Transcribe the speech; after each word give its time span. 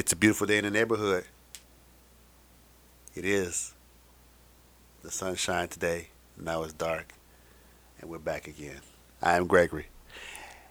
It's 0.00 0.14
a 0.14 0.16
beautiful 0.16 0.46
day 0.46 0.56
in 0.56 0.64
the 0.64 0.70
neighborhood. 0.70 1.24
It 3.14 3.26
is. 3.26 3.74
The 5.02 5.10
sun 5.10 5.34
shined 5.34 5.72
today. 5.72 6.08
Now 6.38 6.62
it's 6.62 6.72
dark. 6.72 7.12
And 8.00 8.08
we're 8.08 8.16
back 8.16 8.48
again. 8.48 8.80
I 9.20 9.36
am 9.36 9.46
Gregory. 9.46 9.88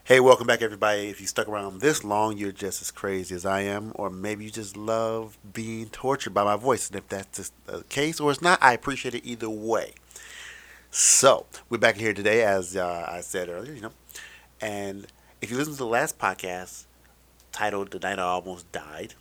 Hey, 0.03 0.19
welcome 0.19 0.47
back, 0.47 0.63
everybody. 0.63 1.09
If 1.09 1.21
you 1.21 1.27
stuck 1.27 1.47
around 1.47 1.79
this 1.79 2.03
long, 2.03 2.39
you're 2.39 2.51
just 2.51 2.81
as 2.81 2.89
crazy 2.89 3.35
as 3.35 3.45
I 3.45 3.61
am, 3.61 3.91
or 3.93 4.09
maybe 4.09 4.45
you 4.45 4.49
just 4.49 4.75
love 4.75 5.37
being 5.53 5.89
tortured 5.89 6.33
by 6.33 6.43
my 6.43 6.55
voice. 6.55 6.89
And 6.89 6.97
if 6.97 7.07
that's 7.07 7.51
the 7.67 7.83
case 7.83 8.19
or 8.19 8.31
it's 8.31 8.41
not, 8.41 8.57
I 8.63 8.73
appreciate 8.73 9.13
it 9.13 9.23
either 9.23 9.47
way. 9.47 9.93
So, 10.89 11.45
we're 11.69 11.77
back 11.77 11.97
here 11.97 12.15
today, 12.15 12.41
as 12.41 12.75
uh, 12.75 13.07
I 13.07 13.21
said 13.21 13.47
earlier, 13.47 13.73
you 13.73 13.81
know. 13.81 13.93
And 14.59 15.05
if 15.39 15.51
you 15.51 15.57
listen 15.57 15.73
to 15.73 15.77
the 15.77 15.85
last 15.85 16.17
podcast 16.17 16.85
titled 17.51 17.91
The 17.91 17.99
Night 17.99 18.19
I 18.19 18.23
Almost 18.23 18.71
Died, 18.71 19.15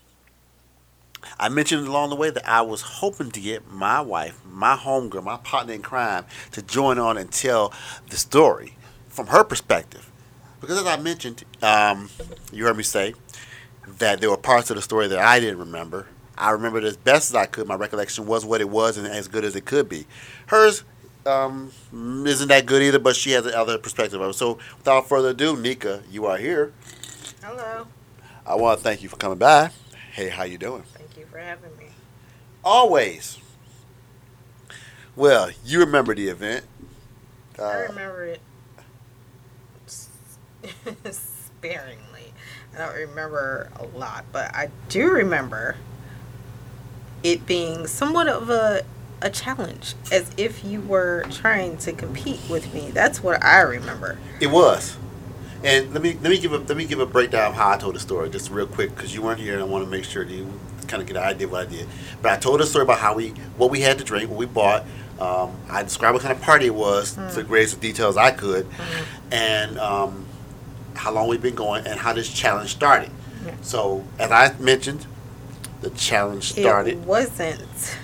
I 1.38 1.48
mentioned 1.48 1.86
along 1.86 2.10
the 2.10 2.16
way 2.16 2.30
that 2.30 2.48
I 2.48 2.62
was 2.62 2.80
hoping 2.82 3.30
to 3.32 3.40
get 3.40 3.70
my 3.70 4.00
wife, 4.00 4.40
my 4.44 4.76
homegirl, 4.76 5.24
my 5.24 5.36
partner 5.38 5.72
in 5.72 5.82
crime, 5.82 6.24
to 6.52 6.62
join 6.62 6.98
on 6.98 7.18
and 7.18 7.30
tell 7.30 7.72
the 8.08 8.16
story 8.16 8.76
from 9.08 9.28
her 9.28 9.42
perspective 9.42 10.08
because 10.60 10.78
as 10.78 10.86
I 10.86 10.96
mentioned, 10.96 11.44
um, 11.62 12.08
you 12.52 12.64
heard 12.64 12.76
me 12.76 12.82
say 12.82 13.14
that 13.98 14.20
there 14.20 14.30
were 14.30 14.36
parts 14.36 14.70
of 14.70 14.76
the 14.76 14.82
story 14.82 15.06
that 15.08 15.18
I 15.18 15.40
didn't 15.40 15.58
remember. 15.58 16.06
I 16.36 16.50
remembered 16.50 16.84
as 16.84 16.96
best 16.96 17.30
as 17.30 17.34
I 17.34 17.46
could. 17.46 17.66
My 17.66 17.74
recollection 17.74 18.26
was 18.26 18.44
what 18.44 18.60
it 18.60 18.68
was 18.68 18.96
and 18.96 19.06
as 19.06 19.28
good 19.28 19.44
as 19.44 19.56
it 19.56 19.64
could 19.64 19.88
be. 19.88 20.06
Hers 20.46 20.84
um, 21.26 21.72
isn't 21.92 22.48
that 22.48 22.66
good 22.66 22.82
either, 22.82 22.98
but 22.98 23.16
she 23.16 23.32
has 23.32 23.46
another 23.46 23.78
perspective 23.78 24.20
of 24.20 24.30
it. 24.30 24.34
So 24.34 24.58
without 24.78 25.08
further 25.08 25.30
ado, 25.30 25.56
Nika, 25.56 26.02
you 26.10 26.26
are 26.26 26.36
here. 26.36 26.72
Hello. 27.42 27.86
I 28.48 28.54
want 28.54 28.78
to 28.78 28.82
thank 28.82 29.02
you 29.02 29.10
for 29.10 29.16
coming 29.16 29.36
by. 29.36 29.70
Hey, 30.12 30.30
how 30.30 30.44
you 30.44 30.56
doing? 30.56 30.82
Thank 30.94 31.18
you 31.18 31.26
for 31.26 31.36
having 31.36 31.76
me. 31.76 31.88
Always. 32.64 33.38
Well, 35.14 35.50
you 35.66 35.80
remember 35.80 36.14
the 36.14 36.28
event. 36.28 36.64
Uh, 37.58 37.64
I 37.64 37.74
remember 37.80 38.24
it 38.24 38.40
sparingly. 41.10 42.32
I 42.74 42.78
don't 42.78 42.94
remember 42.94 43.70
a 43.78 43.84
lot, 43.98 44.24
but 44.32 44.54
I 44.54 44.70
do 44.88 45.10
remember 45.10 45.76
it 47.22 47.44
being 47.44 47.86
somewhat 47.86 48.28
of 48.28 48.48
a 48.48 48.82
a 49.20 49.30
challenge, 49.30 49.94
as 50.12 50.30
if 50.36 50.64
you 50.64 50.80
were 50.80 51.24
trying 51.30 51.76
to 51.78 51.92
compete 51.92 52.40
with 52.48 52.72
me. 52.72 52.90
That's 52.92 53.22
what 53.22 53.44
I 53.44 53.60
remember. 53.60 54.18
It 54.40 54.46
was. 54.46 54.97
And 55.64 55.92
let 55.92 56.02
me 56.02 56.12
let 56.22 56.30
me 56.30 56.38
give 56.38 56.52
a 56.52 56.58
let 56.58 56.76
me 56.76 56.84
give 56.84 57.00
a 57.00 57.06
breakdown 57.06 57.50
of 57.50 57.54
how 57.54 57.70
I 57.70 57.76
told 57.76 57.94
the 57.94 58.00
story, 58.00 58.30
just 58.30 58.50
real 58.50 58.66
quick, 58.66 58.94
because 58.94 59.14
you 59.14 59.22
weren't 59.22 59.40
here, 59.40 59.54
and 59.54 59.62
I 59.62 59.66
want 59.66 59.84
to 59.84 59.90
make 59.90 60.04
sure 60.04 60.24
that 60.24 60.32
you 60.32 60.52
kind 60.86 61.02
of 61.02 61.08
get 61.08 61.16
an 61.16 61.22
idea 61.22 61.46
of 61.46 61.52
what 61.52 61.66
I 61.66 61.70
did. 61.70 61.88
But 62.22 62.32
I 62.32 62.36
told 62.36 62.60
a 62.60 62.66
story 62.66 62.84
about 62.84 62.98
how 62.98 63.14
we 63.14 63.30
what 63.56 63.70
we 63.70 63.80
had 63.80 63.98
to 63.98 64.04
drink, 64.04 64.30
what 64.30 64.38
we 64.38 64.46
bought. 64.46 64.84
Um, 65.18 65.56
I 65.68 65.82
described 65.82 66.14
what 66.14 66.22
kind 66.22 66.32
of 66.32 66.40
party 66.40 66.66
it 66.66 66.74
was 66.74 67.16
mm. 67.16 67.28
to 67.30 67.36
the 67.36 67.42
greatest 67.42 67.80
details 67.80 68.16
I 68.16 68.30
could, 68.30 68.70
mm. 68.70 69.04
and 69.32 69.78
um, 69.78 70.26
how 70.94 71.12
long 71.12 71.26
we've 71.26 71.42
been 71.42 71.56
going, 71.56 71.86
and 71.86 71.98
how 71.98 72.12
this 72.12 72.32
challenge 72.32 72.70
started. 72.70 73.10
Yeah. 73.44 73.54
So, 73.62 74.04
as 74.20 74.30
I 74.30 74.56
mentioned, 74.58 75.06
the 75.80 75.90
challenge 75.90 76.52
started. 76.52 76.98
It 76.98 77.06
wasn't 77.06 77.98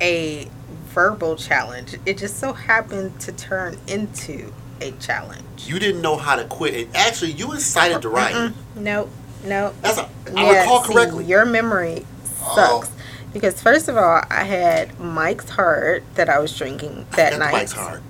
a 0.00 0.48
verbal 0.86 1.36
challenge. 1.36 1.96
It 2.04 2.18
just 2.18 2.38
so 2.38 2.52
happened 2.52 3.18
to 3.20 3.32
turn 3.32 3.78
into 3.86 4.52
a 4.80 4.92
challenge. 4.92 5.44
You 5.66 5.78
didn't 5.78 6.02
know 6.02 6.16
how 6.16 6.36
to 6.36 6.44
quit. 6.44 6.74
And 6.74 6.96
actually, 6.96 7.32
you 7.32 7.52
incited 7.52 8.02
the 8.02 8.08
right. 8.08 8.52
No, 8.76 9.08
no. 9.44 9.74
That's 9.82 9.98
a, 9.98 10.08
I 10.36 10.52
yeah, 10.52 10.60
recall 10.62 10.82
correctly. 10.82 11.24
See, 11.24 11.30
your 11.30 11.44
memory 11.44 12.06
oh. 12.42 12.54
sucks. 12.54 12.90
Oh. 12.90 12.96
Because 13.32 13.62
first 13.62 13.88
of 13.88 13.96
all, 13.96 14.22
I 14.28 14.44
had 14.44 14.98
Mike's 14.98 15.50
Hard 15.50 16.02
that 16.14 16.28
I 16.28 16.38
was 16.40 16.56
drinking 16.56 17.06
that 17.12 17.38
night. 17.38 17.52
Mike's 17.52 17.72
Hard. 17.72 18.02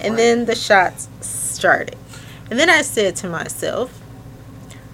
and 0.00 0.10
right. 0.10 0.16
then 0.16 0.44
the 0.46 0.54
shots 0.54 1.08
started. 1.20 1.96
And 2.50 2.58
then 2.58 2.70
I 2.70 2.82
said 2.82 3.16
to 3.16 3.28
myself, 3.28 4.00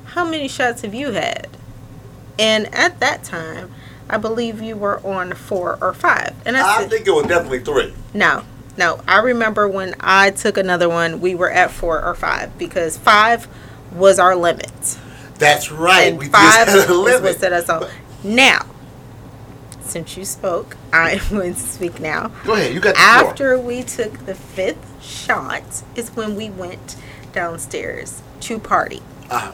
How 0.04 0.24
many 0.24 0.48
shots 0.48 0.82
have 0.82 0.94
you 0.94 1.12
had? 1.12 1.48
And 2.38 2.72
at 2.74 3.00
that 3.00 3.24
time, 3.24 3.72
I 4.08 4.18
believe 4.18 4.62
you 4.62 4.76
were 4.76 5.04
on 5.06 5.32
four 5.32 5.78
or 5.80 5.92
five. 5.92 6.34
And 6.44 6.56
I, 6.56 6.76
I 6.76 6.80
said, 6.80 6.90
think 6.90 7.06
it 7.06 7.10
was 7.10 7.26
definitely 7.26 7.60
three. 7.60 7.92
No, 8.14 8.44
no. 8.76 9.00
I 9.06 9.20
remember 9.20 9.68
when 9.68 9.94
I 10.00 10.30
took 10.30 10.56
another 10.56 10.88
one, 10.88 11.20
we 11.20 11.34
were 11.34 11.50
at 11.50 11.70
four 11.70 12.02
or 12.02 12.14
five 12.14 12.56
because 12.58 12.96
five 12.96 13.48
was 13.92 14.18
our 14.18 14.36
limit. 14.36 14.98
That's 15.38 15.70
right. 15.70 16.08
And 16.08 16.18
we 16.18 16.28
five 16.28 16.66
just 16.66 16.88
had 16.88 16.90
a 16.90 16.94
limit. 16.94 17.22
was 17.22 17.34
what 17.34 17.40
set 17.40 17.52
us 17.52 17.68
off. 17.68 17.90
Now, 18.24 18.66
since 19.82 20.16
you 20.16 20.24
spoke, 20.24 20.76
I'm 20.92 21.20
going 21.30 21.54
to 21.54 21.60
speak 21.60 22.00
now. 22.00 22.28
Go 22.44 22.54
ahead. 22.54 22.74
You 22.74 22.80
got 22.80 22.96
After 22.96 23.56
floor. 23.56 23.58
After 23.58 23.58
we 23.60 23.82
took 23.82 24.26
the 24.26 24.34
fifth 24.34 25.02
shot 25.02 25.82
is 25.94 26.10
when 26.10 26.36
we 26.36 26.50
went 26.50 26.96
downstairs 27.32 28.22
to 28.40 28.58
party. 28.58 29.02
Uh-huh. 29.30 29.52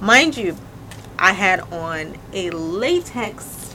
Mind 0.00 0.36
you, 0.36 0.56
I 1.18 1.32
had 1.32 1.60
on 1.72 2.16
a 2.32 2.50
latex 2.50 3.74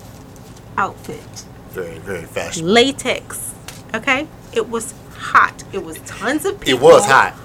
outfit. 0.77 1.45
Very, 1.69 1.97
very 1.99 2.23
fashionable. 2.23 2.71
Latex. 2.73 3.52
Okay? 3.93 4.27
It 4.53 4.69
was 4.69 4.93
hot. 5.11 5.63
It 5.71 5.83
was 5.83 5.99
tons 5.99 6.45
of 6.45 6.59
people. 6.59 6.79
It 6.79 6.81
was 6.81 7.05
hot. 7.05 7.35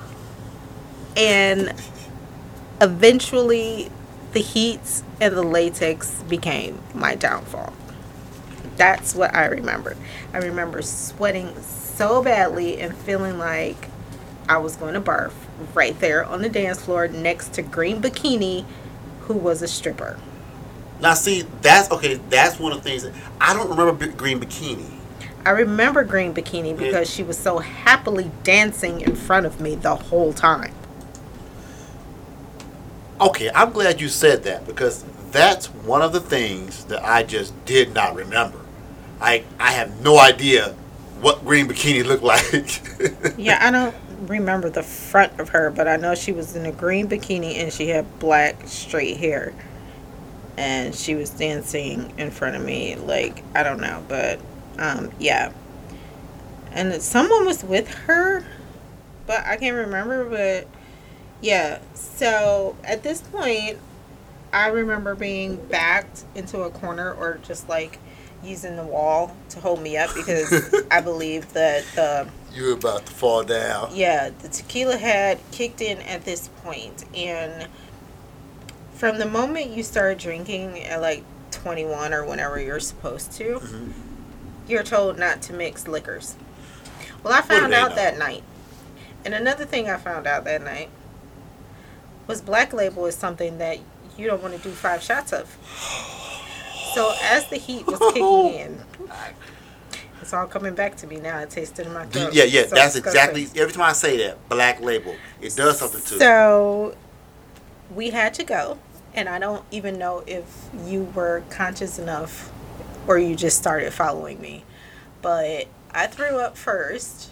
And 1.17 1.75
eventually 2.81 3.91
the 4.33 4.41
heat 4.41 5.03
and 5.21 5.37
the 5.37 5.43
latex 5.43 6.23
became 6.25 6.81
my 6.95 7.15
downfall. 7.15 7.73
That's 8.77 9.15
what 9.15 9.35
I 9.35 9.47
remember. 9.47 9.97
I 10.33 10.39
remember 10.39 10.83
sweating 10.83 11.61
so 11.63 12.23
badly 12.23 12.81
and 12.81 12.97
feeling 12.97 13.39
like 13.39 13.89
I 14.49 14.59
was 14.59 14.77
going 14.77 14.95
to 14.95 15.01
barf 15.01 15.33
right 15.75 15.99
there 15.99 16.25
on 16.25 16.43
the 16.43 16.49
dance 16.49 16.83
floor 16.83 17.09
next 17.09 17.55
to 17.55 17.63
Green 17.63 18.01
Bikini, 18.01 18.65
who 19.23 19.35
was 19.35 19.63
a 19.63 19.69
stripper. 19.69 20.19
Now, 21.01 21.15
see, 21.15 21.43
that's 21.61 21.91
okay. 21.91 22.15
That's 22.15 22.59
one 22.59 22.73
of 22.73 22.83
the 22.83 22.85
things 22.89 23.03
that, 23.03 23.13
I 23.41 23.55
don't 23.55 23.69
remember 23.69 24.07
Green 24.09 24.41
Bikini. 24.41 24.98
I 25.45 25.51
remember 25.51 26.05
Green 26.05 26.35
Bikini 26.35 26.77
because 26.77 27.11
she 27.11 27.23
was 27.23 27.39
so 27.39 27.59
happily 27.59 28.31
dancing 28.43 29.01
in 29.01 29.17
front 29.17 29.47
of 29.47 29.61
me 29.61 29.75
the 29.77 29.95
whole 29.95 30.33
time. 30.33 30.75
Okay, 33.21 33.51
I'm 33.55 33.73
glad 33.73 34.01
you 34.01 34.09
said 34.09 34.45
that 34.45 34.67
because 34.67 35.05
that's 35.31 35.67
one 35.67 36.03
of 36.03 36.13
the 36.13 36.21
things 36.21 36.85
that 36.85 37.05
I 37.05 37.23
just 37.23 37.53
did 37.65 37.95
not 37.95 38.15
remember. 38.15 38.61
I 39.21 39.45
I 39.59 39.73
have 39.73 40.01
no 40.03 40.19
idea 40.19 40.75
what 41.21 41.45
Green 41.45 41.67
Bikini 41.67 42.05
looked 42.05 42.23
like. 42.23 43.37
yeah, 43.39 43.59
I 43.61 43.71
don't 43.71 43.95
remember 44.27 44.71
the 44.71 44.83
front 44.83 45.39
of 45.41 45.51
her, 45.51 45.71
but 45.71 45.89
I 45.89 45.97
know 45.97 46.15
she 46.15 46.33
was 46.33 46.57
in 46.57 46.67
a 46.67 46.73
green 46.73 47.09
bikini 47.09 47.57
and 47.57 47.73
she 47.73 47.89
had 47.89 48.19
black 48.19 48.67
straight 48.67 49.17
hair. 49.17 49.53
And 50.57 50.95
she 50.95 51.15
was 51.15 51.31
dancing 51.31 52.13
in 52.19 52.31
front 52.31 52.57
of 52.57 52.63
me, 52.63 52.97
like 52.97 53.45
I 53.55 53.63
don't 53.63 53.81
know, 53.81 54.03
but 54.09 54.41
um, 54.79 55.11
yeah. 55.19 55.53
And 56.73 57.03
someone 57.03 57.47
was 57.47 57.65
with 57.65 57.89
her, 57.89 58.45
but 59.27 59.45
I 59.45 59.57
can't 59.57 59.77
remember. 59.77 60.25
But 60.25 60.69
yeah, 61.41 61.81
so 61.95 62.77
at 62.85 63.03
this 63.03 63.21
point, 63.21 63.79
I 64.53 64.69
remember 64.69 65.15
being 65.15 65.57
backed 65.57 66.25
into 66.35 66.63
a 66.63 66.71
corner 66.71 67.13
or 67.13 67.39
just 67.43 67.69
like 67.69 67.99
using 68.43 68.77
the 68.77 68.85
wall 68.85 69.35
to 69.51 69.61
hold 69.61 69.83
me 69.83 69.97
up 69.97 70.15
because 70.15 70.75
I 70.91 71.01
believe 71.01 71.53
that 71.55 71.85
the 71.95 72.29
you 72.55 72.65
were 72.65 72.73
about 72.73 73.07
to 73.07 73.13
fall 73.13 73.43
down. 73.45 73.91
Yeah, 73.95 74.31
the 74.31 74.49
tequila 74.49 74.97
had 74.97 75.39
kicked 75.53 75.81
in 75.81 75.99
at 76.03 76.25
this 76.25 76.49
point, 76.63 77.05
and 77.15 77.69
from 78.95 79.19
the 79.19 79.27
moment 79.27 79.71
you 79.71 79.83
start 79.83 80.19
drinking 80.19 80.83
at 80.85 81.01
like 81.01 81.25
21 81.51 82.13
or 82.15 82.25
whenever 82.25 82.61
you're 82.61 82.81
supposed 82.81 83.33
to, 83.33 83.61
mm-hmm. 83.61 83.93
You're 84.69 84.83
told 84.83 85.19
not 85.19 85.43
to 85.43 85.53
mix 85.53 85.89
liquors. 85.89 86.37
Well, 87.23 87.33
I 87.33 87.41
found 87.41 87.75
out 87.75 87.91
know? 87.91 87.97
that 87.97 88.19
night. 88.19 88.45
And 89.25 89.35
another 89.35 89.65
thing 89.65 89.89
I 89.91 89.97
found 89.97 90.27
out 90.27 90.45
that 90.45 90.63
night 90.63 90.91
was 92.27 92.41
Black 92.41 92.73
Label 92.73 93.07
is 93.07 93.17
something 93.17 93.59
that 93.59 93.79
you 94.17 94.27
don't 94.27 94.43
want 94.43 94.55
to 94.55 94.61
do 94.63 94.71
five 94.71 95.03
shots 95.03 95.33
of. 95.33 95.49
So 96.95 97.15
as 97.23 97.49
the 97.49 97.57
heat 97.57 97.87
was 97.87 97.99
kicking 97.99 98.55
in, 98.55 98.81
it's 100.21 100.33
all 100.33 100.47
coming 100.47 100.75
back 100.75 100.97
to 100.99 101.07
me 101.07 101.17
now. 101.17 101.39
It 101.41 101.51
tasted 101.51 101.87
in 101.87 101.93
my 101.93 102.07
throat. 102.07 102.35
Yeah, 102.35 102.45
yeah, 102.45 102.67
so 102.67 102.75
that's 102.75 102.97
exactly. 102.97 103.49
Every 103.57 103.73
time 103.73 103.83
I 103.83 103.93
say 103.93 104.19
that, 104.19 104.49
black 104.49 104.81
label, 104.81 105.15
it 105.41 105.57
does 105.57 105.79
something 105.79 106.01
to. 106.01 106.19
So 106.19 106.95
we 107.95 108.11
had 108.11 108.35
to 108.35 108.45
go, 108.45 108.79
and 109.15 109.29
I 109.29 109.39
don't 109.39 109.65
even 109.71 109.99
know 109.99 110.23
if 110.27 110.45
you 110.85 111.05
were 111.15 111.43
conscious 111.51 111.99
enough, 111.99 112.53
or 113.09 113.19
you 113.19 113.35
just 113.35 113.57
started 113.59 113.93
following 113.93 114.41
me, 114.41 114.65
but 115.23 115.67
I 115.93 116.07
threw 116.07 116.39
up 116.39 116.57
first, 116.57 117.31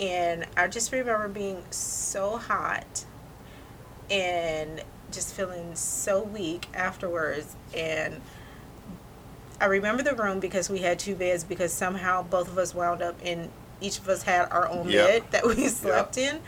and 0.00 0.44
I 0.56 0.66
just 0.68 0.92
remember 0.92 1.28
being 1.28 1.62
so 1.70 2.36
hot, 2.36 3.06
and 4.10 4.82
just 5.12 5.34
feeling 5.34 5.74
so 5.74 6.22
weak 6.22 6.66
afterwards. 6.74 7.54
And 7.74 8.20
I 9.60 9.66
remember 9.66 10.02
the 10.02 10.14
room 10.14 10.40
because 10.40 10.68
we 10.68 10.80
had 10.80 10.98
two 10.98 11.14
beds 11.14 11.44
because 11.44 11.72
somehow 11.72 12.22
both 12.24 12.48
of 12.48 12.58
us 12.58 12.74
wound 12.74 13.00
up 13.02 13.14
in 13.22 13.48
each 13.80 13.98
of 13.98 14.08
us 14.08 14.22
had 14.24 14.50
our 14.50 14.68
own 14.68 14.88
Yep. 14.88 15.06
bed 15.08 15.22
that 15.30 15.46
we 15.56 15.68
slept 15.68 16.18
in. 16.18 16.40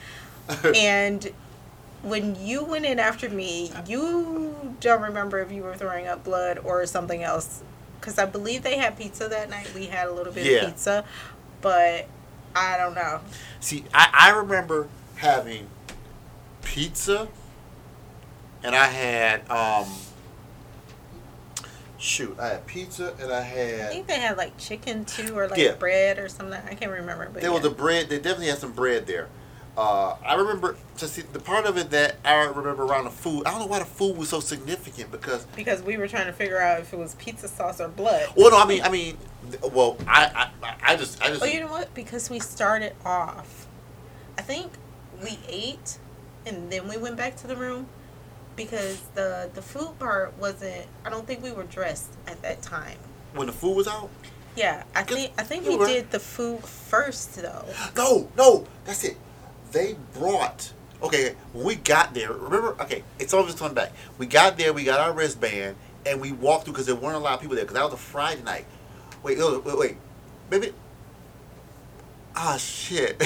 And 0.75 1.31
when 2.03 2.37
you 2.45 2.65
went 2.65 2.85
in 2.85 2.99
after 2.99 3.31
me, 3.31 3.73
you 3.87 4.75
don't 4.81 5.01
remember 5.01 5.41
if 5.41 5.51
you 5.51 5.63
were 5.63 5.75
throwing 5.75 6.07
up 6.07 6.23
blood 6.23 6.59
or 6.59 6.85
something 6.85 7.23
else. 7.23 7.63
Because 8.01 8.19
I 8.19 8.27
believe 8.27 8.63
they 8.63 8.77
had 8.77 8.97
pizza 8.99 9.29
that 9.29 9.49
night. 9.51 9.73
We 9.75 9.87
had 9.87 10.09
a 10.09 10.13
little 10.13 10.33
bit 10.33 10.45
Yeah. 10.47 10.59
of 10.59 10.67
pizza. 10.71 11.05
But 11.61 12.07
I 12.55 12.77
don't 12.77 12.95
know. 12.95 13.21
See, 13.61 13.85
I, 13.95 14.11
I 14.13 14.31
remember 14.37 14.89
having 15.17 15.69
pizza, 16.63 17.29
and 18.63 18.75
I 18.75 18.87
had 18.87 19.49
um. 19.51 19.87
Shoot, 21.99 22.37
I 22.39 22.49
had 22.49 22.67
pizza 22.67 23.15
and 23.19 23.33
I 23.33 23.41
had. 23.41 23.81
I 23.81 23.87
think 23.87 24.07
they 24.07 24.19
had 24.21 24.37
like 24.37 24.59
chicken 24.59 25.07
too, 25.07 25.35
or 25.39 25.49
like 25.49 25.59
Yeah. 25.59 25.73
bread 25.73 26.19
or 26.19 26.29
something. 26.29 26.61
I 26.69 26.75
can't 26.75 26.91
remember. 26.91 27.31
But 27.33 27.41
There 27.41 27.51
yeah. 27.51 27.55
was 27.55 27.63
the 27.63 27.71
bread. 27.71 28.11
They 28.11 28.17
definitely 28.19 28.49
had 28.49 28.59
some 28.59 28.73
bread 28.73 29.07
there. 29.07 29.29
Uh, 29.77 30.15
I 30.25 30.35
remember 30.37 30.77
to 30.99 31.09
see 31.09 31.23
the 31.23 31.41
part 31.41 31.67
of 31.67 31.77
it 31.77 31.91
that 31.91 32.17
I 32.25 32.45
remember 32.45 32.85
around 32.85 33.05
the 33.05 33.11
food. 33.11 33.45
I 33.47 33.51
don't 33.51 33.61
know 33.61 33.67
why 33.67 33.81
the 33.81 33.85
food 33.85 34.17
was 34.17 34.29
so 34.29 34.39
significant 34.39 35.11
because. 35.11 35.47
because 35.57 35.83
we 35.83 35.97
were 35.97 36.07
trying 36.07 36.27
to 36.27 36.33
figure 36.33 36.61
out 36.61 36.81
if 36.81 36.93
it 36.93 36.99
was 36.99 37.17
pizza 37.17 37.49
sauce 37.49 37.81
or 37.81 37.89
blood. 37.89 38.29
Well, 38.37 38.51
no, 38.53 38.59
I 38.59 38.67
mean, 38.67 38.83
I 38.83 38.89
mean, 38.89 39.19
well, 39.73 39.97
I, 40.07 40.49
I, 40.63 40.75
I 40.83 40.97
just, 40.97 41.21
I 41.21 41.29
just. 41.29 41.41
Well, 41.41 41.51
you 41.51 41.61
know 41.61 41.67
what? 41.73 41.93
Because 41.93 42.31
we 42.31 42.39
started 42.39 42.93
off, 43.05 43.67
I 44.39 44.43
think 44.43 44.71
we 45.23 45.39
ate, 45.49 45.99
and 46.47 46.71
then 46.71 46.87
we 46.89 46.97
went 46.97 47.17
back 47.17 47.35
to 47.39 47.49
the 47.49 47.57
room, 47.57 47.89
because 48.55 49.01
the 49.17 49.51
the 49.55 49.63
food 49.63 49.99
part 49.99 50.39
wasn't. 50.39 50.87
I 51.05 51.11
don't 51.11 51.27
think 51.27 51.43
we 51.43 51.51
were 51.51 51.65
dressed 51.65 52.13
at 52.29 52.41
that 52.43 52.63
time. 52.63 52.99
when 53.35 53.49
the 53.49 53.53
food 53.53 53.75
was 53.77 53.89
out. 53.89 54.09
Yeah, 54.55 54.85
I 54.95 55.03
think 55.03 55.33
I 55.37 55.43
think 55.43 55.67
we 55.67 55.77
were. 55.77 55.87
did 55.89 56.13
the 56.13 56.21
food 56.21 56.61
first 56.63 57.35
though. 57.35 57.65
No, 57.97 58.31
no, 58.37 58.67
that's 58.85 59.03
it. 59.03 59.17
They 59.75 59.97
brought. 60.15 60.73
Okay, 61.03 61.35
when 61.53 61.67
we 61.67 61.75
got 61.75 62.15
there, 62.15 62.33
remember? 62.33 62.81
Okay, 62.81 63.03
it's 63.19 63.35
always 63.35 63.55
coming 63.57 63.75
back. 63.75 63.93
We 64.17 64.27
got 64.27 64.57
there, 64.57 64.73
we 64.73 64.85
got 64.85 65.01
our 65.01 65.13
wristband, 65.13 65.77
and 66.07 66.21
we 66.21 66.31
walked 66.33 66.65
through 66.65 66.75
because 66.75 66.87
there 66.87 66.95
weren't 66.95 67.17
a 67.17 67.19
lot 67.19 67.35
of 67.35 67.41
people 67.41 67.57
there. 67.57 67.65
Because 67.65 67.75
that 67.75 67.85
was 67.85 67.93
a 67.93 67.99
Friday 67.99 68.43
night. 68.43 68.65
Wait, 69.25 69.37
no, 69.37 69.59
wait, 69.59 69.77
wait, 69.77 69.97
maybe. 70.51 70.73
Ah, 72.37 72.57
shit. 72.57 73.21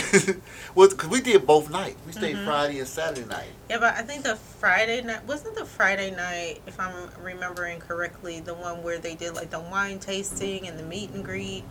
well, 0.74 0.88
because 0.88 1.08
we 1.08 1.20
did 1.20 1.46
both 1.46 1.70
nights. 1.70 1.96
We 2.06 2.12
stayed 2.12 2.36
Mhm. 2.36 2.44
Friday 2.46 2.78
and 2.78 2.88
Saturday 2.88 3.26
night. 3.26 3.48
Yeah, 3.68 3.78
but 3.78 3.94
I 3.94 4.02
think 4.02 4.22
the 4.22 4.36
Friday 4.36 5.02
night 5.02 5.24
wasn't 5.24 5.54
the 5.54 5.64
Friday 5.66 6.10
night, 6.10 6.62
if 6.66 6.80
I'm 6.80 7.10
remembering 7.22 7.78
correctly, 7.80 8.40
the 8.40 8.54
one 8.54 8.82
where 8.82 8.98
they 8.98 9.14
did 9.14 9.34
like 9.34 9.50
the 9.50 9.60
wine 9.60 9.98
tasting 9.98 10.66
and 10.66 10.78
the 10.78 10.82
meet 10.82 11.10
and 11.10 11.24
greet. 11.24 11.64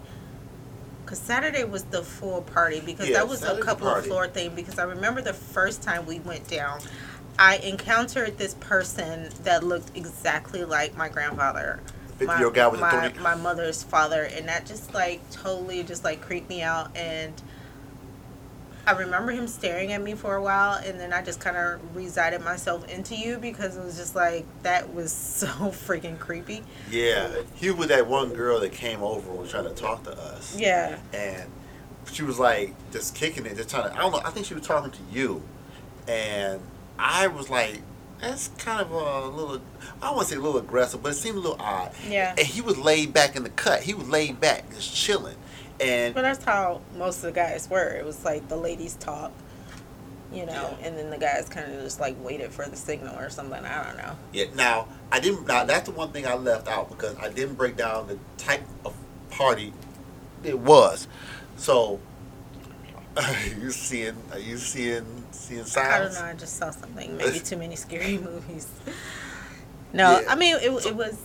Cause 1.07 1.19
Saturday 1.19 1.63
was 1.63 1.83
the 1.86 2.04
full 2.04 2.42
party 2.44 2.81
because 2.81 3.07
Yeah, 3.07 3.19
that 3.19 3.27
was 3.27 3.39
Saturday's 3.39 3.63
a 3.63 3.65
couple 3.65 3.88
of 3.88 3.94
party. 3.94 4.09
floor 4.09 4.27
thing. 4.27 4.54
Because 4.54 4.77
I 4.77 4.83
remember 4.83 5.21
the 5.21 5.33
first 5.33 5.81
time 5.81 6.06
we 6.06 6.19
went 6.19 6.48
down, 6.48 6.81
I 7.39 7.57
encountered 7.57 8.38
this 8.38 8.54
person 8.56 9.30
that 9.44 9.63
looked 9.63 9.95
exactly 9.95 10.65
like 10.65 10.95
my 10.98 11.09
grandfather. 11.09 11.80
50 12.18 12.36
year 12.38 12.45
old 12.45 12.56
guy 12.56 12.68
with 12.68 12.81
my, 12.81 13.13
my 13.21 13.36
mother's 13.36 13.83
father, 13.83 14.24
and 14.24 14.48
that 14.48 14.65
just 14.65 14.94
like 14.94 15.21
totally 15.31 15.83
just 15.83 16.04
like 16.04 16.21
creeped 16.21 16.50
me 16.50 16.62
out. 16.62 16.95
And 16.95 17.33
I 18.88 18.94
remember 18.94 19.34
him 19.34 19.48
staring 19.48 19.92
at 19.92 20.01
me 20.01 20.13
for 20.13 20.38
a 20.38 20.42
while, 20.42 20.75
and 20.75 20.98
then 20.98 21.12
I 21.12 21.22
just 21.22 21.42
kind 21.42 21.57
of 21.57 21.94
resided 21.94 22.42
myself 22.42 22.88
into 22.88 23.16
you 23.16 23.38
because 23.38 23.75
it 23.75 23.84
was 23.84 23.98
just 23.98 24.16
like 24.16 24.45
that 24.63 24.94
was 24.94 25.12
so 25.12 25.48
freaking 25.48 26.18
creepy. 26.18 26.63
Yeah, 26.89 27.42
he 27.56 27.69
was 27.69 27.89
that 27.89 28.07
one 28.07 28.34
girl 28.34 28.62
that 28.62 28.72
came 28.72 29.04
over 29.04 29.30
and 29.30 29.39
was 29.39 29.51
trying 29.51 29.66
to 29.66 29.74
talk 29.74 30.04
to 30.04 30.18
us. 30.18 30.57
Yeah, 30.57 30.98
and 31.13 31.51
she 32.13 32.24
was 32.24 32.39
like 32.39 32.74
just 32.92 33.13
kicking 33.13 33.45
it, 33.45 33.57
just 33.57 33.69
trying 33.69 33.89
to. 33.92 33.94
I 33.94 34.00
don't 34.00 34.13
know. 34.13 34.22
I 34.24 34.30
think 34.30 34.45
she 34.45 34.54
was 34.54 34.66
talking 34.66 34.92
to 34.92 35.00
you, 35.12 35.44
and 36.07 36.62
I 36.98 37.28
was 37.28 37.50
like, 37.50 37.81
"That's 38.22 38.48
kind 38.57 38.80
of 38.80 38.92
a 38.92 39.28
little. 39.28 39.62
I 40.01 40.07
don't 40.07 40.16
want 40.16 40.30
to 40.30 40.34
say 40.34 40.39
a 40.39 40.42
little 40.42 40.62
aggressive, 40.62 41.04
but 41.04 41.12
it 41.12 41.16
seemed 41.16 41.36
a 41.36 41.42
little 41.42 41.62
odd." 41.62 41.92
yeah. 42.07 42.36
And 42.38 42.48
he 42.48 42.62
was 42.62 42.78
laid 42.78 43.13
back 43.13 43.36
in 43.36 43.44
the 43.44 43.50
cut. 43.50 43.84
He 43.84 43.94
was 43.94 44.07
laid 44.07 44.39
back, 44.39 44.69
just 44.74 44.95
chilling. 44.95 45.36
And 45.79 46.13
But 46.15 46.24
that's 46.24 46.44
how 46.44 46.81
most 46.97 47.18
of 47.18 47.21
the 47.24 47.31
guys 47.31 47.69
were. 47.69 47.89
It 47.95 48.06
was 48.06 48.25
like 48.25 48.47
the 48.47 48.56
ladies 48.56 48.95
talk, 48.95 49.31
you 50.33 50.45
know, 50.45 50.75
Yeah. 50.79 50.88
and 50.88 50.97
then 50.97 51.09
the 51.09 51.18
guys 51.18 51.47
kind 51.50 51.71
of 51.71 51.81
just 51.81 52.00
like 52.00 52.15
waited 52.24 52.51
for 52.51 52.65
the 52.65 52.75
signal 52.75 53.15
or 53.18 53.29
something. 53.29 53.63
I 53.63 53.83
don't 53.83 53.97
know. 53.97 54.15
yeah, 54.33 54.45
now 54.56 54.88
I 55.12 55.19
didn't. 55.19 55.47
Now 55.47 55.65
that's 55.65 55.85
the 55.88 55.95
one 55.95 56.12
thing 56.12 56.25
I 56.25 56.33
left 56.35 56.68
out 56.68 56.89
because 56.89 57.15
I 57.18 57.29
didn't 57.29 57.56
break 57.56 57.77
down 57.77 58.07
the 58.07 58.18
type 58.38 58.63
of 58.85 58.94
party 59.29 59.74
it 60.44 60.57
was. 60.59 61.07
So. 61.57 62.00
Are 63.15 63.35
you 63.59 63.71
seeing? 63.71 64.15
Are 64.31 64.38
you 64.39 64.57
seeing? 64.57 65.24
Seeing 65.31 65.63
signs? 65.65 65.88
I 65.88 66.00
don't 66.00 66.13
know. 66.13 66.21
I 66.24 66.33
just 66.35 66.57
saw 66.57 66.69
something. 66.69 67.18
Maybe 67.18 67.39
too 67.39 67.57
many 67.57 67.75
scary 67.75 68.18
movies. 68.24 68.68
No, 69.94 70.19
Yeah. 70.19 70.31
I 70.31 70.35
mean 70.35 70.56
it, 70.57 70.81
So- 70.81 70.89
it 70.89 70.95
was 70.95 71.18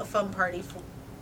a 0.00 0.04
fun 0.04 0.30
party 0.30 0.62
for 0.62 0.80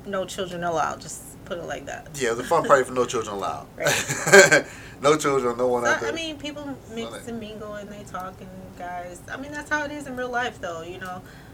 no 0.09 0.25
children 0.25 0.63
allowed. 0.65 1.01
Just 1.01 1.23
put 1.45 1.59
it 1.59 1.65
like 1.65 1.87
that. 1.87 2.09
Yeah, 2.15 2.29
it 2.29 2.37
was 2.37 2.41
a 2.41 2.49
fun 2.49 2.65
party 2.65 2.85
for 2.85 2.93
no 2.93 3.05
children 3.05 3.37
allowed. 3.37 3.67
no 5.03 5.17
children, 5.17 5.57
no 5.57 5.67
one 5.69 5.85
So, 5.85 5.91
out 5.91 6.01
there. 6.01 6.11
I 6.11 6.13
mean, 6.15 6.39
people 6.39 6.77
mix 6.95 7.27
and 7.29 7.41
mingle 7.41 7.75
and 7.75 7.89
they 7.91 8.05
talk 8.05 8.35
and 8.41 8.51
guys. 8.79 9.21
I 9.31 9.37
mean, 9.37 9.53
that's 9.53 9.71
how 9.71 9.85
it 9.85 9.91
is 9.91 10.07
in 10.07 10.17
real 10.17 10.31
life, 10.31 10.61
though. 10.61 10.83
You 10.83 10.99
know, 10.99 11.21
it's 11.21 11.21
just 11.21 11.23
all 11.23 11.52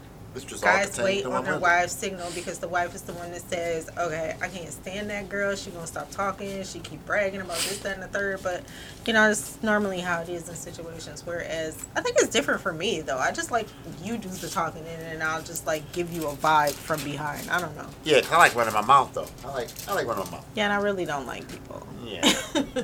guys 0.60 0.98
wait 0.98 1.25
on 1.26 1.44
their 1.44 1.58
wife's 1.58 1.92
signal 1.92 2.30
because 2.34 2.58
the 2.58 2.69
wife 2.69 2.94
is 2.94 3.02
the 3.02 3.12
one 3.14 3.30
that 3.32 3.42
says, 3.48 3.88
"Okay, 3.98 4.36
I 4.40 4.48
can't 4.48 4.72
stand 4.72 5.10
that 5.10 5.28
girl. 5.28 5.54
She 5.56 5.70
gonna 5.70 5.86
stop 5.86 6.10
talking. 6.10 6.62
She 6.64 6.78
keep 6.80 7.04
bragging 7.06 7.40
about 7.40 7.56
this, 7.56 7.78
that, 7.80 7.94
and 7.94 8.02
the 8.02 8.08
third. 8.08 8.42
But 8.42 8.62
you 9.06 9.12
know, 9.12 9.30
it's 9.30 9.58
normally 9.62 10.00
how 10.00 10.20
it 10.20 10.28
is 10.28 10.48
in 10.48 10.54
situations. 10.54 11.22
Whereas 11.25 11.76
I 11.96 12.00
think 12.00 12.16
it's 12.19 12.28
different 12.28 12.60
for 12.60 12.72
me, 12.72 13.00
though. 13.00 13.19
I 13.19 13.32
just 13.32 13.50
like 13.50 13.66
you 14.02 14.16
do 14.19 14.28
the 14.28 14.48
talking 14.48 14.84
and 14.86 15.02
then 15.02 15.22
I'll 15.22 15.42
just 15.42 15.66
like 15.66 15.90
give 15.92 16.12
you 16.12 16.28
a 16.28 16.32
vibe 16.32 16.72
from 16.72 17.02
behind. 17.02 17.48
I 17.50 17.60
don't 17.60 17.76
know. 17.76 17.88
Yeah, 18.04 18.20
I 18.30 18.36
like 18.38 18.54
running 18.54 18.75
my 18.75 18.84
mouth 18.84 19.12
though. 19.14 19.26
I 19.44 19.52
like 19.52 19.69
I 19.88 19.94
like 19.94 20.06
running 20.06 20.25
my 20.25 20.30
mouth. 20.30 20.46
Yeah, 20.54 20.64
and 20.64 20.72
I 20.72 20.76
really 20.76 21.04
don't 21.04 21.26
like 21.26 21.48
people. 21.50 21.86
Yeah, 22.04 22.32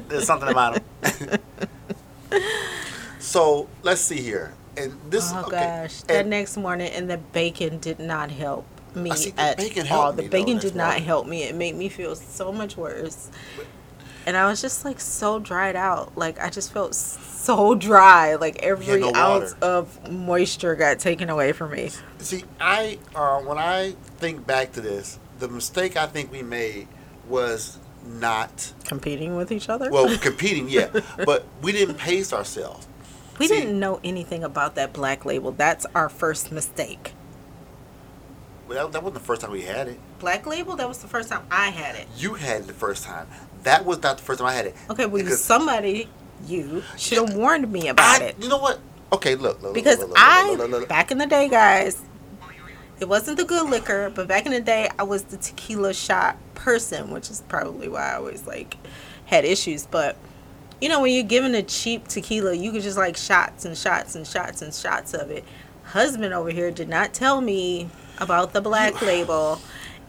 there's 0.09 0.27
something 0.27 0.49
about 0.49 0.83
them. 1.03 1.39
so 3.19 3.69
let's 3.83 4.01
see 4.01 4.21
here, 4.21 4.55
and 4.77 4.99
this. 5.11 5.31
oh 5.33 5.41
okay, 5.47 5.51
gosh, 5.51 6.01
that 6.03 6.21
and- 6.23 6.31
next 6.31 6.57
morning 6.57 6.91
and 6.93 7.09
the 7.11 7.19
bacon 7.19 7.79
did 7.79 7.99
not 7.99 8.31
help 8.31 8.67
me 8.95 9.11
see, 9.13 9.31
the 9.31 9.41
at 9.41 9.57
bacon 9.57 9.87
all. 9.89 10.13
The 10.13 10.29
bacon 10.29 10.59
did 10.59 10.77
not 10.77 10.89
morning. 10.89 11.05
help 11.05 11.27
me. 11.27 11.43
It 11.45 11.55
made 11.55 11.75
me 11.75 11.89
feel 11.89 12.15
so 12.15 12.53
much 12.53 12.77
worse. 12.77 13.31
And 14.27 14.37
I 14.39 14.47
was 14.47 14.63
just 14.63 14.85
like 14.85 15.01
so 15.01 15.39
dried 15.39 15.77
out. 15.77 16.17
Like 16.17 16.41
I 16.41 16.49
just 16.49 16.73
felt 16.73 16.95
so 16.95 17.75
dry. 17.75 18.37
Like 18.37 18.63
every 18.63 19.01
no 19.01 19.13
ounce 19.15 19.53
water. 19.55 19.67
of 19.67 20.11
moisture 20.11 20.75
got 20.77 20.99
taken 20.99 21.29
away 21.29 21.53
from 21.53 21.73
me. 21.73 21.91
See, 22.19 22.45
I 22.61 22.99
uh, 23.15 23.41
when 23.41 23.59
I 23.59 23.97
think 24.19 24.47
back 24.47 24.73
to 24.73 24.81
this, 24.81 25.19
the 25.41 25.49
mistake 25.49 25.97
I 25.97 26.07
think 26.07 26.31
we 26.33 26.43
made 26.43 26.89
was 27.29 27.79
not 28.07 28.73
Competing 28.85 29.35
with 29.37 29.51
each 29.51 29.69
other. 29.69 29.91
well 29.91 30.17
competing, 30.21 30.69
yeah, 30.69 30.89
but 31.25 31.45
we 31.63 31.73
didn't 31.73 31.97
pace 31.97 32.33
ourselves. 32.33 32.87
We 33.39 33.49
see- 33.49 33.61
didn't 33.61 33.79
know 33.79 34.01
anything 34.05 34.45
about 34.45 34.75
that 34.77 34.93
black 34.93 35.25
label. 35.25 35.53
That's 35.53 35.87
our 35.95 36.09
first 36.09 36.53
mistake. 36.53 37.13
Well, 38.69 38.87
that, 38.87 38.93
that 38.93 39.03
wasn't 39.03 39.21
the 39.23 39.27
first 39.27 39.43
time 39.43 39.51
we 39.51 39.63
had 39.63 39.89
it. 39.89 39.99
Black 40.19 40.47
label. 40.47 40.77
That 40.77 40.89
was 40.89 40.99
the 40.99 41.09
first 41.09 41.29
time 41.29 41.43
I 41.51 41.69
had 41.69 41.97
it. 41.97 42.07
You 42.17 42.35
had 42.35 42.63
it 42.63 42.67
the 42.67 42.73
first 42.73 43.05
time. 43.05 43.27
That 43.65 43.85
was 43.85 44.03
not 44.03 44.17
the 44.19 44.23
first 44.25 44.39
time 44.39 44.49
I 44.49 44.55
had 44.55 44.67
it. 44.67 44.75
Okay, 44.91 45.07
well, 45.07 45.23
Because 45.23 45.43
somebody, 45.43 46.09
you 46.47 46.83
should 46.97 47.19
have 47.19 47.35
warned 47.37 47.71
me 47.71 47.89
about 47.89 48.23
I, 48.23 48.27
it. 48.27 48.37
You 48.41 48.49
know 48.49 48.59
what? 48.59 48.81
Okay, 49.13 49.35
look. 49.35 49.63
look 49.63 49.75
because 49.75 49.99
look, 49.99 50.09
look, 50.09 50.17
look, 50.19 50.27
I 50.27 50.49
look, 50.51 50.59
look, 50.59 50.71
look, 50.71 50.81
look. 50.81 50.89
back 50.89 51.11
in 51.11 51.19
the 51.19 51.27
day, 51.27 51.49
guys, 51.49 52.01
it 53.01 53.09
wasn't 53.09 53.37
the 53.37 53.45
good 53.45 53.69
liquor, 53.69 54.11
but 54.15 54.27
back 54.29 54.47
in 54.47 54.53
the 54.53 54.61
day, 54.61 54.89
I 54.99 55.03
was 55.03 55.25
the 55.25 55.37
tequila 55.37 55.93
shot 55.93 56.37
person, 56.55 57.11
which 57.11 57.31
is 57.31 57.43
probably 57.49 57.89
why 57.89 58.13
I 58.13 58.15
always 58.15 58.47
like 58.47 58.77
had 59.27 59.45
issues. 59.45 59.87
But 59.87 60.17
you 60.81 60.89
know, 60.89 61.01
when 61.01 61.13
you're 61.13 61.23
given 61.25 61.55
a 61.55 61.63
cheap 61.63 62.09
tequila, 62.09 62.55
you 62.55 62.73
could 62.73 62.83
just 62.83 62.99
like 62.99 63.17
shots 63.17 63.65
and 63.65 63.77
shots 63.77 64.15
and 64.15 64.27
shots 64.27 64.63
and 64.63 64.75
shots 64.75 65.15
of 65.15 65.31
it. 65.31 65.45
Husband 65.85 66.33
over 66.35 66.51
here 66.51 66.71
did 66.71 66.89
not 66.89 67.15
tell 67.15 67.41
me 67.41 67.89
about 68.19 68.53
the 68.53 68.61
black 68.61 69.01
label. 69.03 69.61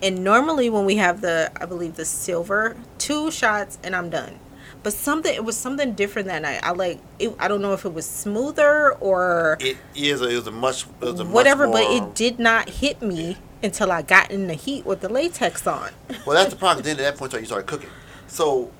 And 0.01 0.23
normally 0.23 0.69
when 0.69 0.85
we 0.85 0.97
have 0.97 1.21
the 1.21 1.51
I 1.59 1.65
believe 1.65 1.95
the 1.95 2.05
silver, 2.05 2.75
two 2.97 3.31
shots 3.31 3.77
and 3.83 3.95
I'm 3.95 4.09
done. 4.09 4.39
But 4.83 4.93
something 4.93 5.33
it 5.33 5.43
was 5.43 5.57
something 5.57 5.93
different 5.93 6.27
that 6.27 6.43
night. 6.43 6.59
I 6.61 6.71
like 6.71 6.99
it, 7.17 7.35
I 7.39 7.47
don't 7.47 7.61
know 7.61 7.73
if 7.73 7.85
it 7.85 7.93
was 7.93 8.05
smoother 8.05 8.93
or 8.93 9.57
It 9.59 9.77
is. 9.95 10.21
A, 10.21 10.29
it 10.29 10.35
was 10.35 10.47
a 10.47 10.51
much. 10.51 10.85
It 11.01 11.05
was 11.05 11.19
a 11.21 11.25
whatever, 11.25 11.67
much 11.67 11.87
but 11.87 11.91
it 11.91 12.13
did 12.13 12.37
not 12.37 12.69
hit 12.69 13.01
me 13.01 13.37
until 13.63 13.91
I 13.91 14.03
got 14.03 14.29
in 14.29 14.45
the 14.47 14.53
heat 14.53 14.85
with 14.85 15.01
the 15.01 15.09
latex 15.09 15.65
on. 15.65 15.89
Well, 16.25 16.35
that's 16.35 16.51
the 16.51 16.59
problem. 16.59 16.83
Then 16.85 16.99
at 16.99 17.01
that 17.01 17.17
point, 17.17 17.33
you 17.33 17.45
started 17.45 17.65
cooking. 17.65 17.89
So, 18.27 18.71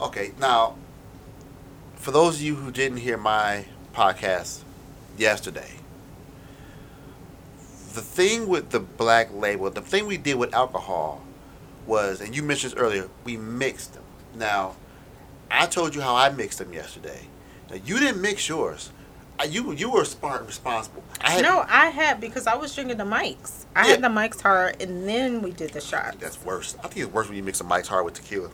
okay, 0.00 0.32
now, 0.38 0.76
for 2.02 2.10
those 2.10 2.36
of 2.36 2.42
you 2.42 2.56
who 2.56 2.70
didn't 2.72 2.98
hear 2.98 3.16
my 3.16 3.64
podcast 3.94 4.62
yesterday, 5.16 5.70
the 7.94 8.00
thing 8.02 8.48
with 8.48 8.70
the 8.70 8.80
black 8.80 9.32
label, 9.32 9.70
the 9.70 9.80
thing 9.80 10.06
we 10.06 10.16
did 10.16 10.34
with 10.36 10.52
alcohol 10.52 11.22
was, 11.86 12.20
and 12.20 12.34
you 12.34 12.42
mentioned 12.42 12.72
this 12.72 12.78
earlier, 12.80 13.08
we 13.24 13.36
mixed 13.36 13.94
them. 13.94 14.02
Now, 14.34 14.74
I 15.50 15.66
told 15.66 15.94
you 15.94 16.00
how 16.00 16.16
I 16.16 16.30
mixed 16.30 16.58
them 16.58 16.72
yesterday. 16.72 17.20
Now, 17.70 17.76
you 17.84 17.98
didn't 18.00 18.20
mix 18.20 18.48
yours. 18.48 18.90
You 19.48 19.72
you 19.72 19.90
were 19.90 20.04
smart 20.04 20.38
and 20.38 20.46
responsible. 20.46 21.02
I 21.20 21.30
had, 21.32 21.42
No, 21.42 21.64
I 21.68 21.86
had 21.86 22.20
because 22.20 22.46
I 22.46 22.54
was 22.54 22.72
drinking 22.74 22.98
the 22.98 23.04
Mike's. 23.04 23.66
I 23.74 23.86
Yeah. 23.86 23.90
had 23.92 24.02
the 24.02 24.08
Mike's 24.08 24.40
hard, 24.40 24.80
and 24.80 25.08
then 25.08 25.42
we 25.42 25.50
did 25.50 25.72
the 25.72 25.80
shots. 25.80 26.16
That's 26.20 26.40
worse. 26.44 26.76
I 26.78 26.82
think 26.88 27.04
it's 27.06 27.12
worse 27.12 27.26
when 27.28 27.36
you 27.36 27.42
mix 27.42 27.58
the 27.58 27.64
Mike's 27.64 27.88
Hard 27.88 28.04
with 28.04 28.14
tequila. 28.14 28.50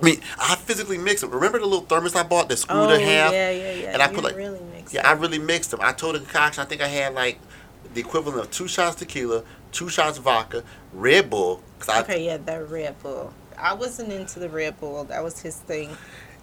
I 0.00 0.04
mean, 0.04 0.20
I 0.38 0.56
physically 0.56 0.98
mixed 0.98 1.22
them. 1.22 1.30
Remember 1.30 1.58
the 1.58 1.66
little 1.66 1.84
thermos 1.86 2.14
I 2.14 2.24
bought 2.24 2.48
that 2.48 2.56
screwed 2.56 2.90
oh 2.90 2.94
in 2.94 3.00
half? 3.00 3.32
yeah, 3.32 3.50
yeah, 3.50 3.72
yeah. 3.72 3.92
And 3.92 4.02
I 4.02 4.08
You 4.08 4.14
put 4.14 4.24
like, 4.24 4.36
really 4.36 4.60
mixed 4.74 4.92
yeah, 4.94 5.08
I 5.08 5.12
really 5.12 5.38
mixed 5.38 5.70
them. 5.70 5.80
I 5.82 5.92
told 5.92 6.16
the 6.16 6.20
concoction, 6.20 6.62
I 6.62 6.66
think 6.66 6.82
I 6.82 6.88
had 6.88 7.14
like 7.14 7.38
the 7.94 8.00
equivalent 8.00 8.40
of 8.40 8.50
two 8.50 8.66
shots 8.68 8.96
tequila, 8.96 9.44
two 9.72 9.88
shots 9.88 10.18
vodka, 10.18 10.64
Red 10.92 11.30
Bull. 11.30 11.62
Cause 11.78 11.88
I, 11.88 12.00
Okay, 12.00 12.26
yeah, 12.26 12.38
that 12.38 12.68
Red 12.68 13.00
Bull. 13.02 13.32
I 13.56 13.72
wasn't 13.74 14.12
into 14.12 14.40
the 14.40 14.48
Red 14.48 14.78
Bull. 14.80 15.04
That 15.04 15.22
was 15.22 15.40
his 15.40 15.56
thing. 15.56 15.96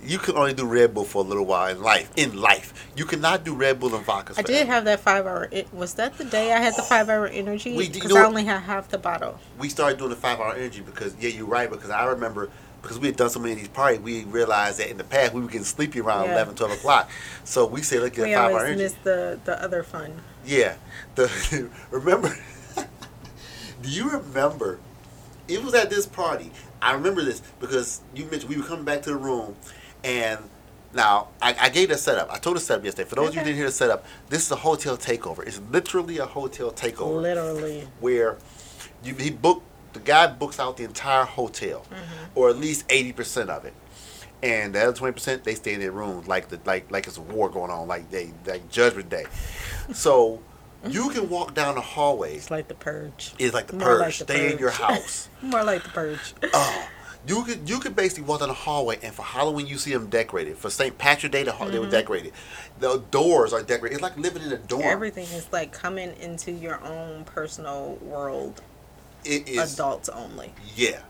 You 0.04 0.18
can 0.18 0.36
only 0.36 0.54
do 0.54 0.66
Red 0.66 0.94
Bull 0.94 1.04
for 1.06 1.24
a 1.24 1.28
little 1.28 1.46
while 1.46 1.70
in 1.70 1.82
life. 1.82 2.12
In 2.16 2.40
life, 2.40 2.90
you 2.96 3.06
cannot 3.06 3.44
do 3.44 3.54
Red 3.54 3.80
Bull 3.80 3.94
and 3.96 4.06
vodka. 4.06 4.34
I 4.38 4.42
did 4.42 4.68
have 4.68 4.86
that 4.86 5.00
five 5.00 5.26
hour. 5.26 5.48
It, 5.52 5.72
was 5.74 5.94
that 5.96 6.18
the 6.18 6.26
day 6.26 6.52
I 6.54 6.60
had 6.60 6.76
the 6.76 6.82
five 6.82 7.10
hour 7.10 7.28
energy? 7.28 7.76
We 7.76 7.86
you 7.86 7.92
Because 7.92 8.12
know 8.12 8.22
I 8.22 8.26
only 8.26 8.46
had 8.46 8.62
half 8.62 8.90
the 8.90 8.98
bottle. 8.98 9.40
we 9.60 9.70
started 9.70 9.98
doing 10.00 10.10
the 10.10 10.16
five 10.16 10.40
hour 10.40 10.54
energy 10.54 10.82
because 10.82 11.16
yeah, 11.20 11.30
you're 11.30 11.46
right. 11.46 11.70
Because 11.70 11.90
I 11.90 12.06
remember 12.06 12.50
because 12.82 12.98
we 12.98 13.08
had 13.08 13.16
done 13.16 13.30
so 13.30 13.40
many 13.40 13.54
of 13.54 13.60
these 13.60 13.68
parties, 13.68 14.00
we 14.02 14.24
realized 14.24 14.80
that 14.80 14.90
in 14.90 14.98
the 14.98 15.04
past 15.04 15.34
we 15.34 15.42
were 15.42 15.48
getting 15.48 15.64
sleepy 15.64 16.00
around 16.02 16.26
Yeah. 16.26 16.34
eleven, 16.34 16.56
twelve 16.56 16.72
11, 16.72 16.80
12 16.80 16.80
o'clock. 16.80 17.10
So 17.44 17.66
we 17.68 17.82
said 17.84 18.02
let's 18.02 18.16
get 18.16 18.26
We 18.26 18.34
a 18.34 18.38
five 18.38 18.52
hour 18.54 18.66
energy. 18.66 18.84
missed 18.84 19.04
the 19.04 19.40
the 19.46 19.62
other 19.64 19.84
fun. 19.84 20.14
Yeah. 20.46 20.76
The 21.16 21.70
remember 21.92 22.36
Do 23.82 23.90
you 23.90 24.10
remember 24.10 24.80
it 25.48 25.64
was 25.64 25.74
at 25.74 25.90
this 25.90 26.06
party. 26.06 26.52
I 26.82 26.94
remember 26.94 27.22
this 27.24 27.42
because 27.60 28.02
you 28.16 28.26
mentioned 28.26 28.50
we 28.50 28.58
were 28.58 28.64
coming 28.68 28.86
back 28.86 29.02
to 29.04 29.10
the 29.12 29.16
room 29.18 29.56
and 30.04 30.40
now 30.94 31.30
I, 31.42 31.56
I 31.60 31.70
gave 31.70 31.90
the 31.90 31.98
setup. 31.98 32.32
I 32.32 32.38
told 32.38 32.58
the 32.58 32.60
setup 32.60 32.84
yesterday. 32.84 33.08
For 33.10 33.16
those 33.16 33.30
of 33.30 33.36
you 33.36 33.40
who 33.42 33.46
didn't 33.46 33.58
hear 33.58 33.66
the 33.68 33.72
setup, 33.72 34.06
this 34.30 34.46
is 34.46 34.52
a 34.52 34.58
hotel 34.58 34.98
takeover. 34.98 35.46
It's 35.46 35.62
literally 35.72 36.18
a 36.18 36.26
hotel 36.26 36.72
takeover 36.72 37.22
Literally. 37.22 37.88
where 38.00 38.38
you, 39.04 39.16
he 39.16 39.30
booked 39.30 39.64
the 39.94 40.00
guy 40.00 40.28
books 40.28 40.60
out 40.60 40.78
the 40.78 40.84
entire 40.84 41.26
hotel, 41.26 41.86
mm-hmm. 41.90 42.26
or 42.36 42.50
at 42.50 42.58
least 42.58 42.86
eighty 42.90 43.12
percent 43.12 43.50
of 43.50 43.66
it, 43.66 43.74
and 44.42 44.74
the 44.74 44.82
other 44.84 44.94
twenty 44.94 45.14
percent 45.14 45.44
they 45.44 45.56
stay 45.56 45.74
in 45.74 45.80
their 45.80 45.92
rooms 45.92 46.28
like 46.28 46.50
the 46.50 46.60
like 46.66 46.90
like 46.92 47.08
it's 47.08 47.18
a 47.18 47.22
war 47.22 47.50
going 47.50 47.72
on, 47.72 47.88
like 47.88 48.10
they 48.10 48.32
like 48.46 48.70
Judgment 48.70 49.10
Day. 49.10 49.26
so 49.94 50.42
you 50.88 51.10
can 51.10 51.30
walk 51.30 51.54
down 51.54 51.76
the 51.76 51.82
hallways. 51.82 52.38
It's 52.38 52.52
like 52.52 52.68
the 52.68 52.74
purge. 52.74 53.34
It's 53.38 53.54
like 53.54 53.68
the 53.68 53.78
More 53.78 53.98
like 53.98 54.06
purge. 54.08 54.20
the 54.20 54.24
Stay 54.26 54.52
in 54.52 54.58
your 54.58 54.72
house. 54.72 55.30
More 55.42 55.64
like 55.64 55.84
the 55.84 55.90
purge. 55.90 56.34
Oh, 56.54 56.88
you 57.28 57.44
could 57.44 57.70
you 57.70 57.80
could 57.80 57.96
basically 57.96 58.24
walk 58.24 58.40
down 58.40 58.50
the 58.50 58.56
hallway, 58.56 58.98
and 59.04 59.14
for 59.14 59.22
Halloween 59.24 59.68
you 59.68 59.78
see 59.78 59.94
them 59.94 60.08
decorated. 60.10 60.58
For 60.58 60.70
St. 60.70 60.98
Patrick's 60.98 61.32
Day, 61.34 61.44
the, 61.44 61.52
ha- 61.52 61.66
they 61.66 61.74
Mm-hmm. 61.74 61.86
were 61.86 61.92
decorated. 61.92 62.34
The 62.80 62.98
doors 63.12 63.54
are 63.54 63.62
decorated. 63.62 63.96
It's 63.96 64.04
like 64.04 64.18
living 64.18 64.42
in 64.44 64.52
a 64.52 64.58
dorm. 64.58 64.84
Everything 64.84 65.26
is 65.26 65.48
like 65.52 65.72
coming 65.72 66.16
into 66.20 66.52
your 66.52 66.82
own 66.84 67.24
personal 67.26 67.96
world. 68.02 68.62
it 69.24 69.48
is 69.48 69.74
Adults 69.76 70.10
only. 70.10 70.54
Yeah. 70.76 71.02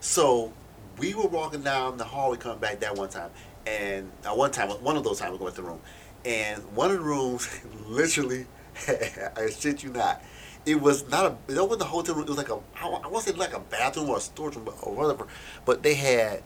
So 0.00 0.52
we 0.98 1.14
were 1.14 1.26
walking 1.28 1.62
down 1.62 1.96
the 1.98 2.04
hallway 2.04 2.38
coming 2.38 2.58
back 2.58 2.80
that 2.80 2.94
one 2.96 3.08
time. 3.10 3.30
And 3.66 4.10
uh, 4.24 4.30
one 4.34 4.50
time, 4.50 4.70
one 4.70 4.96
of 4.96 5.04
those 5.04 5.18
times 5.18 5.38
we 5.38 5.44
went 5.44 5.56
to 5.56 5.62
the 5.62 5.68
room. 5.68 5.80
And 6.24 6.62
one 6.74 6.90
of 6.90 6.96
the 6.96 7.02
rooms 7.04 7.46
literally, 7.86 8.46
I 8.88 9.50
shit 9.50 9.82
you 9.82 9.90
not, 9.90 10.22
it 10.68 10.80
was 10.80 11.08
not 11.10 11.26
a, 11.26 11.52
it 11.52 11.56
wasn't 11.62 11.82
a 11.82 11.86
hotel 11.86 12.14
room. 12.16 12.24
It 12.24 12.28
was 12.30 12.38
like 12.38 12.50
a, 12.50 12.60
I 12.80 12.88
wa- 12.88 13.00
I 13.04 13.08
want 13.08 13.24
to 13.26 13.32
say 13.32 13.38
like 13.38 13.54
a 13.54 13.60
bathroom 13.60 14.10
or 14.10 14.18
a 14.18 14.20
storage 14.20 14.56
room 14.56 14.68
or 14.82 14.94
whatever. 14.94 15.26
But 15.64 15.82
they 15.82 15.94
had, 15.94 16.42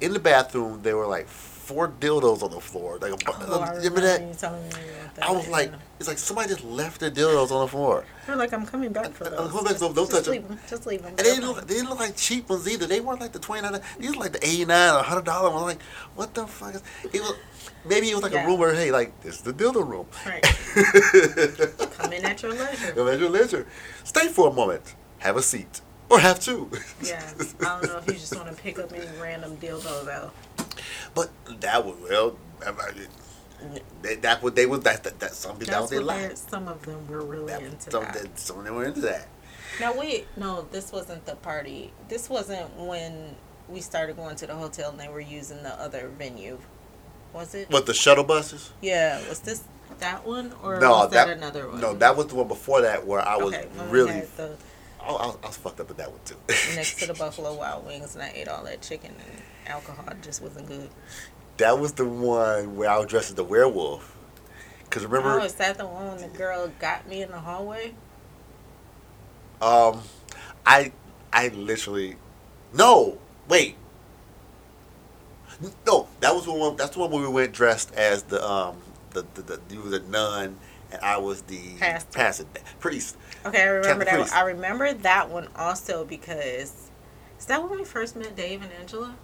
in 0.00 0.12
the 0.12 0.20
bathroom, 0.20 0.82
there 0.82 0.96
were 0.96 1.06
like 1.06 1.28
four 1.66 1.88
dildos 1.88 2.42
on 2.44 2.50
the 2.52 2.60
floor. 2.60 2.98
Like 3.00 3.12
Oh, 3.26 3.74
remember 3.76 4.00
that? 4.02 4.20
you 4.22 4.32
telling 4.34 4.62
me 4.62 4.68
about 4.68 5.14
that. 5.16 5.24
I 5.28 5.32
was 5.32 5.48
like, 5.48 5.72
it's 5.98 6.08
like 6.08 6.18
somebody 6.18 6.48
just 6.50 6.62
left 6.64 7.00
the 7.00 7.10
dildos 7.10 7.50
on 7.50 7.62
the 7.62 7.68
floor. 7.68 8.04
They're 8.26 8.36
like, 8.36 8.52
I'm 8.52 8.64
coming 8.66 8.92
back 8.92 9.10
for 9.12 9.26
I'm 9.26 9.32
uh, 9.32 9.36
those. 9.42 9.50
coming 9.50 9.64
back, 9.64 9.76
so 9.78 9.92
don't 9.92 10.08
just 10.10 10.24
touch 10.24 10.28
leave 10.32 10.46
them. 10.46 10.58
Just 10.68 10.86
leave 10.86 11.02
them. 11.02 11.10
And 11.10 11.18
they 11.18 11.34
didn't, 11.34 11.46
look, 11.48 11.66
they 11.66 11.74
didn't 11.74 11.90
look 11.90 11.98
like 11.98 12.16
cheap 12.16 12.48
ones 12.48 12.68
either. 12.68 12.86
They 12.86 13.00
weren't 13.00 13.20
like 13.20 13.32
the 13.32 13.40
twenty 13.40 13.62
nine. 13.68 13.80
These 13.98 14.10
were 14.14 14.22
like 14.22 14.32
the 14.32 14.46
eighty 14.46 14.64
nine 14.64 14.94
or 14.94 15.02
hundred 15.02 15.24
dollar 15.24 15.50
ones. 15.50 15.64
Like, 15.64 15.82
what 16.14 16.34
the 16.34 16.46
fuck 16.46 16.74
is? 16.76 16.82
It 17.12 17.20
was 17.20 17.34
maybe 17.84 18.10
it 18.10 18.14
was 18.14 18.22
like 18.22 18.32
Yeah. 18.32 18.44
a 18.44 18.46
room 18.46 18.60
where 18.60 18.72
hey, 18.74 18.92
like 18.92 19.20
this 19.22 19.36
is 19.36 19.42
the 19.42 19.52
dildo 19.52 19.82
room. 19.88 20.06
Right. 20.24 20.42
Come 21.98 22.12
in 22.12 22.24
at 22.24 22.40
your 22.42 22.52
leisure. 22.52 23.08
At 23.10 23.18
your 23.18 23.30
leisure. 23.30 23.66
Stay 24.04 24.28
for 24.28 24.50
a 24.50 24.52
moment. 24.52 24.94
Have 25.18 25.36
a 25.36 25.42
seat 25.42 25.80
or 26.08 26.20
have 26.20 26.40
two. 26.40 26.70
Yeah. 27.02 27.22
I 27.60 27.64
don't 27.80 27.84
know 27.84 27.98
if 27.98 28.06
you 28.06 28.14
just 28.14 28.34
want 28.34 28.48
to 28.54 28.62
pick 28.62 28.78
up 28.78 28.92
any 28.92 29.06
random 29.20 29.56
dildo 29.56 30.04
though. 30.04 30.30
but 31.14 31.30
that 31.60 31.84
was 31.84 31.96
well. 32.08 32.38
I 32.66 32.70
mean, 32.70 33.08
They, 34.02 34.16
that 34.16 34.42
what 34.42 34.54
they 34.54 34.66
was 34.66 34.80
that 34.80 35.04
that, 35.04 35.18
that 35.20 35.32
some 35.34 35.56
people 35.58 35.72
that 35.72 35.80
was 35.82 35.90
That's 35.90 35.98
their 35.98 36.06
life. 36.06 36.36
some 36.36 36.68
of 36.68 36.82
them 36.84 37.06
were 37.08 37.22
really 37.22 37.46
That, 37.52 37.62
into 37.62 37.90
some, 37.90 38.04
that. 38.04 38.12
that, 38.14 38.38
some 38.38 38.58
of 38.58 38.64
them 38.64 38.74
were 38.76 38.84
into 38.84 39.00
that. 39.02 39.28
No, 39.80 39.92
wait. 39.94 40.26
No, 40.36 40.66
this 40.70 40.92
wasn't 40.92 41.26
the 41.26 41.36
party. 41.36 41.92
This 42.08 42.30
wasn't 42.30 42.74
when 42.76 43.34
we 43.68 43.80
started 43.80 44.16
going 44.16 44.36
to 44.36 44.46
the 44.46 44.54
hotel 44.54 44.90
and 44.90 45.00
they 45.00 45.08
were 45.08 45.20
using 45.20 45.62
the 45.62 45.74
other 45.80 46.08
venue. 46.18 46.58
Was 47.32 47.54
it? 47.54 47.68
What 47.70 47.84
the 47.86 47.92
shuttle 47.94 48.24
buses? 48.24 48.70
Yeah. 48.80 49.18
Was 49.28 49.40
this 49.40 49.64
that 49.98 50.26
one 50.26 50.52
or 50.62 50.80
no, 50.80 50.90
was 50.90 51.10
that, 51.10 51.26
that 51.26 51.36
another 51.36 51.68
one? 51.68 51.80
No, 51.80 51.94
that 51.94 52.16
was 52.16 52.26
the 52.28 52.34
one 52.36 52.48
before 52.48 52.80
that 52.82 53.06
where 53.06 53.20
I 53.20 53.36
was 53.36 53.54
okay, 53.54 53.66
really. 53.88 54.20
the 54.36 54.56
I, 55.06 55.10
I, 55.10 55.26
was, 55.26 55.38
I 55.42 55.46
was 55.46 55.56
fucked 55.56 55.80
up 55.80 55.88
with 55.88 55.96
that 55.98 56.10
one 56.10 56.20
too. 56.24 56.36
next 56.74 56.98
to 56.98 57.06
the 57.06 57.14
Buffalo 57.18 57.54
Wild 57.54 57.86
Wings 57.86 58.14
and 58.14 58.22
I 58.24 58.32
ate 58.34 58.48
all 58.48 58.64
that 58.64 58.82
chicken 58.82 59.14
and 59.18 59.42
alcohol 59.66 60.06
just 60.22 60.42
wasn't 60.42 60.66
good. 60.66 60.90
That 61.58 61.78
was 61.78 61.92
the 61.92 62.04
one 62.04 62.76
where 62.76 62.90
I 62.90 62.98
was 62.98 63.06
dressed 63.06 63.30
as 63.30 63.34
the 63.34 63.44
werewolf. 63.44 64.14
Cause 64.90 65.04
remember, 65.04 65.40
oh, 65.40 65.44
is 65.44 65.54
that 65.54 65.78
the 65.78 65.86
one 65.86 66.08
when 66.08 66.18
the 66.18 66.38
girl 66.38 66.70
got 66.78 67.08
me 67.08 67.22
in 67.22 67.30
the 67.30 67.38
hallway? 67.40 67.94
um, 69.60 70.00
I 70.64 70.92
I 71.32 71.48
literally, 71.48 72.16
no, 72.72 73.18
wait, 73.48 73.76
no, 75.86 76.08
that 76.20 76.34
was 76.34 76.44
the 76.44 76.52
one. 76.52 76.76
That's 76.76 76.90
the 76.90 77.00
one 77.00 77.10
where 77.10 77.22
we 77.22 77.28
went 77.28 77.52
dressed 77.52 77.94
as 77.94 78.22
the 78.24 78.46
um 78.46 78.76
the 79.10 79.26
the, 79.34 79.42
the 79.42 79.60
you 79.70 79.82
were 79.82 79.90
the 79.90 80.00
nun 80.00 80.56
and 80.92 81.00
I 81.02 81.16
was 81.18 81.42
the 81.42 81.74
Pastor. 81.78 82.10
pastor 82.12 82.44
priest. 82.78 83.16
Okay, 83.46 83.62
I 83.62 83.66
remember 83.66 84.04
that. 84.04 84.18
One. 84.18 84.30
I 84.30 84.40
remember 84.42 84.92
that 84.92 85.30
one 85.30 85.48
also 85.56 86.04
because 86.04 86.90
is 87.38 87.46
that 87.46 87.62
when 87.62 87.78
we 87.78 87.84
first 87.84 88.16
met 88.16 88.34
Dave 88.36 88.62
and 88.62 88.72
Angela? 88.72 89.14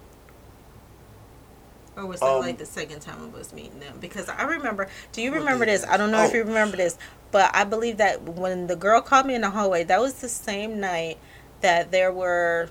Or 1.95 2.05
was 2.07 2.19
that 2.21 2.25
Um, 2.25 2.39
like 2.41 2.57
the 2.57 2.65
second 2.65 3.01
time 3.01 3.21
of 3.21 3.35
us 3.35 3.53
meeting 3.53 3.79
them? 3.79 3.97
Because 3.99 4.27
I 4.29 4.43
remember. 4.43 4.87
Do 5.11 5.21
you 5.21 5.33
remember 5.33 5.65
this? 5.65 5.85
I 5.85 5.97
don't 5.97 6.11
know 6.11 6.23
if 6.23 6.31
Oh. 6.31 6.37
you 6.37 6.43
remember 6.43 6.77
this, 6.77 6.97
but 7.31 7.51
I 7.53 7.63
believe 7.65 7.97
that 7.97 8.23
when 8.23 8.67
the 8.67 8.75
girl 8.75 9.01
called 9.01 9.25
me 9.27 9.35
in 9.35 9.41
the 9.41 9.51
hallway, 9.51 9.83
that 9.83 10.01
was 10.01 10.15
the 10.15 10.29
same 10.29 10.79
night 10.79 11.17
that 11.61 11.91
there 11.91 12.11
were 12.11 12.69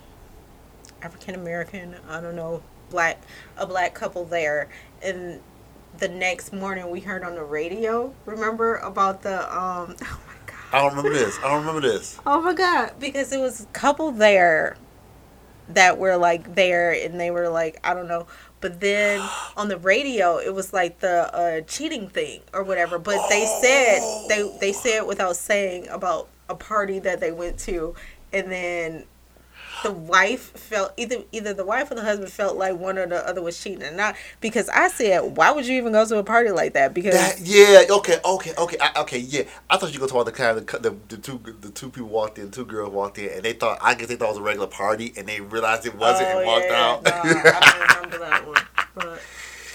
African 1.03 1.35
American, 1.35 1.97
I 2.09 2.21
don't 2.21 2.35
know, 2.37 2.63
black 2.91 3.21
a 3.57 3.67
black 3.67 3.95
couple 3.95 4.25
there, 4.25 4.69
and 5.03 5.41
the 5.99 6.09
next 6.09 6.53
morning 6.53 6.91
we 6.91 7.01
heard 7.01 7.23
on 7.23 7.35
the 7.37 7.45
radio. 7.45 8.13
Remember 8.27 8.77
about 8.79 9.23
the 9.23 9.57
um? 9.57 9.97
Oh. 10.11 10.19
I 10.73 10.81
don't 10.81 10.97
remember 10.97 11.17
this. 11.19 11.39
I 11.41 11.49
don't 11.49 11.65
remember 11.67 11.81
this. 11.87 12.19
Oh 12.27 12.41
my 12.41 12.55
god! 12.55 12.93
Because 12.99 13.33
it 13.33 13.41
was 13.41 13.63
a 13.63 13.67
couple 13.67 14.11
there 14.11 14.77
that 15.69 15.99
were 15.99 16.17
like 16.17 16.55
there, 16.55 16.93
and 16.93 17.21
they 17.21 17.31
were 17.31 17.49
like, 17.49 17.79
I 17.85 17.95
don't 17.95 18.09
know. 18.09 18.27
But 18.61 18.81
then 18.81 19.21
on 19.57 19.69
the 19.69 19.77
radio, 19.77 20.39
it 20.39 20.55
was 20.55 20.73
like 20.73 21.01
the 21.01 21.35
uh, 21.35 21.61
cheating 21.63 22.09
thing 22.09 22.43
or 22.53 22.63
whatever. 22.63 22.99
But 22.99 23.29
they 23.29 23.47
said 23.61 24.01
they 24.29 24.57
they 24.61 24.73
said 24.73 25.03
without 25.03 25.37
saying 25.37 25.89
about 25.89 26.29
a 26.49 26.55
party 26.55 26.99
that 27.01 27.21
they 27.21 27.33
went 27.33 27.59
to, 27.61 27.95
and 28.33 28.51
then 28.51 29.05
the 29.83 29.93
wife 29.93 30.51
felt 30.57 30.93
either 30.97 31.23
either 31.33 31.55
the 31.55 31.65
wife 31.65 31.91
or 31.91 31.95
the 31.95 32.03
husband 32.03 32.31
felt 32.31 32.57
like 32.57 32.79
one 32.79 32.99
or 32.99 33.07
the 33.07 33.27
other 33.29 33.43
was 33.43 33.63
cheating, 33.63 33.83
or 33.83 33.93
not 33.93 34.17
because 34.41 34.69
I 34.69 34.89
said, 34.89 35.37
why 35.37 35.51
would 35.51 35.67
you 35.67 35.77
even 35.79 35.93
go 35.93 36.05
to 36.07 36.19
a 36.19 36.25
party 36.25 36.51
like 36.51 36.75
that? 36.75 36.95
Because 36.95 37.15
That, 37.15 37.41
yeah. 37.41 37.85
Okay. 37.97 38.19
Okay. 38.25 38.53
Okay. 38.57 38.77
I, 38.81 39.01
okay. 39.03 39.19
Yeah. 39.19 39.43
I 39.71 39.77
thought 39.77 39.93
you 39.95 40.01
were 40.01 40.07
talking 40.07 40.23
about 40.23 40.33
the 40.33 40.33
kind 40.33 40.59
of 40.59 40.67
the, 40.67 40.91
the, 40.91 40.97
the 41.09 41.17
two 41.17 41.41
the 41.61 41.71
two 41.71 41.91
people 41.91 42.09
walked 42.09 42.39
in, 42.39 42.51
two 42.51 42.65
girls 42.65 42.93
walked 42.93 43.19
in, 43.19 43.31
and 43.31 43.43
they 43.43 43.53
thought 43.53 43.79
I 43.81 43.95
guess 43.95 44.09
they 44.09 44.17
thought 44.17 44.27
it 44.27 44.31
was 44.31 44.39
a 44.39 44.43
regular 44.43 44.67
party, 44.67 45.13
and 45.17 45.27
they 45.27 45.41
realized 45.41 45.87
it 45.87 45.97
wasn't 45.97 46.29
and 46.29 46.39
oh, 46.41 46.47
walked 46.47 46.71
out. 46.71 47.03
Oh, 47.07 47.23
No, 47.25 47.43
I 47.45 47.97
remember 47.97 48.19
that 48.19 48.47
one, 48.47 48.63
but 48.95 49.21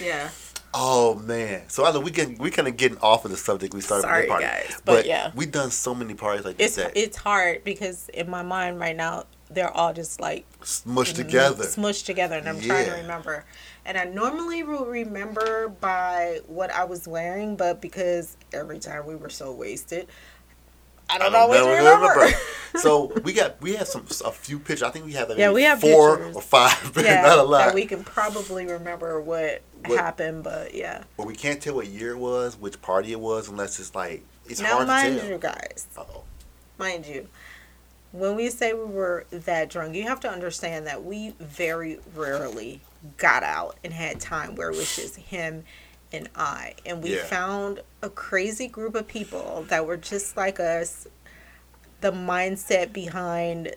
yeah. 0.04 0.30
oh 0.74 1.16
man. 1.16 1.64
So 1.68 1.86
I 1.86 1.92
know 1.92 2.00
we 2.00 2.12
can 2.12 2.38
we 2.38 2.52
kind 2.52 2.68
of 2.68 2.78
getting 2.78 2.98
off 3.00 3.26
of 3.26 3.32
the 3.32 3.38
subject 3.38 3.74
we 3.74 3.82
started 3.82 4.04
Sorry, 4.04 4.22
with 4.22 4.28
the 4.28 4.32
party, 4.32 4.46
guys, 4.46 4.82
but 4.86 5.06
yeah. 5.06 5.32
we've 5.36 5.52
done 5.52 5.72
so 5.72 5.94
many 5.96 6.14
parties 6.14 6.46
like 6.46 6.56
It's 6.60 6.76
that 6.76 6.92
it's 6.96 7.18
hard 7.18 7.64
because 7.64 8.10
in 8.10 8.30
my 8.30 8.44
mind 8.44 8.80
right 8.80 8.96
now 8.96 9.26
they're 9.50 9.72
all 9.72 9.94
just 9.94 10.20
like 10.20 10.46
smushed 10.62 11.16
together. 11.16 11.64
smushed 11.64 12.06
together, 12.06 12.36
and 12.38 12.48
I'm 12.50 12.60
trying 12.60 12.86
to 12.86 12.92
remember. 12.94 13.46
And 13.86 13.98
I 13.98 14.04
normally 14.04 14.64
will 14.64 14.86
remember 14.86 15.70
by 15.70 16.42
what 16.48 16.70
I 16.72 16.84
was 16.84 17.08
wearing, 17.08 17.56
but 17.56 17.80
because 17.82 18.36
every 18.52 18.80
time 18.80 19.06
we 19.06 19.16
were 19.16 19.30
so 19.30 19.52
wasted, 19.54 20.08
I 21.10 21.18
don't 21.20 21.34
always 21.34 21.62
never 21.64 21.78
remember. 21.78 22.38
so 22.80 23.06
we 23.24 23.32
got 23.32 23.62
we 23.62 23.76
have 23.76 23.88
some 23.88 24.06
a 24.26 24.32
few 24.34 24.60
pictures. 24.60 24.84
I 24.84 24.90
think 24.90 25.06
we 25.06 25.14
have 25.14 25.32
Yeah, 25.38 25.52
we 25.54 25.64
have 25.64 25.80
four 25.80 26.18
pictures. 26.18 26.36
or 26.36 26.42
five, 26.42 26.92
but 26.94 27.06
yeah, 27.06 27.22
not 27.22 27.38
a 27.40 27.44
lot. 27.44 27.68
that 27.68 27.74
we 27.76 27.86
can 27.86 28.04
probably 28.04 28.66
remember 28.66 29.22
what, 29.22 29.62
What- 29.86 29.98
happened, 30.00 30.44
but 30.44 30.74
yeah. 30.74 31.04
but 31.16 31.26
we 31.26 31.36
can't 31.36 31.62
tell 31.62 31.76
what 31.76 31.88
year 31.88 32.12
it 32.12 32.18
was, 32.20 32.58
which 32.58 32.82
party 32.82 33.14
it 33.14 33.20
was, 33.22 33.48
unless 33.48 33.80
it's 33.80 33.96
like 33.96 34.22
it's 34.50 34.60
now, 34.60 34.74
hard 34.76 34.88
mind 34.88 35.16
to 35.16 35.22
tell. 35.22 35.30
you, 35.30 35.38
guys, 35.38 35.88
Uh-oh. 35.98 36.24
mind 36.78 37.06
you, 37.06 37.28
when 38.18 38.36
we 38.36 38.50
say 38.50 38.74
we 38.74 38.84
were 38.86 39.26
that 39.32 39.70
drunk, 39.70 39.96
you 39.96 40.04
have 40.04 40.20
to 40.22 40.30
understand 40.30 40.88
that 40.88 41.04
we 41.04 41.34
very 41.40 42.00
rarely 42.16 42.82
got 43.18 43.44
out 43.44 43.78
and 43.84 43.94
had 43.94 44.20
time 44.20 44.56
where 44.56 44.70
it 44.70 44.76
was 44.76 44.96
just 44.96 45.16
him 45.18 45.64
and 46.12 46.28
I. 46.36 46.74
And 46.86 47.04
we 47.04 47.16
Yeah. 47.16 47.24
found 47.26 47.82
a 48.02 48.10
crazy 48.10 48.68
group 48.68 48.96
of 48.96 49.08
people 49.08 49.66
that 49.70 49.86
were 49.86 49.98
just 49.98 50.36
like 50.36 50.60
us. 50.60 51.08
The 52.02 52.12
mindset 52.12 52.92
behind 52.94 53.76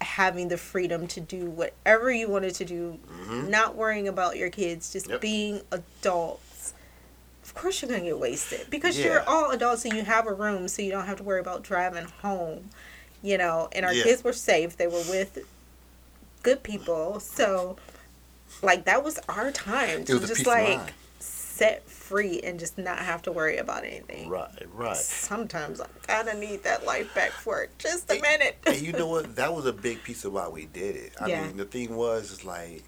having 0.00 0.48
the 0.48 0.58
freedom 0.58 1.06
to 1.08 1.20
do 1.20 1.46
whatever 1.46 2.10
you 2.10 2.28
wanted 2.28 2.54
to 2.56 2.64
do, 2.64 2.98
Mhm. 3.08 3.48
not 3.48 3.76
worrying 3.76 4.08
about 4.08 4.36
your 4.36 4.50
kids, 4.50 4.92
just 4.92 5.08
Yep. 5.08 5.20
being 5.20 5.62
adults. 5.70 6.72
Of 7.44 7.54
course, 7.54 7.80
you're 7.82 7.90
gonna 7.90 8.02
get 8.02 8.18
wasted 8.18 8.68
because 8.70 8.98
Yeah. 8.98 9.04
you're 9.04 9.28
all 9.28 9.50
adults 9.50 9.84
and 9.84 9.94
you 9.94 10.02
have 10.02 10.26
a 10.26 10.32
room, 10.32 10.66
so 10.68 10.82
you 10.82 10.90
don't 10.90 11.06
have 11.06 11.18
to 11.18 11.22
worry 11.22 11.40
about 11.40 11.62
driving 11.62 12.06
home. 12.22 12.70
You 13.22 13.38
know, 13.38 13.68
and 13.72 13.84
our 13.86 13.92
Yeah. 13.94 14.02
kids 14.04 14.24
were 14.24 14.32
safe; 14.32 14.76
they 14.76 14.86
were 14.88 15.02
with 15.08 15.38
good 16.42 16.62
people, 16.62 17.20
so 17.20 17.76
like 18.62 18.84
that 18.84 19.02
was 19.04 19.18
our 19.28 19.50
time 19.52 20.04
to 20.04 20.18
just 20.20 20.44
like 20.46 20.92
set 21.20 21.88
free 21.88 22.40
and 22.40 22.58
just 22.58 22.76
not 22.76 22.98
have 22.98 23.22
to 23.22 23.32
worry 23.32 23.56
about 23.58 23.84
anything. 23.84 24.28
Right, 24.28 24.50
right. 24.74 24.96
Sometimes 24.96 25.80
I 25.80 25.86
kind 26.06 26.28
of 26.28 26.36
need 26.38 26.64
that 26.64 26.84
life 26.84 27.14
back 27.14 27.30
for 27.30 27.68
just 27.78 28.10
a 28.10 28.20
minute. 28.20 28.56
and 28.66 28.80
you 28.80 28.92
know 28.92 29.06
what? 29.06 29.36
That 29.36 29.54
was 29.54 29.66
a 29.66 29.72
big 29.72 30.02
piece 30.02 30.24
of 30.24 30.32
why 30.32 30.48
we 30.48 30.66
did 30.66 30.96
it. 30.96 31.12
I 31.20 31.28
Yeah. 31.28 31.46
mean, 31.46 31.56
the 31.56 31.64
thing 31.64 31.94
was, 31.94 32.32
is 32.32 32.44
like 32.44 32.82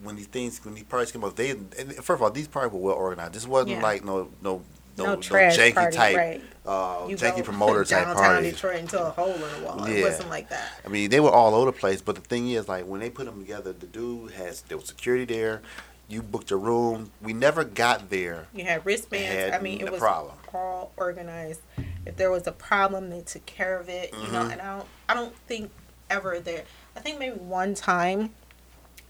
when 0.00 0.14
these 0.16 0.26
things, 0.28 0.64
when 0.64 0.74
these 0.74 0.84
parties 0.84 1.10
came 1.12 1.24
up, 1.24 1.34
they 1.34 1.50
and 1.50 1.70
first 1.96 2.10
of 2.10 2.22
all, 2.22 2.30
these 2.30 2.48
parties 2.48 2.72
were 2.72 2.78
well 2.78 2.94
organized. 2.94 3.32
This 3.32 3.46
wasn't 3.46 3.72
Yeah. 3.72 3.82
like 3.82 4.04
no, 4.04 4.30
no, 4.40 4.62
no, 4.96 5.04
no 5.04 5.14
no 5.14 5.20
janky 5.20 5.74
party, 5.74 5.96
type, 5.96 6.16
right? 6.16 6.42
uh, 6.66 7.06
You 7.08 7.16
janky 7.16 7.36
go 7.38 7.42
promoter 7.42 7.84
type 7.84 8.04
downtown. 8.06 8.42
Detroit 8.42 8.76
into 8.76 9.00
a 9.04 9.10
hole 9.10 9.32
in 9.32 9.40
the 9.40 9.60
wall. 9.66 9.84
It 9.84 9.98
Yeah. 9.98 10.04
wasn't 10.04 10.30
like 10.30 10.48
that. 10.50 10.72
I 10.84 10.88
mean, 10.88 11.10
they 11.10 11.20
were 11.20 11.30
all 11.30 11.54
over 11.54 11.66
the 11.66 11.76
place. 11.76 12.00
But 12.02 12.14
the 12.16 12.20
thing 12.22 12.50
is, 12.50 12.68
like 12.68 12.84
when 12.86 13.00
they 13.00 13.10
put 13.10 13.26
them 13.26 13.40
together, 13.40 13.72
the 13.72 13.86
dude 13.86 14.32
has 14.32 14.62
there 14.62 14.76
was 14.78 14.86
security 14.86 15.24
there. 15.24 15.62
You 16.06 16.22
booked 16.22 16.50
a 16.50 16.56
room. 16.56 17.10
We 17.22 17.32
never 17.32 17.64
got 17.64 18.10
there. 18.10 18.46
You 18.54 18.64
had 18.64 18.84
wristbands. 18.84 19.26
Had 19.52 19.54
I 19.54 19.62
mean, 19.62 19.80
it 19.80 19.90
was 19.90 20.00
problem. 20.00 20.34
all 20.52 20.92
organized. 20.96 21.60
If 22.06 22.16
there 22.16 22.30
was 22.30 22.46
a 22.46 22.52
problem, 22.52 23.08
they 23.08 23.22
took 23.22 23.46
care 23.46 23.78
of 23.80 23.88
it. 23.88 24.12
You 24.12 24.30
know, 24.30 24.40
Mhm. 24.44 24.52
and 24.52 24.60
I 24.60 24.76
don't, 24.76 24.88
I 25.08 25.14
don't 25.14 25.34
think 25.46 25.70
ever 26.10 26.38
there. 26.40 26.64
I 26.94 27.00
think 27.00 27.18
maybe 27.18 27.36
one 27.36 27.74
time 27.74 28.34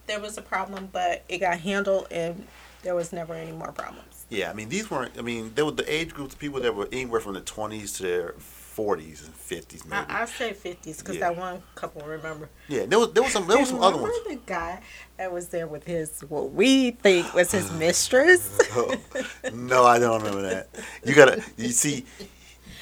there 0.06 0.20
was 0.20 0.38
a 0.38 0.42
problem, 0.42 0.88
but 0.92 1.24
it 1.28 1.38
got 1.38 1.58
handled, 1.60 2.06
and 2.12 2.46
there 2.82 2.94
was 2.94 3.12
never 3.12 3.34
any 3.34 3.52
more 3.52 3.72
problems. 3.72 4.13
Yeah, 4.30 4.50
I 4.50 4.54
mean, 4.54 4.68
these 4.68 4.90
weren't. 4.90 5.12
I 5.18 5.22
mean, 5.22 5.52
there 5.54 5.64
were 5.64 5.70
the 5.72 5.92
age 5.92 6.14
groups 6.14 6.34
of 6.34 6.40
people 6.40 6.60
that 6.60 6.74
were 6.74 6.88
anywhere 6.92 7.20
from 7.20 7.34
the 7.34 7.40
twenties 7.40 7.92
to 7.94 8.02
their 8.02 8.34
forties 8.38 9.22
and 9.24 9.32
fifties, 9.34 9.84
maybe. 9.84 10.04
I, 10.08 10.22
I 10.22 10.24
say 10.24 10.52
fifties 10.52 10.98
because 10.98 11.14
Yeah. 11.16 11.28
that 11.30 11.36
one 11.36 11.62
couple 11.76 12.02
remember. 12.02 12.48
yeah, 12.68 12.86
there 12.86 12.98
was 12.98 13.12
there 13.12 13.22
was 13.22 13.32
some 13.32 13.46
there 13.46 13.58
was 13.58 13.68
some 13.68 13.80
other 13.82 13.98
Remember 13.98 14.12
ones. 14.28 14.40
the 14.46 14.52
guy 14.52 14.80
that 15.18 15.30
was 15.32 15.48
there 15.48 15.66
with 15.68 15.84
his 15.84 16.22
what 16.28 16.52
we 16.52 16.90
think 16.92 17.32
was 17.34 17.52
his 17.52 17.70
mistress. 17.78 18.58
no, 19.52 19.84
I 19.84 19.98
don't 20.00 20.22
remember 20.22 20.42
that. 20.48 20.68
You 21.04 21.14
gotta, 21.14 21.42
you 21.56 21.68
see, 21.68 22.04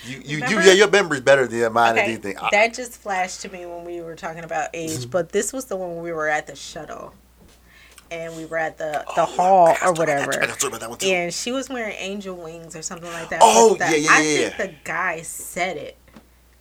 you 0.06 0.22
you, 0.24 0.38
you 0.48 0.60
yeah, 0.60 0.72
your 0.72 0.90
memory's 0.90 1.20
better 1.20 1.46
than 1.46 1.72
mine. 1.74 1.92
Okay, 1.98 2.04
anything. 2.04 2.38
I, 2.38 2.48
that 2.52 2.72
just 2.72 2.92
flashed 2.96 3.42
to 3.42 3.50
me 3.52 3.66
when 3.66 3.84
we 3.84 4.00
were 4.00 4.16
talking 4.16 4.44
about 4.44 4.70
age, 4.72 4.90
mm-hmm. 4.92 5.10
but 5.10 5.30
this 5.30 5.52
was 5.52 5.66
the 5.66 5.76
one 5.76 5.94
when 5.94 6.02
we 6.02 6.12
were 6.12 6.28
at 6.28 6.46
the 6.46 6.56
shuttle, 6.56 7.12
and 8.12 8.36
we 8.36 8.44
were 8.46 8.58
at 8.58 8.78
the 8.78 9.04
oh, 9.08 9.12
the 9.16 9.22
Oh, 9.22 9.26
hall 9.26 9.68
I 9.68 9.72
or 9.82 9.94
talk 9.94 9.98
about 9.98 10.16
that 10.18 10.26
whatever. 10.26 10.32
I 10.42 10.46
about 10.68 10.80
that 10.80 10.90
one 10.90 10.98
too. 10.98 11.08
and 11.08 11.32
she 11.34 11.52
was 11.52 11.68
wearing 11.68 11.96
angel 11.98 12.36
wings 12.36 12.76
or 12.76 12.82
something 12.82 13.10
like 13.12 13.30
that. 13.30 13.40
Oh, 13.42 13.76
yeah, 13.80 13.90
yeah, 13.96 14.08
I 14.10 14.22
yeah, 14.22 14.48
think 14.50 14.56
the 14.58 14.74
guy 14.84 15.22
said 15.22 15.76
it. 15.78 15.96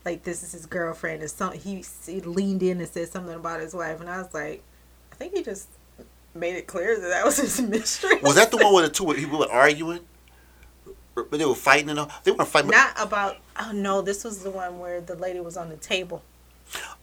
Like 0.05 0.23
this 0.23 0.43
is 0.43 0.51
his 0.53 0.65
girlfriend, 0.65 1.21
and 1.21 1.29
some 1.31 1.53
he, 1.53 1.83
he 2.07 2.21
leaned 2.21 2.63
in 2.63 2.79
and 2.79 2.89
said 2.89 3.09
something 3.09 3.35
about 3.35 3.59
his 3.61 3.73
wife, 3.75 3.99
and 4.01 4.09
I 4.09 4.17
was 4.17 4.33
like, 4.33 4.63
I 5.11 5.15
think 5.15 5.35
he 5.35 5.43
just 5.43 5.69
made 6.33 6.55
it 6.55 6.67
clear 6.67 6.99
that 6.99 7.07
that 7.09 7.25
was 7.25 7.37
his 7.37 7.61
mistress. 7.69 8.21
Was 8.23 8.35
that 8.35 8.49
the 8.51 8.57
one 8.57 8.73
where 8.73 8.83
the 8.87 8.89
two 8.93 9.05
people 9.13 9.39
were 9.39 9.51
arguing? 9.51 9.99
But 11.13 11.31
they 11.31 11.45
were 11.45 11.55
fighting 11.55 11.89
and 11.89 11.99
all. 11.99 12.11
They 12.23 12.31
weren't 12.31 12.47
fighting. 12.49 12.71
Not 12.71 12.93
about. 12.97 13.37
Oh 13.59 13.71
no, 13.73 14.01
this 14.01 14.23
was 14.23 14.43
the 14.43 14.49
one 14.51 14.79
where 14.79 15.01
the 15.01 15.15
lady 15.15 15.39
was 15.39 15.57
on 15.57 15.69
the 15.69 15.77
table. 15.77 16.23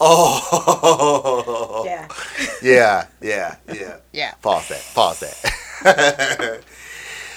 Oh. 0.01 1.83
Yeah. 1.87 2.09
Yeah, 2.63 3.07
yeah, 3.21 3.57
yeah. 3.73 3.97
Yeah. 4.13 4.35
Pause 4.43 4.69
that. 4.71 4.83
Pause 4.95 5.21
that. 5.21 6.61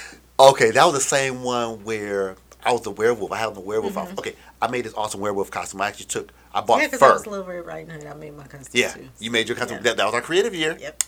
okay, 0.39 0.71
that 0.71 0.83
was 0.85 0.93
the 0.95 0.99
same 0.99 1.43
one 1.43 1.83
where 1.83 2.35
I 2.63 2.71
was 2.71 2.81
the 2.81 2.89
werewolf. 2.91 3.31
I 3.31 3.37
had 3.37 3.53
the 3.53 3.59
werewolf. 3.59 3.95
outfit. 3.97 4.17
Okay, 4.19 4.35
I 4.61 4.67
made 4.67 4.85
this 4.85 4.93
awesome 4.95 5.19
werewolf 5.21 5.51
costume. 5.51 5.81
I 5.81 5.87
actually 5.89 6.05
took. 6.07 6.31
I 6.53 6.61
bought 6.61 6.79
Mm-hmm. 6.79 6.81
Yeah, 6.81 6.87
because 6.87 7.01
I 7.03 7.07
fur. 7.07 7.13
was 7.13 7.27
Little 7.27 7.45
Red 7.45 7.65
Riding 7.67 7.89
Hood. 7.91 8.05
I 8.07 8.13
made 8.15 8.35
my 8.35 8.47
costume 8.47 8.81
Yeah, 8.81 8.89
too. 8.93 9.09
you 9.19 9.29
made 9.31 9.47
your 9.47 9.55
costume. 9.57 9.77
Yeah. 9.77 9.83
That, 9.83 9.97
that 9.97 10.05
was 10.05 10.13
our 10.15 10.21
creative 10.21 10.55
year. 10.55 10.75
Yep. 10.79 11.03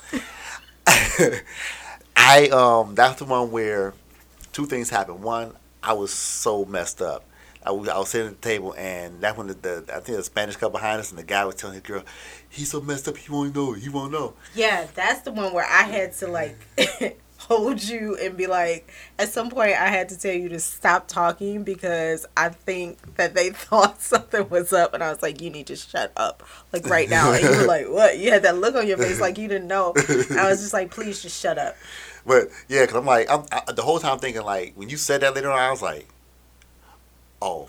I 2.15 2.47
um, 2.49 2.93
that's 2.95 3.19
the 3.19 3.25
one 3.25 3.51
where 3.51 3.93
two 4.51 4.65
things 4.67 4.89
happened. 4.89 5.21
One, 5.23 5.53
I 5.81 5.93
was 5.93 6.13
so 6.13 6.65
messed 6.65 7.01
up. 7.01 7.25
I 7.65 7.71
was, 7.71 7.87
I 7.87 7.97
was 7.97 8.09
sitting 8.09 8.27
at 8.27 8.41
the 8.41 8.49
table, 8.49 8.73
and 8.77 9.21
that 9.21 9.37
when 9.37 9.47
the, 9.47 9.53
the 9.53 9.85
I 9.89 9.99
think 9.99 10.17
the 10.17 10.23
Spanish 10.23 10.55
couple 10.55 10.71
behind 10.79 10.99
us, 10.99 11.09
and 11.09 11.19
the 11.19 11.23
guy 11.23 11.45
was 11.45 11.55
telling 11.55 11.75
his 11.75 11.83
girl, 11.83 12.03
"He's 12.49 12.71
so 12.71 12.81
messed 12.81 13.07
up, 13.07 13.17
he 13.17 13.31
won't 13.31 13.55
know. 13.55 13.73
He 13.73 13.89
won't 13.89 14.11
know." 14.11 14.33
Yeah, 14.53 14.87
that's 14.93 15.21
the 15.21 15.31
one 15.31 15.53
where 15.53 15.65
I 15.65 15.83
had 15.83 16.13
to 16.13 16.27
like 16.27 16.57
hold 17.47 17.83
you 17.83 18.17
and 18.21 18.37
be 18.37 18.47
like, 18.47 18.89
at 19.19 19.29
some 19.29 19.49
point 19.49 19.71
I 19.71 19.87
had 19.87 20.09
to 20.09 20.17
tell 20.17 20.33
you 20.33 20.49
to 20.49 20.59
stop 20.59 21.07
talking 21.07 21.63
because 21.63 22.25
I 22.37 22.49
think 22.49 23.15
that 23.15 23.33
they 23.33 23.49
thought 23.51 24.01
something 24.01 24.49
was 24.49 24.73
up, 24.73 24.93
and 24.93 25.03
I 25.03 25.09
was 25.09 25.21
like, 25.21 25.41
you 25.41 25.49
need 25.49 25.67
to 25.67 25.75
shut 25.75 26.11
up, 26.17 26.43
like 26.71 26.87
right 26.87 27.09
now. 27.09 27.31
And 27.31 27.43
you 27.43 27.49
were 27.49 27.65
like, 27.65 27.85
what? 27.89 28.17
You 28.17 28.31
had 28.31 28.43
that 28.43 28.57
look 28.57 28.75
on 28.75 28.87
your 28.87 28.97
face 28.97 29.19
like 29.19 29.37
you 29.37 29.47
didn't 29.47 29.67
know. 29.67 29.93
I 29.97 30.49
was 30.49 30.61
just 30.61 30.73
like, 30.73 30.91
please 30.91 31.21
just 31.21 31.39
shut 31.39 31.57
up. 31.57 31.75
But 32.25 32.47
yeah, 32.69 32.81
because 32.81 32.95
I'm 32.95 33.05
like, 33.05 33.29
I'm 33.29 33.43
I, 33.51 33.71
the 33.71 33.81
whole 33.83 33.99
time 33.99 34.19
thinking 34.19 34.43
like, 34.43 34.73
when 34.75 34.89
you 34.89 34.97
said 34.97 35.21
that 35.21 35.35
later 35.35 35.51
on, 35.51 35.59
I 35.59 35.71
was 35.71 35.81
like, 35.81 36.07
oh, 37.43 37.67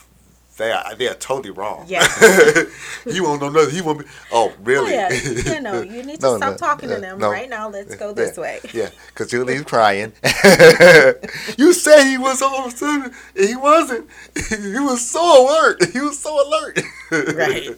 they 0.57 0.71
are 0.71 0.95
they 0.95 1.09
are 1.09 1.15
totally 1.15 1.51
wrong. 1.51 1.85
Yeah. 1.89 2.07
he 3.05 3.21
won't 3.21 3.41
know 3.43 3.51
nothing. 3.51 3.75
He 3.75 3.81
won't 3.83 3.99
be. 4.01 4.05
Oh, 4.31 4.53
Oh, 4.53 4.53
really? 4.63 4.93
yeah, 4.93 5.13
you 5.55 5.61
know, 5.61 5.83
you 5.83 6.03
need 6.05 6.21
to 6.21 6.27
No, 6.27 6.37
stop 6.37 6.51
no, 6.53 6.57
talking 6.57 6.89
to 6.91 6.97
them 7.01 7.19
no. 7.19 7.29
right 7.31 7.51
now. 7.51 7.69
Let's 7.69 7.97
go 7.97 8.13
this 8.13 8.37
way. 8.39 8.61
Yeah, 8.73 8.91
because 9.09 9.31
Julie's 9.33 9.63
crying. 9.75 10.13
you 11.59 11.73
said 11.73 12.05
he 12.05 12.19
was 12.19 12.41
all 12.43 12.67
of 12.67 12.73
a 12.73 12.77
sudden. 12.77 13.13
and 13.37 13.49
He 13.49 13.57
wasn't. 13.57 14.09
He 14.49 14.79
was 14.79 15.01
so 15.05 15.21
alert. 15.45 15.85
He 15.93 16.01
was 16.01 16.19
so 16.21 16.33
alert. 16.47 16.79
Right. 17.11 17.65
You 17.65 17.77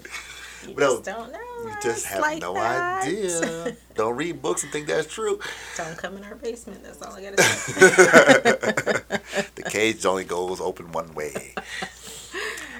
But 0.74 0.80
just 0.80 0.96
was- 0.98 1.00
don't 1.06 1.32
know. 1.32 1.38
You 1.66 1.76
just 1.82 2.06
have 2.06 2.20
like 2.20 2.40
no 2.40 2.54
that. 2.54 3.04
idea. 3.04 3.76
Don't 3.94 4.16
read 4.16 4.40
books 4.42 4.62
and 4.62 4.72
think 4.72 4.86
that's 4.86 5.12
true. 5.12 5.38
Don't 5.76 5.96
come 5.98 6.16
in 6.16 6.24
our 6.24 6.34
basement. 6.36 6.82
That's 6.84 7.02
all 7.02 7.12
I 7.14 7.22
gotta 7.22 7.42
say. 7.42 7.72
the 9.56 9.62
cage 9.68 10.04
only 10.06 10.24
goes 10.24 10.60
open 10.60 10.92
one 10.92 11.14
way. 11.14 11.54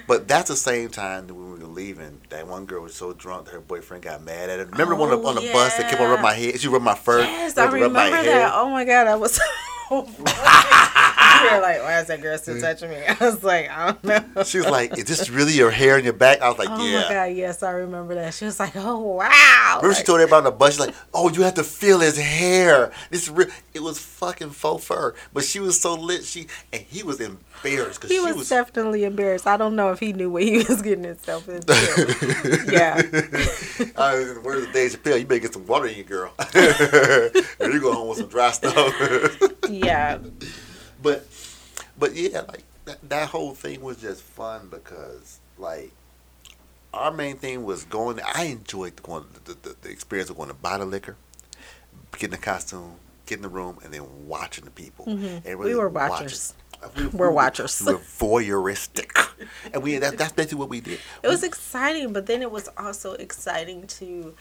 But 0.07 0.29
that's 0.29 0.49
the 0.49 0.57
same 0.57 0.89
time 0.91 1.27
that 1.27 1.35
when 1.35 1.55
we 1.55 1.59
were 1.59 1.67
leaving, 1.67 2.21
that 2.31 2.47
one 2.47 2.65
girl 2.65 2.83
was 2.83 2.95
so 2.95 3.13
drunk 3.13 3.47
that 3.47 3.53
her 3.55 3.61
boyfriend 3.61 4.05
got 4.05 4.23
mad 4.23 4.49
at 4.51 4.61
her. 4.61 4.67
Remember 4.67 4.95
one 4.95 5.11
on, 5.11 5.19
Oh, 5.25 5.27
on 5.29 5.35
the 5.35 5.51
bus 5.53 5.77
that 5.79 5.91
kept 5.91 6.01
on 6.01 6.09
rubbing 6.09 6.23
my 6.23 6.35
head? 6.35 6.61
She 6.61 6.69
rubbed 6.69 6.85
my 6.85 6.95
fur. 6.95 7.23
Yes, 7.23 7.59
I 7.59 7.65
rubbed- 7.65 7.75
rubbed 7.81 7.95
my 7.95 8.05
remember 8.07 8.31
hair. 8.31 8.39
that. 8.41 8.55
Oh 8.55 8.71
my 8.71 8.85
god, 8.85 9.09
I 9.09 9.17
was 9.17 9.35
so 9.35 9.43
funny. 11.37 11.49
you 11.51 11.57
were 11.57 11.63
like, 11.63 11.83
why 11.83 12.01
is 12.01 12.07
that 12.09 12.23
girl 12.23 12.39
still 12.39 12.61
touching 12.61 12.91
me? 12.91 12.97
I 13.09 13.17
was 13.21 13.43
like, 13.45 13.71
I 13.71 13.93
don't 14.03 14.05
know. 14.37 14.43
She 14.45 14.59
was 14.59 14.69
like, 14.69 14.97
"Is 14.99 15.05
this 15.05 15.31
really 15.31 15.53
your 15.53 15.71
hair 15.71 15.99
in 15.99 16.05
your 16.05 16.13
back?" 16.13 16.41
I 16.41 16.49
was 16.49 16.59
like, 16.59 16.69
Oh 16.71 16.85
"Yeah." 16.85 17.03
my 17.03 17.09
god, 17.09 17.25
yes, 17.37 17.63
I 17.63 17.71
remember 17.73 18.15
that. 18.15 18.35
She 18.35 18.45
was 18.45 18.59
like, 18.61 18.75
oh 18.77 18.99
wow. 18.99 19.79
Remember 19.83 19.95
she 19.95 20.05
told 20.05 20.21
everybody 20.21 20.39
on 20.39 20.45
the 20.45 20.51
bus, 20.53 20.73
she's 20.75 20.81
like, 20.87 20.95
"Oh, 21.15 21.31
you 21.31 21.43
have 21.43 21.55
to 21.55 21.65
feel 21.65 22.01
his 22.01 22.19
hair. 22.19 22.93
This 23.11 23.25
is 23.25 23.31
real." 23.31 23.49
It 23.75 23.83
was 23.83 23.99
fucking 23.99 24.51
faux 24.51 24.85
fur, 24.85 25.15
but 25.33 25.45
she 25.45 25.61
was 25.61 25.81
so 25.81 25.95
lit. 25.95 26.25
She 26.25 26.47
and 26.73 26.83
he 26.83 27.03
was 27.03 27.21
embarrassed 27.21 28.01
because 28.01 28.11
he 28.11 28.17
she 28.17 28.25
was, 28.25 28.37
was. 28.37 28.49
definitely 28.49 29.05
embarrassed. 29.05 29.47
I 29.47 29.57
don't 29.57 29.77
know 29.77 29.91
if 29.93 30.01
he 30.01 30.13
knew 30.13 30.31
what 30.31 30.43
he 30.43 30.59
was 30.69 30.83
getting 30.83 31.05
himself 31.05 31.49
into. 31.49 31.73
yeah. 32.73 33.03
I 33.97 34.17
in 34.17 34.35
the 34.35 34.41
words 34.43 34.65
of 34.67 34.73
Dave 34.73 34.93
you 35.21 35.27
better 35.27 35.41
get 35.41 35.53
some 35.55 35.67
water 35.67 35.87
in 35.87 35.97
you, 35.97 36.05
girl. 36.05 36.33
or 36.55 37.71
you 37.71 37.81
go 37.81 37.93
home 37.93 38.09
with 38.09 38.19
some 38.19 38.29
dry 38.29 38.51
stuff. 38.53 38.75
Yeah. 39.69 40.19
But, 41.15 41.27
but 41.99 42.15
yeah, 42.15 42.41
like 42.41 42.65
that, 42.85 43.09
that 43.09 43.29
whole 43.29 43.55
thing 43.55 43.81
was 43.81 43.97
just 43.99 44.23
fun 44.23 44.69
because 44.71 45.41
like 45.59 45.93
our 46.95 47.13
main 47.13 47.37
thing 47.37 47.65
was 47.65 47.85
going. 47.85 48.21
I 48.35 48.45
enjoyed 48.45 49.03
going 49.03 49.25
the, 49.45 49.55
the, 49.55 49.77
the 49.83 49.89
experience 49.91 50.31
of 50.31 50.37
going 50.37 50.49
to 50.49 50.55
buy 50.55 50.79
the 50.79 50.87
liquor, 50.87 51.17
getting 52.13 52.31
the 52.31 52.39
costume, 52.39 52.95
getting 53.27 53.43
the 53.43 53.49
room, 53.49 53.79
and 53.85 53.93
then 53.93 54.05
watching 54.27 54.65
the 54.65 54.71
people. 54.71 55.05
Mhm. 55.07 55.43
And 55.45 55.59
We 55.59 55.75
were 55.75 55.89
watching. 55.89 56.11
watchers. 56.25 56.55
We, 56.97 57.07
We're 57.07 57.31
watchers. 57.31 57.83
We 57.87 57.95
were 57.95 57.99
voyeuristic, 57.99 59.11
and 59.73 59.83
we 59.83 59.99
that, 59.99 60.19
that's 60.19 60.33
basically 60.33 60.59
what 60.59 60.69
we 60.69 60.81
did. 60.81 61.01
It 61.23 61.29
was 61.29 61.43
exciting, 61.43 62.13
but 62.13 62.27
then 62.27 62.43
it 62.43 62.51
was 62.51 62.69
also 62.79 63.13
exciting 63.15 63.87
to. 63.99 64.35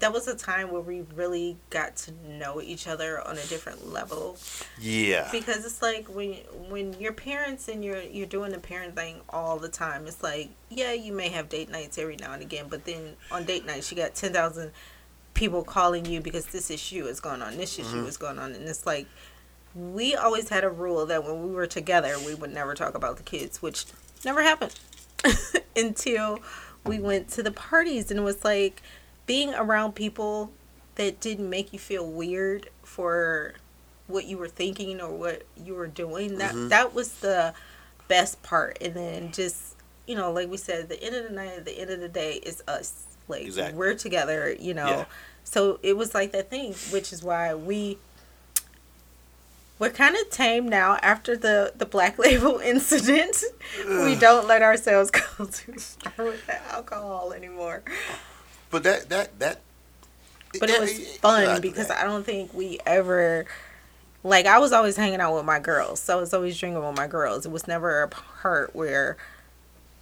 That 0.00 0.12
was 0.12 0.26
a 0.26 0.34
time 0.34 0.72
where 0.72 0.80
we 0.80 1.02
really 1.14 1.56
got 1.70 1.96
to 1.96 2.12
know 2.28 2.60
each 2.60 2.88
other 2.88 3.20
on 3.20 3.38
a 3.38 3.44
different 3.46 3.92
level 3.92 4.36
Yeah. 4.80 5.28
because 5.30 5.64
it's 5.64 5.82
like 5.82 6.08
when 6.08 6.34
when 6.68 6.94
your 6.94 7.12
parents 7.12 7.68
and 7.68 7.84
you're 7.84 8.02
you're 8.02 8.26
doing 8.26 8.50
the 8.50 8.58
parent 8.58 8.96
thing 8.96 9.20
all 9.28 9.58
the 9.58 9.68
time. 9.68 10.06
It's 10.06 10.22
like 10.22 10.50
yeah, 10.68 10.92
you 10.92 11.12
may 11.12 11.28
have 11.28 11.48
date 11.48 11.70
nights 11.70 11.96
every 11.98 12.16
now 12.16 12.32
and 12.32 12.42
again, 12.42 12.66
but 12.68 12.84
then 12.84 13.14
on 13.30 13.44
date 13.44 13.64
nights 13.66 13.90
you 13.90 13.96
got 13.96 14.14
ten 14.14 14.32
thousand 14.32 14.72
people 15.34 15.64
calling 15.64 16.06
you 16.06 16.20
because 16.20 16.46
this 16.46 16.70
issue 16.70 17.06
is 17.06 17.20
going 17.20 17.42
on, 17.42 17.56
this 17.56 17.78
issue 17.78 17.88
mm-hmm. 17.88 18.06
is 18.06 18.16
going 18.16 18.38
on, 18.38 18.52
and 18.52 18.68
it's 18.68 18.86
like 18.86 19.06
we 19.74 20.14
always 20.14 20.48
had 20.48 20.64
a 20.64 20.70
rule 20.70 21.06
that 21.06 21.24
when 21.24 21.42
we 21.46 21.52
were 21.52 21.66
together 21.66 22.16
we 22.24 22.34
would 22.34 22.52
never 22.52 22.74
talk 22.74 22.94
about 22.94 23.16
the 23.16 23.22
kids, 23.22 23.60
which 23.60 23.86
never 24.24 24.42
happened 24.42 24.74
until 25.76 26.38
we 26.84 26.98
went 26.98 27.28
to 27.28 27.42
the 27.42 27.50
parties 27.50 28.10
and 28.10 28.20
it 28.20 28.22
was 28.22 28.44
like 28.44 28.82
being 29.26 29.54
around 29.54 29.94
people 29.94 30.52
that 30.96 31.20
didn't 31.20 31.48
make 31.50 31.72
you 31.72 31.78
feel 31.78 32.06
weird 32.06 32.68
for 32.82 33.54
what 34.06 34.26
you 34.26 34.36
were 34.38 34.48
thinking 34.48 35.00
or 35.00 35.10
what 35.10 35.42
you 35.56 35.74
were 35.74 35.86
doing 35.86 36.38
that 36.38 36.54
Mhm. 36.54 36.68
that 36.68 36.92
was 36.94 37.08
the 37.20 37.54
best 38.06 38.42
part 38.42 38.76
and 38.82 38.94
then 38.94 39.32
just 39.32 39.74
you 40.06 40.14
know 40.14 40.30
like 40.30 40.48
we 40.50 40.56
said 40.58 40.88
the 40.90 41.02
end 41.02 41.14
of 41.16 41.24
the 41.24 41.30
night 41.30 41.52
at 41.56 41.64
the 41.64 41.78
end 41.80 41.90
of 41.90 42.00
the 42.00 42.08
day 42.08 42.34
is 42.34 42.62
us 42.68 43.04
like 43.28 43.42
Exactly. 43.42 43.78
we're 43.78 43.94
together 43.94 44.52
you 44.60 44.74
know 44.74 44.86
Yeah. 44.88 45.04
so 45.42 45.78
it 45.82 45.96
was 45.96 46.14
like 46.14 46.32
that 46.32 46.50
thing 46.50 46.74
which 46.90 47.12
is 47.14 47.22
why 47.22 47.54
we 47.54 47.96
we're 49.78 49.90
kind 49.90 50.14
of 50.16 50.28
tame 50.30 50.68
now 50.68 50.96
after 51.02 51.34
the 51.36 51.72
the 51.74 51.86
black 51.86 52.18
label 52.26 52.58
incident 52.58 53.42
we 53.88 54.14
don't 54.16 54.46
let 54.46 54.60
ourselves 54.62 55.10
go 55.10 55.22
too 55.50 55.72
far 55.78 56.26
with 56.26 56.46
the 56.46 56.62
alcohol 56.74 57.32
anymore 57.32 57.82
But 58.74 58.82
that 58.82 59.08
that 59.08 59.38
that. 59.38 59.60
but 60.58 60.68
it 60.68 60.80
was 60.80 61.16
fun 61.18 61.60
because 61.60 61.92
I 61.92 62.02
don't 62.02 62.26
think 62.26 62.52
we 62.52 62.80
ever 62.84 63.46
like 64.24 64.46
I 64.46 64.58
was 64.58 64.72
always 64.72 64.96
hanging 64.96 65.20
out 65.20 65.32
with 65.36 65.44
my 65.44 65.60
girls. 65.60 66.00
So 66.00 66.18
I 66.18 66.20
was 66.20 66.34
always 66.34 66.58
drinking 66.58 66.84
with 66.84 66.96
my 66.96 67.06
girls. 67.06 67.46
It 67.46 67.52
was 67.52 67.68
never 67.68 68.02
a 68.02 68.08
part 68.08 68.74
where 68.74 69.16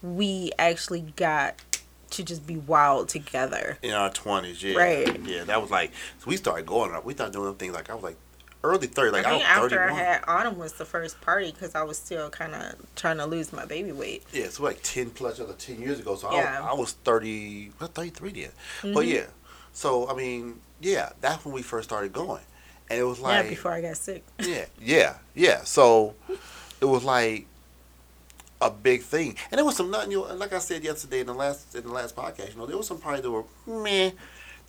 we 0.03 0.53
actually 0.59 1.03
got 1.17 1.57
to 2.13 2.25
just 2.25 2.47
be 2.47 2.57
wild 2.57 3.11
together. 3.11 3.77
in 3.83 3.93
our 3.93 4.09
twenties, 4.09 4.63
yeah, 4.63 4.79
Right. 4.79 5.21
Yeah, 5.21 5.45
that 5.45 5.61
was 5.61 5.71
like 5.71 5.93
so 6.21 6.29
we 6.29 6.39
started 6.39 6.65
going 6.65 6.93
up. 6.95 7.05
We 7.05 7.13
started 7.13 7.35
doing 7.35 7.55
things 7.57 7.75
like 7.75 7.91
I 7.91 7.95
was 7.95 8.03
like 8.03 8.17
early 8.65 8.87
thirty, 8.87 9.11
like 9.11 9.27
I 9.27 9.31
I, 9.31 9.33
think 9.39 9.45
after 9.49 9.83
I 9.83 9.93
had 9.93 10.25
Autumn 10.29 10.59
was 10.59 10.75
the 10.75 10.85
first 10.85 11.21
party 11.21 11.51
because 11.53 11.75
I 11.75 11.83
was 11.83 11.99
still 11.99 12.31
kind 12.31 12.55
of 12.55 12.75
trying 12.97 13.19
to 13.19 13.27
lose 13.27 13.53
my 13.53 13.65
baby 13.65 13.93
weight. 13.93 14.23
Yeah, 14.33 14.49
so 14.49 14.63
like 14.63 14.81
ten 14.83 15.11
plus 15.11 15.41
other 15.41 15.55
ten 15.55 15.81
years 15.81 15.99
ago. 16.01 16.15
So 16.17 16.33
Yeah. 16.33 16.61
I, 16.63 16.71
I 16.71 16.75
was 16.75 16.93
thirty, 16.93 17.73
what 17.79 17.95
thirty 17.95 18.11
three 18.11 18.33
then. 18.33 18.51
But 18.95 19.05
Mhm. 19.07 19.13
yeah, 19.15 19.27
so 19.73 20.09
I 20.09 20.15
mean, 20.15 20.61
yeah, 20.81 21.11
that's 21.21 21.45
when 21.45 21.55
we 21.55 21.63
first 21.63 21.89
started 21.89 22.13
going, 22.13 22.43
and 22.91 22.99
it 22.99 23.05
was 23.05 23.19
like 23.21 23.45
yeah, 23.45 23.51
before 23.51 23.73
I 23.73 23.81
got 23.81 23.97
sick. 23.97 24.25
Yeah, 24.39 24.67
yeah, 24.81 25.15
yeah. 25.35 25.63
So 25.65 26.15
it 26.81 26.85
was 26.87 27.05
like 27.05 27.47
a 28.61 28.71
big 28.71 29.03
thing, 29.03 29.37
and 29.51 29.59
there 29.59 29.65
was 29.65 29.77
some 29.77 29.91
nothing. 29.91 30.13
You 30.13 30.19
know, 30.29 30.35
like 30.35 30.53
I 30.53 30.61
said 30.61 30.85
yesterday 30.85 31.21
in 31.21 31.27
the 31.27 31.35
last 31.35 31.75
in 31.75 31.83
the 31.83 31.93
last 31.93 32.15
podcast, 32.15 32.53
you 32.53 32.59
know, 32.59 32.67
there 32.67 32.77
was 32.77 32.87
some 32.87 32.99
parties 32.99 33.23
that 33.23 33.31
were 33.31 33.45
meh, 33.67 34.13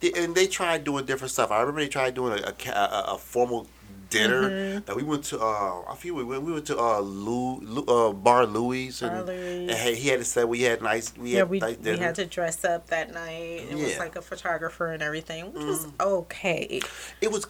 They- 0.00 0.12
and 0.14 0.34
they 0.34 0.48
tried 0.48 0.82
doing 0.82 1.04
different 1.04 1.30
stuff. 1.30 1.52
I 1.52 1.60
remember 1.60 1.80
they 1.80 1.88
tried 1.88 2.14
doing 2.14 2.42
a, 2.42 2.70
a, 2.70 3.04
a 3.14 3.18
formal 3.18 3.68
dinner 4.10 4.50
Mhm. 4.50 4.86
that 4.86 4.96
we 4.96 5.02
went 5.02 5.24
to. 5.24 5.40
Uh, 5.40 5.82
I 5.90 5.94
feel 5.96 6.14
we 6.14 6.24
went. 6.24 6.42
We 6.42 6.52
went 6.52 6.66
to 6.66 6.78
uh, 6.78 7.00
Lou, 7.00 7.60
Lou 7.60 7.84
uh, 7.86 8.12
Bar 8.12 8.46
Louie, 8.46 8.86
and, 8.88 9.00
Bar 9.00 9.22
Louie. 9.22 9.68
and 9.68 9.70
he 9.72 9.94
he 9.94 10.08
had 10.08 10.18
to 10.20 10.24
say 10.24 10.44
we 10.44 10.62
had 10.62 10.82
nice. 10.82 11.12
We 11.16 11.32
Yeah, 11.32 11.38
had 11.40 11.50
we, 11.50 11.58
nice 11.60 11.76
we 11.82 11.96
had 11.98 12.14
to 12.16 12.26
dress 12.26 12.64
up 12.64 12.88
that 12.88 13.12
night. 13.12 13.66
It 13.70 13.74
was 13.74 13.80
Yeah. 13.82 13.88
Mm-hmm. 13.90 13.98
like 14.00 14.16
a 14.16 14.22
photographer 14.22 14.88
and 14.92 15.02
everything, 15.02 15.52
which 15.52 15.64
was 15.64 15.86
okay. 16.00 16.80
it 17.20 17.30
was 17.32 17.46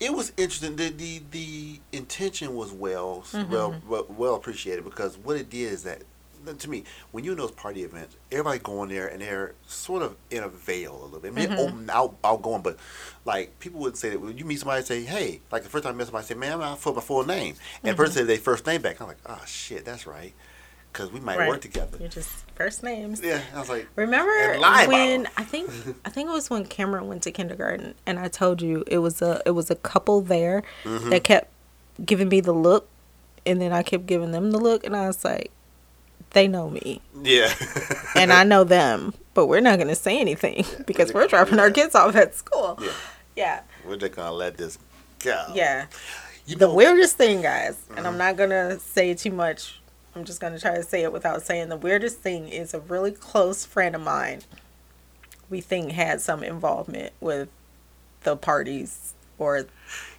it 0.00 0.12
was 0.14 0.32
interesting. 0.36 0.76
The 0.76 0.90
the, 0.90 1.22
the 1.30 1.80
intention 1.92 2.54
was 2.54 2.72
well, 2.72 3.24
Mm-hmm. 3.32 3.52
well 3.52 3.74
well 3.88 4.06
well 4.08 4.34
appreciated 4.34 4.84
because 4.84 5.18
what 5.18 5.36
it 5.36 5.50
did 5.50 5.72
is 5.72 5.82
that 5.84 6.02
to 6.56 6.70
me 6.70 6.84
when 7.12 7.24
you're 7.24 7.34
in 7.34 7.38
those 7.38 7.50
party 7.50 7.82
events, 7.82 8.16
everybody 8.32 8.58
going 8.60 8.88
there 8.88 9.06
and 9.06 9.20
they're 9.20 9.54
sort 9.66 10.02
of 10.02 10.16
in 10.30 10.42
a 10.42 10.48
veil 10.48 10.94
a 10.94 11.04
little 11.04 11.20
bit. 11.20 11.28
I 11.28 11.34
mean, 11.34 11.48
Mhm. 11.50 11.58
open, 11.58 11.90
out, 11.90 12.16
outgoing, 12.24 12.62
but 12.62 12.78
like 13.24 13.58
people 13.60 13.80
would 13.80 13.96
say 13.96 14.10
that 14.10 14.20
when 14.20 14.38
you 14.38 14.44
meet 14.44 14.60
somebody, 14.60 14.84
say, 14.84 15.02
"Hey," 15.02 15.40
like 15.52 15.62
the 15.62 15.68
first 15.68 15.84
time 15.84 15.94
I 15.94 15.96
met 15.98 16.06
somebody, 16.06 16.26
say, 16.26 16.34
"Man, 16.34 16.52
I'm 16.54 16.60
not 16.60 16.78
for 16.78 16.94
my 16.94 17.00
full 17.00 17.24
name," 17.26 17.56
and 17.82 17.92
the 17.92 17.96
person 17.96 18.14
said 18.14 18.26
their 18.26 18.38
first 18.38 18.66
name 18.66 18.80
back. 18.82 19.00
I'm 19.00 19.06
like, 19.08 19.18
"Oh 19.26 19.40
shit, 19.46 19.84
that's 19.84 20.06
right," 20.06 20.32
because 20.92 21.12
we 21.12 21.20
might 21.20 21.38
Right. 21.38 21.48
work 21.48 21.60
together. 21.60 21.98
You're 22.00 22.08
just 22.08 22.30
first 22.54 22.82
names. 22.82 23.20
Yeah, 23.22 23.40
I 23.54 23.60
was 23.60 23.68
like, 23.68 23.86
Remember 23.96 24.30
when. 24.88 25.28
I 25.36 25.44
think 25.44 25.70
I 26.04 26.10
think 26.10 26.28
it 26.28 26.32
was 26.32 26.48
when 26.50 26.64
Cameron 26.64 27.06
went 27.08 27.22
to 27.24 27.30
kindergarten 27.30 27.94
and 28.06 28.18
I 28.18 28.28
told 28.28 28.62
you 28.62 28.84
it 28.86 28.98
was 28.98 29.20
a 29.22 29.42
it 29.46 29.50
was 29.52 29.70
a 29.70 29.76
couple 29.76 30.20
there 30.22 30.62
Mhm. 30.84 31.10
that 31.10 31.24
kept 31.24 31.50
giving 32.04 32.28
me 32.28 32.40
the 32.40 32.52
look 32.52 32.88
and 33.46 33.60
then 33.60 33.72
I 33.72 33.82
kept 33.82 34.06
giving 34.06 34.32
them 34.32 34.50
the 34.52 34.58
look 34.58 34.84
and 34.84 34.96
I 34.96 35.06
was 35.06 35.24
like 35.24 35.50
they 36.30 36.46
know 36.48 36.68
me 36.70 37.00
yeah, 37.22 37.52
and 38.14 38.32
I 38.32 38.44
know 38.52 38.64
them 38.64 39.14
but 39.34 39.46
we're 39.46 39.60
not 39.60 39.76
going 39.76 39.88
to 39.88 39.94
say 39.94 40.18
anything 40.20 40.64
because 40.86 41.12
we're 41.12 41.26
dropping 41.28 41.58
our 41.60 41.70
kids 41.70 41.94
off 41.94 42.16
at 42.16 42.34
school. 42.34 42.78
yeah, 42.82 42.90
Yeah. 43.36 43.60
we're 43.86 43.96
just 43.96 44.14
gonna 44.16 44.32
let 44.32 44.56
this 44.56 44.78
go. 45.20 45.46
Yeah. 45.54 45.86
you 46.46 46.56
The 46.56 46.66
know, 46.66 46.74
weirdest 46.74 47.16
thing, 47.16 47.40
guys, 47.42 47.78
and 47.90 47.98
Mm-hmm. 47.98 48.06
I'm 48.06 48.18
not 48.18 48.36
going 48.36 48.50
to 48.50 48.78
say 48.80 49.14
too 49.14 49.30
much. 49.30 49.80
I'm 50.16 50.24
just 50.24 50.40
going 50.40 50.52
to 50.54 50.58
try 50.58 50.74
to 50.74 50.82
say 50.82 51.02
it 51.02 51.12
without 51.12 51.42
saying 51.42 51.68
the 51.68 51.76
weirdest 51.76 52.18
thing 52.18 52.48
is 52.48 52.74
a 52.74 52.80
really 52.80 53.12
close 53.12 53.64
friend 53.64 53.94
of 53.94 54.00
mine 54.02 54.40
we 55.50 55.60
think 55.60 55.92
had 55.92 56.20
some 56.20 56.42
involvement 56.42 57.12
with 57.20 57.48
the 58.24 58.36
parties 58.36 59.14
or 59.38 59.66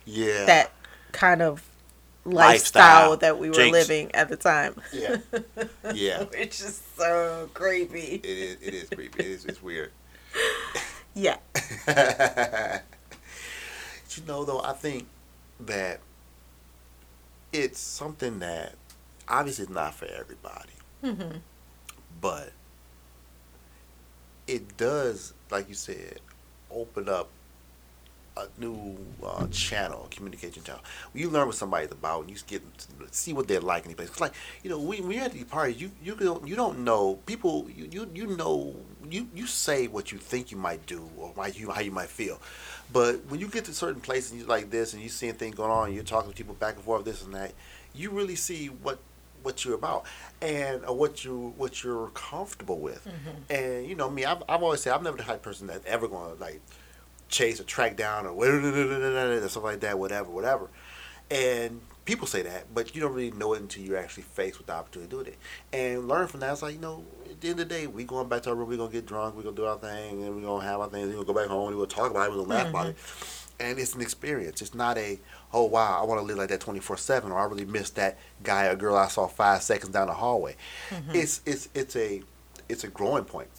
yeah, 0.06 0.46
that 0.46 0.72
kind 1.12 1.42
of 1.42 1.68
Lifestyle. 2.32 2.38
lifestyle, 2.38 3.18
that 3.18 3.38
we 3.40 3.50
were 3.52 3.56
Jinx. 3.56 3.72
living 3.72 4.12
at 4.16 4.28
the 4.30 4.36
time. 4.38 4.76
yeah, 4.92 5.18
yeah. 5.94 6.24
Which 6.26 6.60
is 6.62 6.82
so 6.98 7.50
creepy. 7.54 8.20
It 8.24 8.26
is. 8.26 8.58
It 8.62 8.74
is 8.74 8.90
creepy. 8.90 9.20
It 9.20 9.26
is. 9.28 9.46
It's 9.46 9.62
weird. 9.62 9.92
Yeah. 11.16 11.38
you 11.88 11.94
know, 14.28 14.46
though, 14.46 14.62
I 14.62 14.74
think 14.74 15.08
that 15.60 16.00
it's 17.52 17.80
something 17.80 18.40
that 18.40 18.76
obviously 19.28 19.64
is 19.66 19.70
not 19.70 19.96
for 19.96 20.06
everybody, 20.06 20.70
hmm 21.04 21.38
but 22.22 22.52
it 24.48 24.78
does, 24.78 25.34
like 25.52 25.68
you 25.70 25.76
said, 25.76 26.20
open 26.72 27.08
up 27.10 27.30
a 28.40 28.60
new 28.60 28.98
uh, 29.24 29.48
channel, 29.48 30.08
communication 30.12 30.64
channel. 30.64 30.82
When 31.12 31.24
you 31.24 31.30
learn 31.30 31.48
what 31.48 31.56
somebody's 31.56 31.92
about, 31.92 32.22
and 32.22 32.30
you 32.30 32.38
get 32.48 32.62
to 32.80 32.88
see 33.12 33.34
what 33.34 33.48
they're 33.48 33.62
like 33.62 33.86
in 33.86 33.94
places. 33.94 34.12
It's 34.12 34.22
like 34.22 34.34
you 34.64 34.70
know, 34.70 34.80
when, 34.80 35.04
when 35.04 35.12
you're 35.12 35.26
at 35.26 35.34
these 35.34 35.46
parties, 35.46 35.82
you 35.82 35.92
you 36.04 36.16
don't 36.16 36.48
you 36.48 36.56
don't 36.56 36.80
know 36.80 37.16
people. 37.26 37.68
You 37.76 37.88
you, 37.92 38.12
you 38.14 38.28
know 38.38 38.76
you, 39.10 39.28
you 39.34 39.48
say 39.48 39.88
what 39.88 40.12
you 40.12 40.18
think 40.18 40.52
you 40.52 40.58
might 40.58 40.86
do 40.86 41.10
or 41.18 41.30
why 41.36 41.48
you 41.48 41.70
how 41.72 41.82
you 41.82 41.92
might 41.92 42.10
feel, 42.10 42.40
but 42.92 43.26
when 43.28 43.40
you 43.40 43.48
get 43.48 43.66
to 43.66 43.74
certain 43.74 44.02
places 44.02 44.32
and 44.32 44.42
you 44.42 44.48
like 44.48 44.70
this 44.70 44.94
and 44.94 45.02
you 45.02 45.10
seeing 45.10 45.34
things 45.34 45.56
going 45.56 45.72
on, 45.72 45.88
and 45.88 45.96
you're 45.96 46.04
talking 46.04 46.32
to 46.32 46.36
people 46.36 46.56
back 46.56 46.76
and 46.76 46.84
forth, 46.84 47.06
this 47.06 47.24
and 47.24 47.34
that, 47.34 47.54
you 47.94 48.10
really 48.10 48.36
see 48.36 48.68
what 48.68 49.00
what 49.42 49.64
you're 49.64 49.76
about 49.76 50.06
and 50.42 50.84
uh, 50.88 50.92
what 50.94 51.24
you 51.24 51.54
what 51.58 51.84
you're 51.84 52.10
comfortable 52.10 52.80
with. 52.80 53.08
And 53.50 53.88
you 53.88 53.96
know 53.96 54.10
me, 54.10 54.26
I've, 54.26 54.44
I've 54.50 54.62
always 54.64 54.82
said 54.82 54.94
I'm 54.94 55.04
never 55.04 55.18
the 55.18 55.24
type 55.24 55.38
of 55.38 55.42
person 55.42 55.68
that's 55.68 55.86
ever 55.86 56.08
going 56.08 56.36
to 56.36 56.42
like 56.42 56.62
chase 57.30 57.60
or 57.60 57.64
track 57.64 57.96
down 57.96 58.26
or 58.26 58.34
whatever, 58.34 59.48
stuff 59.48 59.64
like 59.64 59.80
that, 59.82 59.98
whatever, 59.98 60.30
whatever. 60.30 60.70
And 61.32 61.82
people 62.06 62.26
say 62.26 62.42
that, 62.42 62.74
but 62.74 62.96
you 62.96 63.02
don't 63.02 63.14
really 63.14 63.32
know 63.32 63.54
it 63.54 63.62
until 63.62 63.84
you're 63.84 63.98
actually 63.98 64.24
faced 64.24 64.58
with 64.58 64.68
the 64.68 64.74
opportunity 64.74 65.10
to 65.10 65.24
do 65.24 65.30
it. 65.30 65.38
And 65.72 66.08
learn 66.08 66.28
from 66.28 66.40
that. 66.40 66.52
It's 66.52 66.64
like, 66.64 66.74
you 66.74 66.82
know, 66.82 67.04
at 67.30 67.40
the 67.40 67.50
end 67.50 67.60
of 67.60 67.70
the 67.70 67.76
day, 67.76 67.88
we 67.88 68.04
going 68.04 68.28
back 68.28 68.42
to 68.44 68.50
our 68.50 68.56
room, 68.56 68.68
we're 68.68 68.78
going 68.78 68.90
to 68.90 68.98
get 68.98 69.06
drunk, 69.06 69.36
we're 69.36 69.44
going 69.44 69.56
to 69.56 69.62
do 69.62 69.68
our 69.68 69.78
thing, 69.78 70.24
and 70.24 70.36
we're 70.36 70.42
going 70.42 70.62
to 70.62 70.68
have 70.68 70.80
our 70.80 70.90
things, 70.90 71.08
we're 71.08 71.14
going 71.14 71.28
to 71.28 71.34
go 71.34 71.40
back 71.40 71.50
home, 71.50 71.68
and 71.68 71.78
we're 71.78 71.86
going 71.86 71.90
to 71.90 71.96
talk 71.96 72.12
about 72.12 72.26
it, 72.26 72.32
we're 72.32 72.38
going 72.38 72.50
to 72.50 72.56
laugh 72.56 72.70
about 72.70 72.88
it. 72.88 72.98
Mm-hmm. 72.98 73.62
And 73.62 73.78
it's 73.78 73.94
an 73.94 74.02
experience. 74.02 74.62
It's 74.62 74.74
not 74.74 74.98
a, 74.98 75.20
oh, 75.54 75.66
wow, 75.66 76.02
I 76.02 76.06
want 76.06 76.20
to 76.22 76.26
live 76.26 76.38
like 76.38 76.50
that 76.50 76.62
24 76.62 76.98
7, 76.98 77.32
or 77.32 77.38
I 77.38 77.44
really 77.44 77.66
miss 77.66 77.92
that 77.92 78.18
guy 78.42 78.66
or 78.66 78.76
girl 78.76 78.96
I 78.96 79.08
saw 79.08 79.28
five 79.28 79.62
seconds 79.62 79.92
down 79.92 80.08
the 80.08 80.14
hallway. 80.14 80.56
Mm-hmm. 80.90 81.12
It's, 81.14 81.42
it's, 81.46 81.70
it's, 81.76 81.96
a, 81.96 82.24
it's 82.70 82.84
a 82.86 82.88
growing 82.88 83.26
point. 83.26 83.50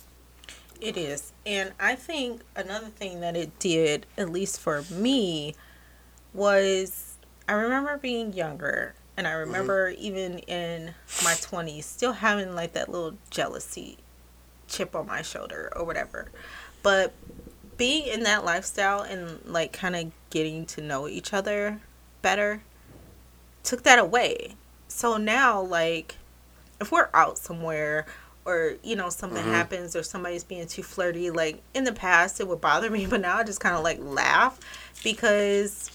It 0.81 0.97
is. 0.97 1.33
And 1.45 1.73
I 1.79 1.95
think 1.95 2.43
another 2.57 2.87
thing 2.87 3.21
that 3.21 3.37
it 3.37 3.59
did, 3.59 4.07
at 4.17 4.31
least 4.31 4.61
for 4.61 4.83
me, 4.91 5.55
was 6.33 7.17
I 7.49 7.53
remember 7.53 7.99
being 7.99 8.33
younger 8.33 8.95
and 9.17 9.27
I 9.27 9.33
mm-hmm. 9.33 9.41
remember 9.41 9.91
even 9.99 10.39
in 10.41 10.95
my 11.23 11.33
20s 11.33 11.85
still 11.85 12.13
having 12.13 12.55
like 12.55 12.73
that 12.73 12.89
little 12.89 13.19
jealousy 13.31 13.99
chip 14.69 14.95
on 14.95 15.07
my 15.07 15.23
shoulder 15.23 15.71
or 15.77 15.85
whatever. 15.85 16.31
But 16.83 17.13
being 17.77 18.07
in 18.07 18.23
that 18.23 18.45
lifestyle 18.45 19.03
and 19.03 19.41
like 19.45 19.73
kind 19.73 19.97
of 19.97 20.13
getting 20.31 20.65
to 20.67 20.81
know 20.81 21.09
each 21.09 21.33
other 21.33 21.81
better 22.23 22.63
took 23.63 23.83
that 23.83 23.99
away. 23.99 24.55
so 24.89 25.17
now 25.17 25.61
like 25.61 26.17
if 26.81 26.91
we're 26.91 27.11
out 27.13 27.37
somewhere 27.37 28.07
or 28.51 28.75
you 28.83 28.97
know 28.97 29.09
something 29.09 29.43
Mhm. 29.45 29.53
happens 29.53 29.95
or 29.97 30.03
somebody's 30.03 30.45
being 30.45 30.67
too 30.67 30.83
flirty 30.83 31.31
like 31.31 31.63
in 31.73 31.85
the 31.85 31.93
past 31.93 32.41
it 32.41 32.49
would 32.49 32.61
bother 32.61 32.91
me 32.97 33.07
but 33.07 33.21
now 33.21 33.37
i 33.39 33.45
just 33.45 33.61
kind 33.61 33.77
of 33.77 33.83
like 33.85 33.99
laugh 34.03 34.59
because 35.05 35.91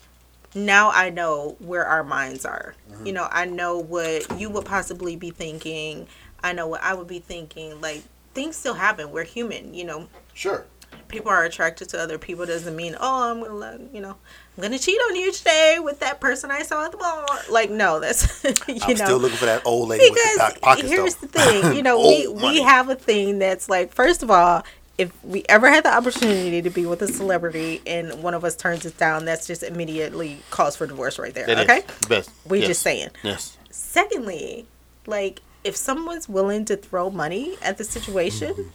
now 0.55 0.89
i 0.91 1.09
know 1.09 1.55
where 1.59 1.85
our 1.85 2.03
minds 2.03 2.45
are. 2.45 2.73
You 3.03 3.11
know 3.13 3.27
i 3.31 3.45
know 3.45 3.77
what 3.77 4.39
you 4.39 4.49
would 4.49 4.65
possibly 4.65 5.15
be 5.15 5.29
thinking. 5.31 6.07
I 6.43 6.53
know 6.53 6.67
what 6.67 6.81
i 6.81 6.93
would 6.93 7.07
be 7.07 7.19
thinking. 7.19 7.81
Like 7.81 8.03
things 8.33 8.55
still 8.55 8.73
happen. 8.75 9.11
We're 9.11 9.23
human 9.25 9.73
you 9.73 9.83
know? 9.83 10.07
Sure. 10.33 10.65
People 11.07 11.29
are 11.31 11.43
attracted 11.43 11.87
to 11.89 11.99
other 11.99 12.17
people 12.17 12.45
doesn't 12.45 12.75
mean 12.75 12.95
oh 12.99 13.31
i'm 13.31 13.43
gonna 13.43 13.79
you 13.93 14.01
know 14.01 14.15
i'm 14.57 14.61
gonna 14.63 14.79
cheat 14.79 14.99
on 15.09 15.15
you 15.15 15.31
today 15.31 15.77
with 15.81 15.99
that 15.99 16.19
person 16.19 16.49
i 16.51 16.61
saw 16.63 16.85
at 16.85 16.91
the 16.91 16.97
mall 16.97 17.25
like 17.51 17.69
no 17.69 17.99
that's 17.99 18.43
you 18.67 18.79
I'm 18.81 18.89
know 18.97 19.05
still 19.05 19.17
looking 19.19 19.37
for 19.37 19.45
that 19.45 19.65
old 19.65 19.89
lady 19.89 20.09
with 20.09 20.13
the 20.13 20.19
because 20.35 20.51
pock- 20.53 20.61
pockets 20.61 20.89
here's 20.89 21.15
though. 21.15 21.27
the 21.27 21.39
thing 21.61 21.75
you 21.75 21.83
know 21.83 21.99
we 22.07 22.27
we 22.27 22.61
have 22.61 22.89
a 22.89 22.95
thing 22.95 23.39
that's 23.39 23.69
like 23.69 23.93
first 23.93 24.23
of 24.23 24.31
all 24.31 24.63
if 24.97 25.11
we 25.25 25.43
ever 25.49 25.69
had 25.69 25.83
the 25.83 25.93
opportunity 25.93 26.61
to 26.61 26.69
be 26.69 26.85
with 26.85 27.01
a 27.01 27.07
celebrity 27.07 27.81
and 27.85 28.23
one 28.23 28.33
of 28.33 28.43
us 28.45 28.55
turns 28.55 28.85
it 28.85 28.97
down 28.97 29.25
that's 29.25 29.45
just 29.45 29.61
immediately 29.61 30.39
cause 30.51 30.75
for 30.75 30.87
divorce 30.87 31.19
right 31.19 31.33
there 31.33 31.45
That 31.45 31.69
okay 31.69 31.81
the 32.01 32.07
best. 32.07 32.31
we 32.45 32.59
Yes. 32.59 32.67
just 32.67 32.81
saying 32.81 33.09
Yes. 33.23 33.57
secondly 33.69 34.65
like 35.05 35.41
if 35.63 35.75
someone's 35.75 36.29
willing 36.29 36.63
to 36.65 36.77
throw 36.77 37.09
money 37.09 37.57
at 37.61 37.77
the 37.77 37.83
situation 37.83 38.53
mm-hmm. 38.53 38.69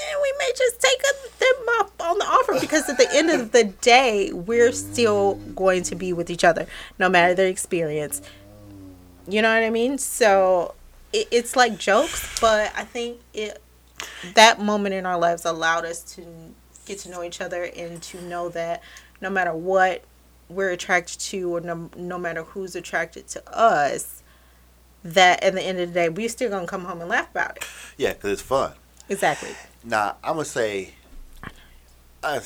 Then 0.00 0.16
we 0.22 0.34
may 0.38 0.52
just 0.56 0.80
take 0.80 1.02
them 1.02 1.56
up 1.78 1.92
on 2.00 2.18
the 2.18 2.24
offer 2.24 2.58
because 2.60 2.88
at 2.88 2.96
the 2.96 3.08
end 3.14 3.30
of 3.30 3.52
the 3.52 3.64
day 3.64 4.32
we're 4.32 4.72
still 4.72 5.34
going 5.54 5.82
to 5.84 5.94
be 5.94 6.12
with 6.12 6.30
each 6.30 6.44
other 6.44 6.66
no 6.98 7.08
matter 7.08 7.34
their 7.34 7.48
experience. 7.48 8.22
You 9.28 9.42
know 9.42 9.52
what 9.52 9.62
i 9.62 9.70
mean? 9.70 9.98
So 9.98 10.74
it, 11.12 11.28
it's 11.30 11.56
like 11.56 11.78
jokes 11.78 12.38
but 12.40 12.72
i 12.76 12.84
think 12.84 13.18
it 13.34 13.60
that 14.34 14.60
moment 14.60 14.94
in 14.94 15.06
our 15.06 15.18
lives 15.18 15.44
allowed 15.44 15.84
us 15.84 16.02
to 16.02 16.24
get 16.86 16.98
to 17.00 17.10
know 17.10 17.22
each 17.22 17.40
other 17.40 17.64
and 17.76 18.02
to 18.02 18.20
know 18.22 18.48
that 18.50 18.82
no 19.20 19.28
matter 19.30 19.54
what 19.54 20.02
we're 20.48 20.70
attracted 20.70 21.20
to 21.20 21.56
or 21.56 21.60
no, 21.60 21.90
no 21.96 22.18
matter 22.18 22.42
who's 22.42 22.74
attracted 22.74 23.28
to 23.28 23.56
us 23.56 24.22
that 25.02 25.42
at 25.42 25.52
the 25.54 25.62
end 25.62 25.78
of 25.78 25.88
the 25.88 25.94
day 25.94 26.08
we're 26.08 26.28
still 26.28 26.50
gonna 26.50 26.66
come 26.66 26.84
home 26.84 27.00
and 27.00 27.08
laugh 27.08 27.30
about 27.30 27.56
it. 27.56 27.64
Yeah, 27.96 28.12
because 28.12 28.32
it's 28.32 28.42
fun. 28.42 28.72
exactly 29.08 29.50
Now, 29.84 30.16
I'm 30.22 30.36
to 30.36 30.44
say, 30.44 30.90
I, 32.22 32.40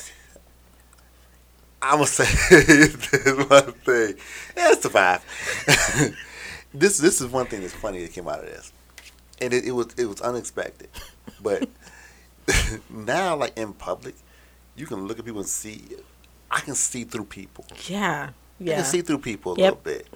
I'm 1.81 1.99
to 1.99 2.05
say 2.07 2.61
this 2.63 3.49
one 3.49 3.71
thing. 3.73 4.15
Yeah, 4.55 4.71
it's 4.71 4.85
a 4.85 5.21
this, 6.73 6.97
this 6.97 7.21
is 7.21 7.27
one 7.27 7.45
thing 7.47 7.61
that's 7.61 7.73
funny 7.73 8.01
that 8.01 8.13
came 8.13 8.27
out 8.27 8.39
of 8.39 8.45
this. 8.45 8.71
And 9.41 9.53
it, 9.53 9.65
it 9.65 9.71
was 9.71 9.87
it 9.97 10.05
was 10.05 10.21
unexpected. 10.21 10.89
But 11.41 11.67
now, 12.89 13.35
like 13.35 13.57
in 13.57 13.73
public, 13.73 14.15
you 14.77 14.85
can 14.85 15.07
look 15.07 15.19
at 15.19 15.25
people 15.25 15.41
and 15.41 15.49
see. 15.49 15.81
I 16.49 16.61
can 16.61 16.75
see 16.75 17.03
through 17.03 17.25
people. 17.25 17.65
yeah 17.87 18.29
yeah. 18.59 18.73
I 18.73 18.75
can 18.77 18.85
see 18.85 19.01
through 19.01 19.17
people 19.17 19.53
a 19.53 19.57
Yep. 19.57 19.85
little 19.85 19.99
bit. 19.99 20.07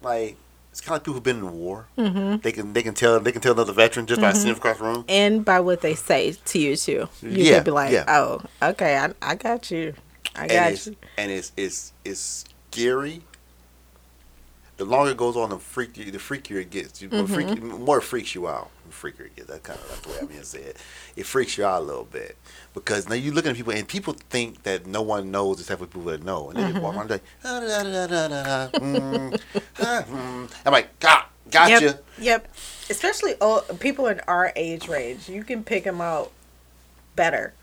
Like 0.00 0.36
it's 0.76 0.82
kind 0.82 0.90
of 0.90 0.96
like 0.96 1.04
people 1.04 1.14
who've 1.14 1.22
been 1.22 1.38
in 1.38 1.52
war. 1.58 1.88
mm-hmm. 1.96 2.36
They 2.42 2.52
can 2.52 2.74
they 2.74 2.82
can 2.82 2.92
tell 2.92 3.18
they 3.18 3.32
can 3.32 3.40
tell 3.40 3.52
another 3.52 3.72
veteran 3.72 4.04
just 4.04 4.20
by 4.20 4.34
seeing 4.34 4.54
across 4.54 4.76
the 4.76 4.84
room. 4.84 5.06
and 5.08 5.42
by 5.42 5.58
what 5.60 5.80
they 5.80 5.94
say 5.94 6.32
to 6.44 6.58
you 6.58 6.76
too 6.76 7.08
you 7.22 7.30
Yeah, 7.30 7.54
could 7.56 7.64
be 7.64 7.70
like 7.70 7.92
yeah. 7.92 8.04
oh 8.08 8.42
okay 8.62 8.98
I, 8.98 9.14
I 9.22 9.36
got 9.36 9.70
you 9.70 9.94
i 10.34 10.42
and 10.42 10.50
got 10.50 10.72
it's 10.72 10.86
you 10.88 10.96
and 11.16 11.30
it's 11.32 11.52
it's 11.56 11.94
it's 12.04 12.44
scary. 12.70 13.22
The 14.76 14.84
longer 14.84 15.12
it 15.12 15.16
goes 15.16 15.36
on, 15.36 15.48
the 15.50 15.56
freakier 15.56 16.12
the 16.12 16.18
freakier 16.18 16.60
it 16.60 16.70
gets. 16.70 17.00
You, 17.00 17.08
Mm-hmm. 17.08 17.32
freaky, 17.32 17.60
more 17.60 18.00
freaks 18.02 18.34
you 18.34 18.46
out. 18.46 18.70
The 18.86 18.92
freakier 18.94 19.26
it 19.26 19.36
gets. 19.36 19.48
That's 19.48 19.60
kind 19.66 19.78
of 19.80 19.88
that's 19.88 20.00
the 20.02 20.08
way 20.10 20.16
I 20.20 20.24
mean 20.26 20.38
to 20.38 20.44
say 20.44 20.60
it. 20.60 20.76
It 21.16 21.24
freaks 21.24 21.56
you 21.56 21.64
out 21.64 21.80
a 21.80 21.84
little 21.84 22.04
bit 22.04 22.36
because 22.74 23.08
now 23.08 23.14
you 23.14 23.32
looking 23.32 23.52
at 23.52 23.56
people 23.56 23.72
and 23.72 23.88
people 23.88 24.14
think 24.28 24.62
that 24.64 24.86
no 24.86 25.00
one 25.00 25.30
knows 25.30 25.60
except 25.60 25.80
for 25.80 25.86
people 25.86 26.02
that 26.04 26.22
know, 26.24 26.50
and 26.50 26.58
they 26.58 26.70
just 26.72 26.82
walk 26.82 26.92
Mm-hmm. 26.94 26.98
around 27.00 27.10
like, 27.10 27.22
ah, 27.44 27.60
da, 27.60 27.82
da, 27.82 28.06
da, 28.06 28.28
da, 28.28 28.68
da, 28.68 28.78
mm, 28.78 29.40
ah, 29.80 30.04
mm. 30.08 30.50
I'm 30.66 30.72
like, 30.72 30.98
got 31.00 31.30
gotcha. 31.50 31.84
Yep, 31.84 32.04
yep. 32.18 32.54
Especially 32.90 33.34
old, 33.40 33.80
people 33.80 34.06
in 34.08 34.20
our 34.28 34.52
age 34.56 34.88
range, 34.88 35.28
you 35.28 35.42
can 35.42 35.64
pick 35.64 35.84
them 35.84 36.00
out 36.02 36.32
better. 37.16 37.54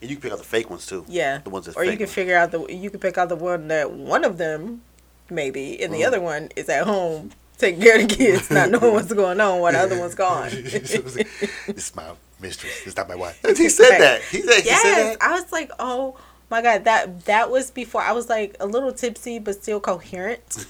And 0.00 0.10
you 0.10 0.16
can 0.16 0.22
pick 0.22 0.32
out 0.32 0.38
the 0.38 0.44
fake 0.44 0.68
ones 0.68 0.84
too. 0.84 1.04
Yeah. 1.08 1.38
The 1.44 1.50
ones 1.50 1.66
that 1.66 1.76
or 1.76 1.84
you 1.84 1.92
can 1.92 2.00
ones. 2.00 2.12
figure 2.12 2.36
out 2.36 2.50
the 2.50 2.66
you 2.66 2.90
can 2.90 2.98
pick 2.98 3.16
out 3.16 3.28
the 3.28 3.36
one 3.36 3.68
that 3.68 3.92
one 3.92 4.24
of 4.24 4.36
them 4.36 4.82
maybe 5.30 5.80
and 5.82 5.92
the 5.92 6.00
Mm. 6.00 6.06
other 6.06 6.20
one 6.20 6.50
is 6.56 6.68
at 6.68 6.84
home 6.84 7.30
taking 7.58 7.80
care 7.80 8.00
of 8.00 8.08
the 8.08 8.14
kids, 8.14 8.50
not 8.50 8.70
knowing 8.70 8.92
what's 8.94 9.12
going 9.12 9.40
on 9.40 9.60
while 9.60 9.72
the 9.72 9.78
other 9.78 9.98
one's 9.98 10.14
gone. 10.14 10.50
it's 10.52 11.94
my 11.96 12.04
mistress. 12.40 12.86
It's 12.86 12.96
not 12.96 13.08
my 13.08 13.14
wife. 13.14 13.40
He 13.56 13.68
said 13.68 13.98
that. 13.98 14.22
He 14.22 14.42
said, 14.42 14.60
he 14.62 14.68
yes, 14.68 14.82
said 14.82 14.94
that. 15.14 15.22
I 15.22 15.32
was 15.32 15.50
like, 15.52 15.70
oh 15.78 16.16
my 16.50 16.60
god, 16.62 16.84
that 16.84 17.24
that 17.24 17.50
was 17.50 17.70
before 17.70 18.02
I 18.02 18.12
was 18.12 18.28
like 18.28 18.56
a 18.60 18.66
little 18.66 18.92
tipsy 18.92 19.38
but 19.38 19.54
still 19.62 19.80
coherent. 19.80 20.66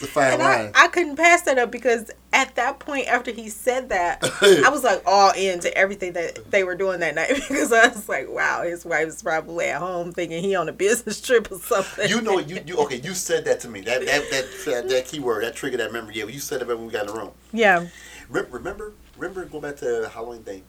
It's 0.00 0.04
a 0.04 0.06
fine 0.12 0.34
And 0.34 0.42
I, 0.42 0.62
line. 0.64 0.72
I 0.76 0.86
couldn't 0.88 1.16
pass 1.16 1.42
that 1.42 1.58
up 1.58 1.72
because 1.72 2.10
at 2.32 2.54
that 2.54 2.78
point 2.78 3.08
after 3.08 3.32
he 3.32 3.48
said 3.48 3.88
that, 3.88 4.20
I 4.42 4.68
was 4.70 4.84
like 4.84 5.02
all 5.06 5.32
into 5.32 5.76
everything 5.76 6.12
that 6.12 6.50
they 6.52 6.62
were 6.62 6.76
doing 6.76 7.00
that 7.00 7.16
night 7.16 7.28
because 7.34 7.72
I 7.72 7.88
was 7.88 8.08
like, 8.08 8.28
wow, 8.30 8.62
his 8.62 8.84
wife's 8.84 9.22
probably 9.24 9.66
at 9.66 9.80
home 9.80 10.12
thinking 10.12 10.40
he 10.42 10.54
on 10.54 10.68
a 10.68 10.72
business 10.72 11.20
trip 11.26 11.50
or 11.50 11.58
something. 11.58 12.08
You 12.08 12.20
know, 12.20 12.38
you, 12.38 12.60
you 12.64 12.76
okay? 12.78 13.00
You 13.00 13.12
said 13.14 13.44
that 13.46 13.58
to 13.60 13.68
me. 13.68 13.80
That 13.80 14.06
that 14.06 14.30
that 14.30 14.46
that, 14.66 14.88
that 14.88 15.06
keyword, 15.06 15.42
that 15.42 15.56
triggered 15.56 15.80
that 15.80 15.92
memory. 15.92 16.14
Yeah, 16.14 16.26
you 16.26 16.38
said 16.38 16.62
it 16.62 16.68
when 16.68 16.86
we 16.86 16.92
got 16.92 17.08
in 17.08 17.14
the 17.14 17.18
room. 17.20 17.32
Yeah, 17.52 17.88
Remember, 18.28 18.58
remember, 18.58 18.92
remember. 19.16 19.44
Go 19.46 19.60
back 19.60 19.76
to 19.78 19.84
the 20.02 20.08
Halloween 20.08 20.44
thing. 20.44 20.62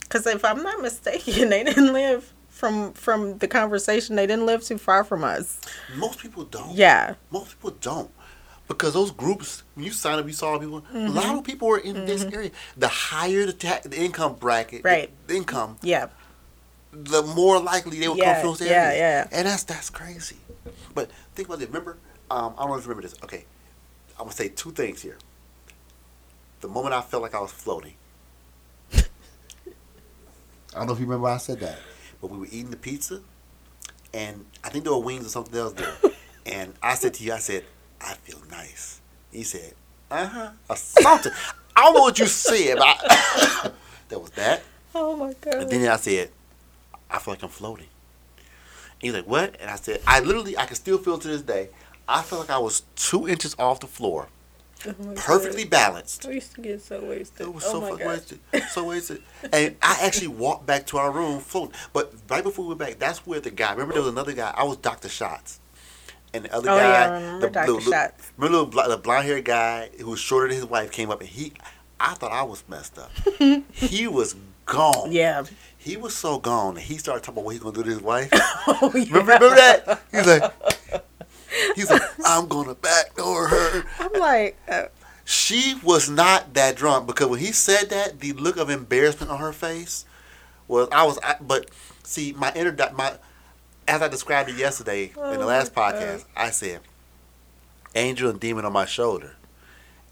because 0.00 0.26
if 0.28 0.44
I'm 0.44 0.62
not 0.62 0.80
mistaken, 0.80 1.48
they 1.48 1.64
didn't 1.64 1.92
live 1.92 2.32
from 2.48 2.92
from 2.92 3.38
the 3.38 3.48
conversation. 3.48 4.14
They 4.16 4.26
didn't 4.28 4.46
live 4.46 4.62
too 4.62 4.78
far 4.78 5.02
from 5.02 5.24
us. 5.24 5.58
Most 5.96 6.20
people 6.20 6.44
don't. 6.44 6.72
Yeah, 6.76 7.14
Most 7.32 7.56
people 7.56 7.76
don't. 7.80 8.10
Because 8.68 8.94
those 8.94 9.12
groups, 9.12 9.62
when 9.74 9.84
you 9.84 9.92
sign 9.92 10.18
up, 10.18 10.26
you 10.26 10.32
saw 10.32 10.58
people. 10.58 10.78
A 10.78 10.82
Mm-hmm. 10.82 11.14
lot 11.14 11.38
of 11.38 11.44
people 11.44 11.68
are 11.68 11.78
in 11.78 12.04
this 12.06 12.24
area. 12.24 12.50
The 12.76 12.88
higher 12.88 13.46
the, 13.46 13.52
ta- 13.52 13.80
the 13.84 13.96
income 13.96 14.34
bracket, 14.34 14.82
Right. 14.84 15.10
the, 15.28 15.36
income, 15.36 15.76
yeah, 15.82 16.08
the 16.92 17.22
more 17.22 17.60
likely 17.60 18.00
they 18.00 18.08
will 18.08 18.16
Yeah, 18.16 18.24
come 18.34 18.40
from 18.40 18.48
those 18.50 18.60
yeah, 18.62 18.72
areas. 18.90 18.98
yeah. 18.98 19.28
And 19.38 19.46
that's 19.46 19.62
that's 19.64 19.88
crazy. 19.90 20.38
But 20.94 21.10
think 21.34 21.46
about 21.48 21.62
it. 21.62 21.68
Remember, 21.68 21.98
um, 22.30 22.54
I 22.58 22.62
don't 22.62 22.70
know 22.70 22.74
if 22.76 22.84
you 22.84 22.88
remember 22.88 23.02
this. 23.08 23.14
Okay, 23.22 23.44
I'm 24.18 24.24
gonna 24.24 24.32
say 24.32 24.48
two 24.48 24.72
things 24.72 25.02
here. 25.02 25.18
The 26.60 26.68
moment 26.68 26.94
I 26.94 27.02
felt 27.02 27.22
like 27.22 27.34
I 27.34 27.40
was 27.40 27.52
floating. 27.52 27.94
I 28.94 29.02
don't 30.74 30.86
know 30.88 30.92
if 30.92 30.98
you 30.98 31.06
remember 31.06 31.28
I 31.28 31.36
said 31.36 31.60
that, 31.60 31.78
but 32.20 32.30
we 32.30 32.38
were 32.38 32.46
eating 32.46 32.70
the 32.70 32.76
pizza, 32.76 33.20
and 34.12 34.44
I 34.64 34.70
think 34.70 34.84
there 34.84 34.92
were 34.92 34.98
wings 35.00 35.24
or 35.26 35.28
something 35.28 35.56
else 35.58 35.72
there. 35.74 35.94
and 36.46 36.74
I 36.82 36.94
said 36.94 37.14
to 37.14 37.24
you, 37.24 37.32
I 37.32 37.38
said, 37.38 37.64
I 38.00 38.14
feel 38.14 38.40
nice. 38.50 39.00
He 39.32 39.42
said, 39.42 39.74
uh 40.10 40.26
huh, 40.26 40.74
something. 40.74 41.32
I 41.74 41.82
don't 41.82 41.94
know 41.94 42.00
what 42.02 42.18
you 42.18 42.26
said, 42.26 42.76
but 42.78 42.86
I, 42.86 43.70
that 44.08 44.18
was 44.20 44.30
that. 44.30 44.62
Oh 44.94 45.16
my 45.16 45.34
God. 45.40 45.54
And 45.54 45.70
then 45.70 45.88
I 45.90 45.96
said, 45.96 46.30
I 47.10 47.18
feel 47.18 47.34
like 47.34 47.42
I'm 47.42 47.48
floating. 47.48 47.86
And 48.36 49.02
he's 49.02 49.12
like, 49.12 49.26
what? 49.26 49.56
And 49.60 49.70
I 49.70 49.76
said, 49.76 50.00
I 50.06 50.20
literally, 50.20 50.56
I 50.56 50.64
can 50.64 50.76
still 50.76 50.98
feel 50.98 51.18
to 51.18 51.28
this 51.28 51.42
day, 51.42 51.68
I 52.08 52.22
feel 52.22 52.38
like 52.38 52.50
I 52.50 52.58
was 52.58 52.82
two 52.94 53.28
inches 53.28 53.54
off 53.58 53.80
the 53.80 53.86
floor, 53.86 54.28
Oh 54.86 54.92
perfectly 55.16 55.64
God. 55.64 55.70
balanced. 55.70 56.24
I 56.26 56.30
used 56.32 56.54
to 56.54 56.60
get 56.60 56.80
so 56.80 57.04
wasted. 57.04 57.46
It 57.46 57.52
was 57.52 57.64
oh 57.66 57.72
so 57.72 57.80
fucking 57.82 58.06
wasted. 58.06 58.38
So 58.70 58.84
wasted. 58.84 59.22
And 59.52 59.76
I 59.82 59.98
actually 60.02 60.28
walked 60.28 60.66
back 60.66 60.86
to 60.88 60.98
our 60.98 61.10
room 61.10 61.40
floating. 61.40 61.74
But 61.92 62.14
right 62.28 62.44
before 62.44 62.64
we 62.64 62.68
went 62.74 62.78
back, 62.80 62.98
that's 62.98 63.26
where 63.26 63.40
the 63.40 63.50
guy, 63.50 63.72
remember 63.72 63.94
there 63.94 64.02
was 64.02 64.12
another 64.12 64.32
guy, 64.32 64.52
I 64.56 64.64
was 64.64 64.76
Dr. 64.76 65.08
Shots. 65.08 65.60
And 66.36 66.44
the 66.46 66.54
other 66.54 66.70
Oh, 66.70 66.76
guy, 66.76 66.82
yeah, 66.82 67.12
remember 67.14 67.46
the, 67.46 67.50
Dr. 67.52 67.72
little- 67.72 67.92
Shots. 67.92 68.32
remember 68.36 68.58
the, 68.58 68.64
bl- 68.66 68.88
the 68.90 68.96
blonde 68.98 69.26
haired 69.26 69.44
guy 69.44 69.90
who 69.98 70.06
was 70.10 70.20
shorter 70.20 70.48
than 70.48 70.56
his 70.56 70.66
wife 70.66 70.90
came 70.92 71.10
up 71.10 71.20
and 71.20 71.28
he, 71.28 71.52
I 71.98 72.14
thought 72.14 72.32
I 72.32 72.42
was 72.42 72.62
messed 72.68 72.98
up. 72.98 73.10
he 73.72 74.06
was 74.06 74.36
gone. 74.66 75.12
Yeah. 75.12 75.44
He 75.78 75.96
was 75.96 76.14
so 76.14 76.38
gone 76.38 76.74
that 76.74 76.80
he 76.82 76.98
started 76.98 77.22
talking 77.22 77.34
about 77.38 77.44
what 77.44 77.52
he's 77.52 77.62
gonna 77.62 77.74
do 77.76 77.82
to 77.84 77.90
his 77.90 78.00
wife. 78.02 78.30
Oh, 78.68 78.90
yeah. 78.94 79.04
Remember, 79.12 79.32
remember 79.32 79.50
that? 79.54 80.02
He's 80.10 80.26
like, 80.26 80.52
he's 81.76 81.90
like, 81.90 82.02
I'm 82.26 82.48
gonna 82.48 82.74
backdoor 82.74 83.48
her. 83.48 83.84
I'm 84.00 84.12
like, 84.14 84.58
uh, 84.68 84.84
She 85.24 85.74
was 85.82 86.10
not 86.10 86.54
that 86.54 86.76
drunk 86.76 87.06
because 87.06 87.28
when 87.28 87.38
he 87.40 87.52
said 87.52 87.88
that, 87.90 88.20
the 88.20 88.32
look 88.32 88.56
of 88.56 88.68
embarrassment 88.70 89.30
on 89.30 89.38
her 89.38 89.52
face 89.52 90.04
was 90.68 90.88
I 90.90 91.04
was. 91.04 91.18
I, 91.22 91.36
but 91.40 91.70
see, 92.02 92.32
my 92.32 92.52
inner 92.56 92.76
my 92.94 93.14
as 93.88 94.02
I 94.02 94.08
described 94.08 94.50
it 94.50 94.56
yesterday 94.56 95.04
in 95.04 95.14
the 95.14 95.42
Oh, 95.42 95.46
last 95.46 95.74
my 95.74 95.92
podcast, 95.92 96.24
I 96.36 96.50
said 96.50 96.80
angel 97.94 98.30
and 98.30 98.40
demon 98.40 98.64
on 98.64 98.72
my 98.72 98.84
shoulder, 98.84 99.36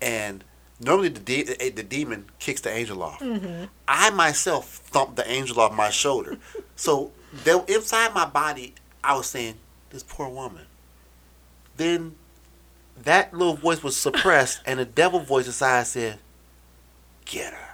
and 0.00 0.44
normally 0.80 1.08
the 1.08 1.20
de- 1.20 1.60
eh, 1.60 1.70
the 1.74 1.82
demon 1.82 2.26
kicks 2.38 2.60
the 2.60 2.70
angel 2.70 3.02
off. 3.02 3.20
Mm-hmm. 3.20 3.64
I 3.88 4.10
myself 4.10 4.66
thumped 4.68 5.16
the 5.16 5.30
angel 5.30 5.60
off 5.60 5.72
my 5.74 5.90
shoulder, 5.90 6.38
so 6.76 7.12
there 7.32 7.62
inside 7.68 8.14
my 8.14 8.26
body, 8.26 8.74
I 9.02 9.16
was 9.16 9.26
saying, 9.26 9.56
"This 9.90 10.02
poor 10.02 10.28
woman." 10.28 10.66
Then 11.76 12.14
that 13.02 13.34
little 13.34 13.56
voice 13.56 13.82
was 13.82 13.96
suppressed, 13.96 14.60
and 14.66 14.78
the 14.78 14.84
devil 14.84 15.20
voice 15.20 15.46
inside 15.46 15.86
said, 15.86 16.18
"Get 17.24 17.52
her." 17.52 17.68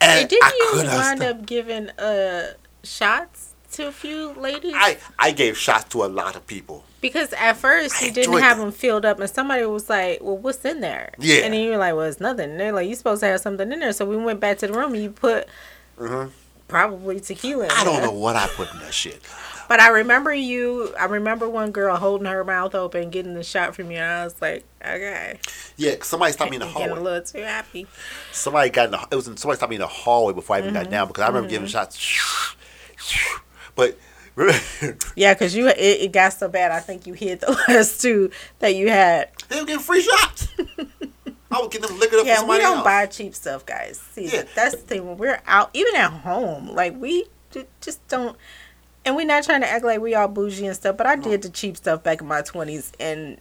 And 0.00 0.28
didn't 0.28 0.44
I 0.44 0.72
you 0.74 0.82
wind 0.98 1.22
up 1.22 1.46
giving 1.46 1.90
uh 1.90 2.54
shots 2.82 3.51
to 3.72 3.88
a 3.88 3.92
few 3.92 4.32
ladies? 4.34 4.72
I 4.76 4.98
I 5.18 5.30
gave 5.32 5.56
shots 5.56 5.84
to 5.90 6.04
a 6.04 6.06
lot 6.06 6.36
of 6.36 6.46
people. 6.46 6.84
Because 7.00 7.32
at 7.32 7.56
first 7.56 8.00
I 8.02 8.06
you 8.06 8.12
didn't 8.12 8.38
have 8.40 8.58
them 8.58 8.70
filled 8.72 9.04
up, 9.04 9.18
and 9.18 9.28
somebody 9.28 9.64
was 9.66 9.90
like, 9.90 10.18
"Well, 10.22 10.36
what's 10.38 10.64
in 10.64 10.80
there?" 10.80 11.10
Yeah. 11.18 11.44
and 11.44 11.52
then 11.54 11.60
you 11.60 11.70
were 11.72 11.76
like, 11.78 11.94
"Well, 11.94 12.04
it's 12.06 12.20
nothing." 12.20 12.50
And 12.52 12.60
they're 12.60 12.72
like, 12.72 12.86
"You're 12.86 12.96
supposed 12.96 13.20
to 13.20 13.26
have 13.26 13.40
something 13.40 13.72
in 13.72 13.80
there." 13.80 13.92
So 13.92 14.04
we 14.06 14.16
went 14.16 14.38
back 14.40 14.58
to 14.58 14.66
the 14.68 14.72
room, 14.72 14.94
and 14.94 15.02
you 15.02 15.10
put 15.10 15.48
Mhm. 15.98 16.30
probably 16.68 17.18
tequila. 17.20 17.64
In 17.64 17.70
I 17.72 17.82
don't 17.84 17.96
there. 17.96 18.06
know 18.06 18.12
what 18.12 18.36
I 18.36 18.46
put 18.48 18.72
in 18.72 18.78
that 18.80 18.94
shit. 18.94 19.20
but 19.68 19.80
I 19.80 19.88
remember 19.88 20.32
you. 20.34 20.94
I 21.00 21.06
remember 21.06 21.48
one 21.48 21.70
girl 21.72 21.96
holding 21.96 22.26
her 22.26 22.44
mouth 22.44 22.74
open, 22.74 23.10
getting 23.10 23.34
the 23.34 23.42
shot 23.42 23.74
from 23.74 23.90
you, 23.90 23.96
and 23.98 24.04
I 24.20 24.24
was 24.24 24.34
like, 24.40 24.64
"Okay." 24.86 25.38
Yeah, 25.76 25.94
somebody 26.02 26.32
stopped 26.32 26.50
me 26.50 26.56
in 26.56 26.60
the 26.60 26.66
hallway. 26.66 26.88
Getting 26.88 27.00
a 27.00 27.04
little 27.04 27.22
too 27.26 27.42
happy. 27.42 27.86
Somebody 28.32 28.70
got 28.70 28.84
in 28.86 28.90
the 28.92 29.06
it 29.10 29.14
was 29.16 29.24
somebody 29.24 29.56
stopped 29.56 29.70
me 29.70 29.76
in 29.76 29.80
the 29.80 29.86
hallway 29.88 30.34
before 30.34 30.54
I 30.56 30.58
even 30.60 30.72
Mm-hmm. 30.74 30.82
got 30.84 30.90
down 30.90 31.08
because 31.08 31.22
I 31.24 31.28
remember 31.28 31.48
giving 31.48 31.66
shots. 31.68 31.96
But 33.74 33.96
Yeah, 35.16 35.34
because 35.34 35.54
you 35.54 35.68
it, 35.68 35.76
it 35.78 36.12
got 36.12 36.32
so 36.32 36.48
bad. 36.48 36.72
I 36.72 36.80
think 36.80 37.06
you 37.06 37.12
hid 37.14 37.40
the 37.40 37.52
last 37.68 38.00
two 38.00 38.30
that 38.60 38.74
you 38.74 38.88
had. 38.88 39.30
they 39.48 39.60
were 39.60 39.66
getting 39.66 39.82
free 39.82 40.02
shots. 40.02 40.48
I 41.50 41.58
was 41.58 41.68
getting 41.68 41.88
them 41.88 41.98
liquored 41.98 42.20
up 42.20 42.24
for 42.24 42.28
Yeah, 42.28 42.44
we 42.48 42.56
don't 42.58 42.76
else. 42.78 42.84
buy 42.84 43.06
cheap 43.06 43.34
stuff, 43.34 43.66
guys. 43.66 43.98
See, 44.12 44.26
Yeah. 44.32 44.44
that's 44.54 44.74
the 44.76 44.80
thing. 44.80 45.06
When 45.06 45.18
we're 45.18 45.40
out, 45.46 45.68
even 45.74 45.94
at 45.96 46.10
home, 46.10 46.68
like 46.68 46.98
we 46.98 47.26
just 47.82 48.06
don't. 48.08 48.36
And 49.04 49.16
we're 49.16 49.26
not 49.26 49.42
trying 49.44 49.60
to 49.62 49.68
act 49.68 49.84
like 49.84 50.00
we 50.00 50.14
all 50.14 50.28
bougie 50.28 50.64
and 50.66 50.76
stuff, 50.76 50.96
but 50.96 51.06
I 51.06 51.16
did 51.16 51.42
the 51.42 51.50
cheap 51.50 51.76
stuff 51.76 52.02
back 52.02 52.20
in 52.22 52.26
my 52.26 52.40
twenties, 52.40 52.92
and 53.00 53.38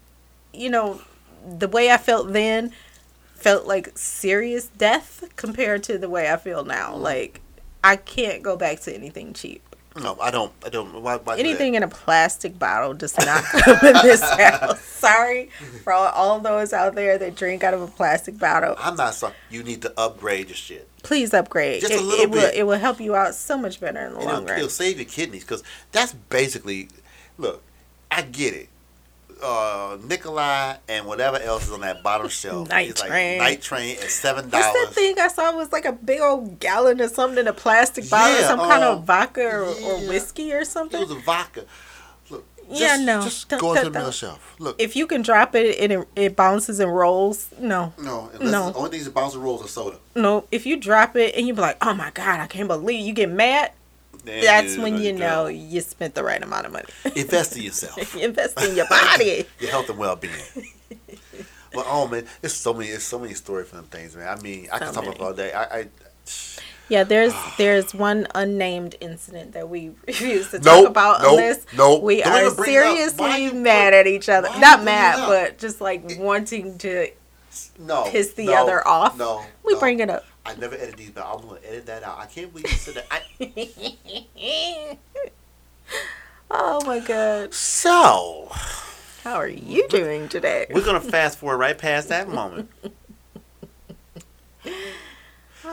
you 0.54 0.70
know, 0.70 1.00
the 1.48 1.68
way 1.70 1.90
I 1.92 1.98
felt 1.98 2.34
then 2.34 2.74
felt 3.36 3.66
like 3.66 3.98
serious 3.98 4.68
death 4.68 5.24
compared 5.38 5.82
to 5.84 5.98
the 5.98 6.10
way 6.10 6.30
I 6.32 6.36
feel 6.38 6.66
now. 6.66 6.92
Mm-hmm. 6.94 7.02
Like 7.04 7.42
I 7.84 7.96
can't 7.96 8.44
go 8.44 8.58
back 8.58 8.82
to 8.82 8.94
anything 8.94 9.32
cheap. 9.34 9.64
No, 10.00 10.18
I 10.22 10.32
don't. 10.32 10.54
I 10.66 10.70
don't. 10.70 11.02
Why, 11.02 11.18
why 11.18 11.36
do? 11.36 11.42
Anything 11.42 11.76
in 11.76 11.84
a 11.84 11.88
plastic 11.88 12.58
bottle 12.58 12.94
does 12.94 13.18
not 13.18 13.44
come 13.52 13.78
in 13.88 13.94
this 14.04 14.22
house. 14.22 14.80
Sorry 14.82 15.50
for 15.84 15.92
all, 15.92 16.08
all 16.10 16.40
those 16.40 16.72
out 16.72 16.96
there 16.96 17.18
that 17.18 17.36
drink 17.36 17.64
out 17.64 17.74
of 17.74 17.82
a 17.82 17.88
plastic 17.88 18.38
bottle. 18.40 18.76
I'm 18.80 18.96
not 18.96 19.16
sorry. 19.16 19.34
You 19.50 19.64
need 19.64 19.82
to 19.82 19.94
upgrade 20.00 20.48
your 20.48 20.56
shit. 20.56 20.88
Please 21.04 21.34
upgrade. 21.34 21.82
Just 21.82 21.94
a 21.94 21.98
it, 21.98 22.02
little 22.04 22.24
it 22.24 22.30
will 22.30 22.42
bit. 22.42 22.56
it 22.56 22.64
will 22.64 22.80
help 22.80 23.02
you 23.02 23.16
out 23.16 23.36
so 23.36 23.58
much 23.58 23.82
better 23.82 24.00
in 24.00 24.14
the 24.14 24.20
And 24.20 24.26
long 24.28 24.36
it'll, 24.44 24.46
run. 24.48 24.58
it'll 24.60 24.70
save 24.70 24.98
your 24.98 25.06
kidneys 25.06 25.44
because 25.44 25.62
that's 25.92 26.14
basically. 26.14 26.88
Look, 27.38 27.62
I 28.10 28.22
get 28.22 28.54
it. 28.54 28.70
Uh, 29.44 29.98
Nikolai 30.08 30.76
and 30.88 31.06
whatever 31.06 31.38
else 31.40 31.66
is 31.66 31.72
on 31.72 31.82
that 31.82 32.04
bottom 32.04 32.28
shelf. 32.42 32.70
Night 32.70 33.00
like 33.00 33.10
Train. 33.10 33.38
Night 33.40 33.62
train 33.62 33.96
at 33.98 34.10
seven 34.12 34.46
What's 34.46 34.66
that 34.66 34.74
dollars. 34.74 34.90
thing 34.96 35.20
I 35.20 35.28
saw 35.30 35.56
was 35.56 35.72
like 35.72 35.86
a 35.86 35.94
big 35.94 36.22
old 36.22 36.60
gallon 36.60 37.02
or 37.02 37.08
something 37.08 37.40
in 37.40 37.48
a 37.48 37.54
plastic 37.54 38.10
bottle, 38.10 38.40
Yeah, 38.40 38.48
some 38.48 38.60
kind 38.60 38.84
uh, 38.84 38.92
of 38.94 39.04
vodka 39.04 39.42
or, 39.44 39.64
or 39.64 39.98
whiskey 40.08 40.54
or 40.54 40.64
something. 40.64 41.02
It 41.02 41.08
was 41.10 41.18
a 41.18 41.20
vodka. 41.22 41.66
Look, 42.30 42.46
just, 42.70 42.80
Yeah, 42.82 42.98
no. 42.98 43.22
Just 43.24 43.50
Don't- 43.50 43.60
go 43.62 43.74
into 43.74 43.86
the 43.86 43.92
middle 43.92 44.12
shelf. 44.12 44.56
Look, 44.60 44.76
If 44.80 44.96
you 44.96 45.08
can 45.08 45.22
drop 45.24 45.56
it 45.56 45.78
and 45.80 45.92
it, 45.92 46.08
it 46.16 46.36
bounces 46.36 46.80
and 46.80 46.94
rolls, 46.96 47.50
no, 47.60 47.94
no, 47.98 48.30
no. 48.40 48.70
the 48.72 48.78
only 48.78 48.92
things 48.92 49.06
that 49.06 49.14
bounce 49.14 49.34
and 49.34 49.44
rolls 49.44 49.66
are 49.66 49.68
soda. 49.68 49.98
no. 50.16 50.46
If 50.52 50.66
you 50.68 50.78
drop 50.78 51.16
it 51.16 51.36
and 51.36 51.48
you 51.48 51.54
be 51.56 51.62
like, 51.62 51.78
oh 51.86 51.94
my 51.96 52.12
god, 52.12 52.40
I 52.40 52.48
can't 52.48 52.68
believe 52.68 53.06
you 53.06 53.14
get 53.14 53.30
mad, 53.30 53.72
That's 54.26 54.78
when 54.78 54.98
you 55.02 55.14
know 55.14 55.48
you 55.48 55.82
spent 55.82 56.14
the 56.16 56.24
right 56.24 56.42
amount 56.42 56.66
of 56.68 56.72
money. 56.74 56.88
Invest 57.16 57.58
in 57.58 57.64
yourself. 57.70 58.16
Invest 58.16 58.60
in 58.62 58.76
your 58.76 58.88
body. 58.90 59.46
your 59.60 59.72
health 59.72 59.90
and 59.90 59.98
well 59.98 60.16
being. 60.16 60.34
but 61.74 61.86
oh 61.88 62.08
man, 62.08 62.26
there's 62.42 62.54
so 62.54 62.74
many, 62.74 62.90
there's 62.90 63.04
so 63.04 63.20
many 63.20 63.34
story 63.34 63.64
from 63.64 63.84
things, 63.86 64.16
man. 64.16 64.28
I 64.28 64.40
mean, 64.42 64.68
I 64.72 64.80
So 64.80 64.86
can 64.86 64.94
talk 64.94 65.04
many. 65.06 65.16
about 65.16 65.26
all 65.28 65.34
day. 65.34 65.54
I, 65.54 65.64
I 65.80 65.88
Yeah, 66.90 67.04
there's 67.04 67.34
there's 67.58 67.94
one 67.94 68.28
unnamed 68.36 68.96
incident 69.02 69.54
that 69.54 69.70
we 69.70 69.92
refuse 70.08 70.52
to 70.52 70.60
talk 70.60 70.88
about 70.88 71.22
nope, 71.22 71.32
unless 71.32 71.66
nope. 71.76 72.04
we 72.04 72.22
Don't 72.22 72.34
are 72.34 72.42
even 72.46 72.56
bring 72.56 72.74
it 72.76 72.78
up. 72.84 72.94
Why 73.18 73.38
seriously 73.38 73.44
you 73.46 73.54
mad 73.54 73.94
at 73.94 74.08
each 74.08 74.30
other. 74.30 74.50
Not 74.60 74.84
mad, 74.84 75.26
but 75.28 75.58
just 75.58 75.82
like 75.82 76.04
wanting 76.20 76.78
to 76.80 77.10
no 77.80 78.06
piss 78.10 78.34
the 78.34 78.46
no, 78.46 78.64
other 78.64 78.88
off. 78.88 79.18
No, 79.18 79.44
we 79.66 79.74
no. 79.74 79.80
bring 79.80 80.00
it 80.00 80.10
up. 80.10 80.26
I 80.46 80.56
never 80.56 80.76
edit 80.76 80.98
these, 80.98 81.12
but 81.12 81.24
I'm 81.26 81.42
gonna 81.48 81.60
edit 81.66 81.86
that 81.86 82.04
out. 82.04 82.18
I 82.20 82.26
can't 82.26 82.52
believe 82.52 82.70
you 82.70 82.78
said 82.78 82.96
that. 82.96 83.08
I, 83.12 84.98
oh 86.52 86.84
my 86.86 87.00
god. 87.00 87.54
so 87.54 88.50
How 89.24 89.36
are 89.36 89.48
you 89.48 89.88
doing 89.88 90.28
today? 90.30 90.66
we're 90.74 90.84
gonna 90.84 91.00
fast 91.00 91.38
forward 91.38 91.58
right 91.58 91.78
past 91.78 92.10
that 92.10 92.28
moment. 92.30 92.70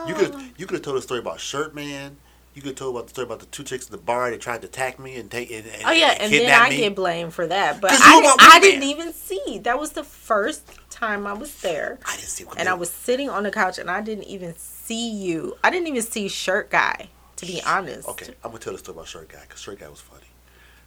You 0.07 0.13
could 0.13 0.35
you 0.57 0.65
could 0.65 0.75
have 0.75 0.81
told 0.83 0.97
a 0.97 1.01
story 1.01 1.19
about 1.19 1.39
Shirt 1.39 1.73
Man. 1.75 2.17
You 2.55 2.61
could 2.63 2.75
told 2.75 2.95
about 2.95 3.05
the 3.07 3.09
story 3.11 3.25
about 3.25 3.39
the 3.39 3.45
two 3.45 3.63
chicks 3.63 3.85
in 3.85 3.91
the 3.91 3.97
bar 3.97 4.31
that 4.31 4.41
tried 4.41 4.61
to 4.63 4.67
attack 4.67 4.99
me 4.99 5.15
and 5.15 5.29
take 5.31 5.49
and, 5.51 5.65
and 5.65 5.83
Oh 5.85 5.91
yeah, 5.91 6.17
and 6.19 6.33
then 6.33 6.51
I 6.61 6.69
me. 6.69 6.77
get 6.77 6.95
blamed 6.95 7.33
for 7.33 7.47
that. 7.47 7.79
But 7.79 7.91
I, 7.93 8.21
didn't- 8.21 8.41
I 8.41 8.59
didn't 8.59 8.83
even 8.83 9.13
see. 9.13 9.59
That 9.63 9.79
was 9.79 9.91
the 9.91 10.03
first 10.03 10.67
time 10.89 11.25
I 11.25 11.33
was 11.33 11.53
there. 11.61 11.99
I 12.05 12.15
didn't 12.15 12.27
see 12.27 12.45
and 12.57 12.67
I 12.67 12.73
was 12.73 12.89
sitting 12.89 13.29
on 13.29 13.43
the 13.43 13.51
couch 13.51 13.77
and 13.77 13.89
I 13.89 14.01
didn't 14.01 14.25
even 14.25 14.55
see 14.57 15.09
you. 15.09 15.57
I 15.63 15.69
didn't 15.69 15.87
even 15.87 16.01
see 16.01 16.27
shirt 16.27 16.69
guy, 16.69 17.09
to 17.37 17.45
be 17.45 17.61
honest. 17.65 18.07
Okay, 18.09 18.33
I'm 18.43 18.49
gonna 18.51 18.59
tell 18.59 18.73
the 18.73 18.79
story 18.79 18.95
about 18.95 19.07
Shirt 19.07 19.29
Guy 19.29 19.39
because 19.47 19.61
Shirt 19.61 19.79
Guy 19.79 19.87
was 19.87 20.01
funny. 20.01 20.25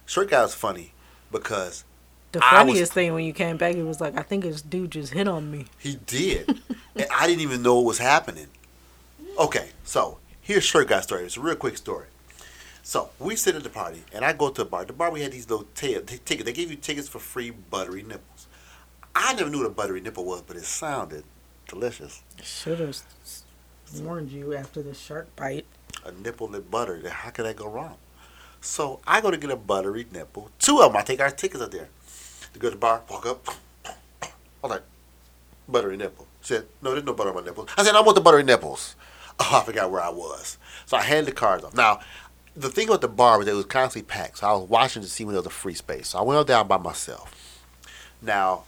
Shirt 0.05 0.29
Guy 0.29 0.41
was 0.43 0.53
funny 0.53 0.93
because 1.31 1.85
The 2.33 2.39
I 2.43 2.61
was- 2.63 2.73
funniest 2.73 2.93
thing 2.93 3.13
when 3.13 3.23
you 3.23 3.33
came 3.33 3.57
back, 3.57 3.73
it 3.75 3.83
was 3.83 3.99
like, 4.01 4.15
I 4.17 4.21
think 4.21 4.43
this 4.43 4.61
dude 4.61 4.91
just 4.91 5.13
hit 5.13 5.27
on 5.27 5.49
me. 5.49 5.65
he 5.79 5.95
did, 6.05 6.61
and 6.95 7.07
I 7.15 7.25
didn't 7.25 7.41
even 7.41 7.63
know 7.63 7.75
what 7.77 7.85
was 7.85 7.97
happening. 7.99 8.47
Okay, 9.39 9.69
so 9.83 10.19
here's 10.43 10.63
Shirt 10.63 10.89
Guy 10.89 11.01
story. 11.01 11.23
It's 11.23 11.37
a 11.37 11.41
real 11.41 11.55
quick 11.55 11.77
story. 11.77 12.05
So 12.83 13.09
we 13.17 13.35
sit 13.35 13.55
at 13.55 13.63
the 13.63 13.69
party, 13.69 14.03
and 14.13 14.23
I 14.25 14.33
go 14.33 14.49
to 14.49 14.61
a 14.61 14.65
bar. 14.65 14.85
The 14.85 14.93
bar 14.93 15.09
we 15.09 15.21
had 15.21 15.31
these 15.31 15.49
little 15.49 15.65
ta- 15.73 16.01
t- 16.05 16.19
tickets. 16.25 16.43
They 16.43 16.53
gave 16.53 16.69
you 16.69 16.75
tickets 16.75 17.07
for 17.07 17.19
free 17.19 17.49
buttery 17.49 18.03
nipples. 18.03 18.47
I 19.15 19.33
never 19.33 19.49
knew 19.49 19.59
what 19.59 19.67
a 19.67 19.69
buttery 19.69 20.01
nipple 20.01 20.25
was, 20.25 20.41
but 20.41 20.57
it 20.57 20.65
sounded 20.65 21.23
delicious. 21.67 22.21
Should 22.43 22.79
have 22.79 22.97
warned 24.01 24.31
you 24.31 24.53
after 24.53 24.81
the 24.81 24.93
shark 24.93 25.33
bite. 25.35 25.65
A 26.05 26.11
nipple 26.11 26.47
that 26.49 26.69
butter. 26.69 27.07
How 27.07 27.29
could 27.29 27.45
that 27.45 27.55
go 27.55 27.67
wrong? 27.69 27.95
So 28.59 28.99
I 29.07 29.21
go 29.21 29.31
to 29.31 29.37
get 29.37 29.49
a 29.49 29.55
buttery 29.55 30.05
nipple. 30.11 30.51
Two 30.59 30.81
of 30.81 30.91
them. 30.91 30.99
I 30.99 31.03
take 31.03 31.21
our 31.21 31.31
tickets 31.31 31.63
up 31.63 31.71
there. 31.71 31.87
To 32.53 32.59
go 32.59 32.67
to 32.69 32.75
the 32.75 32.79
bar, 32.79 33.01
walk 33.09 33.25
up. 33.25 33.45
Was 34.61 34.71
like, 34.71 34.83
buttery 35.67 35.95
nipple. 35.95 36.27
Said, 36.41 36.65
no, 36.81 36.91
there's 36.91 37.05
no 37.05 37.13
butter 37.13 37.29
on 37.29 37.35
my 37.35 37.41
nipples. 37.41 37.69
I 37.77 37.83
said, 37.83 37.95
I 37.95 38.01
want 38.01 38.15
the 38.15 38.21
buttery 38.21 38.43
nipples. 38.43 38.95
Oh, 39.39 39.59
I 39.61 39.65
forgot 39.65 39.91
where 39.91 40.01
I 40.01 40.09
was. 40.09 40.57
So 40.85 40.95
I 40.95 41.01
handed 41.01 41.25
the 41.25 41.35
cards 41.35 41.63
off. 41.63 41.73
Now, 41.73 41.99
the 42.55 42.69
thing 42.69 42.87
about 42.87 43.01
the 43.01 43.07
bar 43.07 43.37
was 43.39 43.47
it 43.47 43.53
was 43.53 43.65
constantly 43.65 44.07
packed. 44.07 44.37
So 44.39 44.47
I 44.47 44.53
was 44.53 44.69
watching 44.69 45.01
to 45.01 45.09
see 45.09 45.25
when 45.25 45.33
there 45.33 45.41
was 45.41 45.47
a 45.47 45.51
free 45.51 45.73
space. 45.73 46.09
So 46.09 46.19
I 46.19 46.21
went 46.21 46.39
up 46.39 46.47
down 46.47 46.67
by 46.67 46.77
myself. 46.77 47.61
Now, 48.21 48.63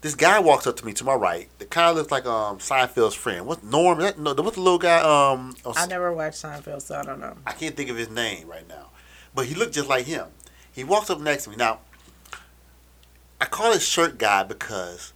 this 0.00 0.14
guy 0.14 0.38
walks 0.40 0.66
up 0.66 0.76
to 0.76 0.86
me 0.86 0.92
to 0.94 1.04
my 1.04 1.14
right. 1.14 1.48
That 1.58 1.70
kind 1.70 1.90
of 1.90 1.96
looks 1.96 2.10
like 2.10 2.24
um 2.26 2.58
Seinfeld's 2.58 3.14
friend. 3.14 3.46
What's 3.46 3.62
Norm? 3.62 3.98
That, 3.98 4.18
no, 4.18 4.32
what's 4.34 4.56
the 4.56 4.62
little 4.62 4.78
guy? 4.78 4.98
Um, 4.98 5.54
oh, 5.64 5.74
I 5.76 5.86
never 5.86 6.12
watched 6.12 6.42
Seinfeld, 6.42 6.82
so 6.82 6.98
I 6.98 7.02
don't 7.02 7.20
know. 7.20 7.36
I 7.46 7.52
can't 7.52 7.76
think 7.76 7.90
of 7.90 7.96
his 7.96 8.10
name 8.10 8.48
right 8.48 8.66
now, 8.68 8.88
but 9.34 9.46
he 9.46 9.54
looked 9.54 9.74
just 9.74 9.88
like 9.88 10.06
him. 10.06 10.26
He 10.72 10.84
walks 10.84 11.10
up 11.10 11.20
next 11.20 11.44
to 11.44 11.50
me. 11.50 11.56
Now, 11.56 11.80
I 13.40 13.44
call 13.44 13.72
it 13.72 13.82
shirt 13.82 14.18
guy 14.18 14.42
because 14.42 15.12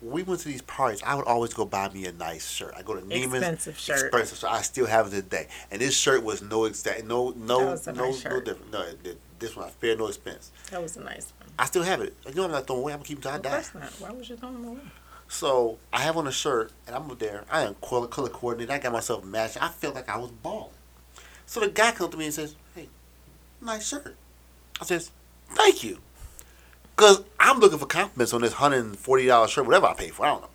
we 0.00 0.22
went 0.22 0.40
to 0.40 0.48
these 0.48 0.62
parties, 0.62 1.02
I 1.04 1.14
would 1.14 1.26
always 1.26 1.52
go 1.52 1.64
buy 1.64 1.88
me 1.88 2.06
a 2.06 2.12
nice 2.12 2.48
shirt. 2.48 2.74
I 2.76 2.82
go 2.82 2.94
to 2.94 3.00
Neiman's. 3.00 3.34
Expensive 3.34 3.78
shirt. 3.78 4.06
Expensive 4.06 4.38
shirt. 4.38 4.50
I 4.50 4.62
still 4.62 4.86
have 4.86 5.08
it 5.08 5.10
today, 5.10 5.48
and 5.70 5.80
this 5.80 5.96
shirt 5.96 6.22
was 6.22 6.42
no 6.42 6.64
exact, 6.64 7.04
no, 7.04 7.30
no, 7.36 7.58
That 7.58 7.70
was 7.70 7.86
a 7.88 7.92
no, 7.92 8.04
nice 8.06 8.24
no 8.24 8.40
different. 8.40 8.72
No, 8.72 8.84
this 9.38 9.56
one 9.56 9.68
I 9.68 9.94
no 9.94 10.06
expense. 10.06 10.52
That 10.70 10.82
was 10.82 10.96
a 10.96 11.00
nice 11.00 11.32
one. 11.38 11.48
I 11.58 11.64
still 11.66 11.82
have 11.82 12.00
it. 12.00 12.14
You 12.28 12.34
know 12.34 12.44
I'm 12.44 12.52
not 12.52 12.66
throwing 12.66 12.82
away. 12.82 12.92
I'm 12.92 12.98
gonna 12.98 13.06
keep 13.08 13.18
it 13.18 13.22
till 13.22 13.30
I 13.32 13.36
Of 13.36 13.42
course 13.42 13.74
not. 13.74 13.92
Why 13.98 14.10
would 14.12 14.28
you 14.28 14.36
throw 14.36 14.52
them 14.52 14.64
away? 14.64 14.80
So 15.28 15.78
I 15.92 16.00
have 16.00 16.16
on 16.16 16.26
a 16.26 16.32
shirt, 16.32 16.72
and 16.86 16.96
I'm 16.96 17.10
up 17.10 17.18
there. 17.18 17.44
I 17.50 17.62
am 17.62 17.74
color 17.82 18.06
color 18.06 18.30
coordinated. 18.30 18.74
I 18.74 18.78
got 18.78 18.92
myself 18.92 19.24
matched. 19.24 19.62
I 19.62 19.68
felt 19.68 19.94
like 19.94 20.08
I 20.08 20.16
was 20.16 20.30
balling. 20.30 20.70
So 21.46 21.60
the 21.60 21.68
guy 21.68 21.92
comes 21.92 22.10
to 22.12 22.16
me 22.16 22.26
and 22.26 22.34
says, 22.34 22.54
"Hey, 22.74 22.88
nice 23.60 23.86
shirt." 23.86 24.16
I 24.80 24.84
says, 24.84 25.10
"Thank 25.50 25.84
you," 25.84 25.98
because 26.98 27.22
I'm 27.38 27.60
looking 27.60 27.78
for 27.78 27.86
compliments 27.86 28.32
on 28.34 28.40
this 28.42 28.52
hundred 28.54 28.84
and 28.84 28.98
forty 28.98 29.26
dollars 29.26 29.50
shirt, 29.50 29.64
whatever 29.66 29.86
I 29.86 29.94
paid 29.94 30.12
for. 30.12 30.26
I 30.26 30.30
don't 30.30 30.42
know. 30.42 30.48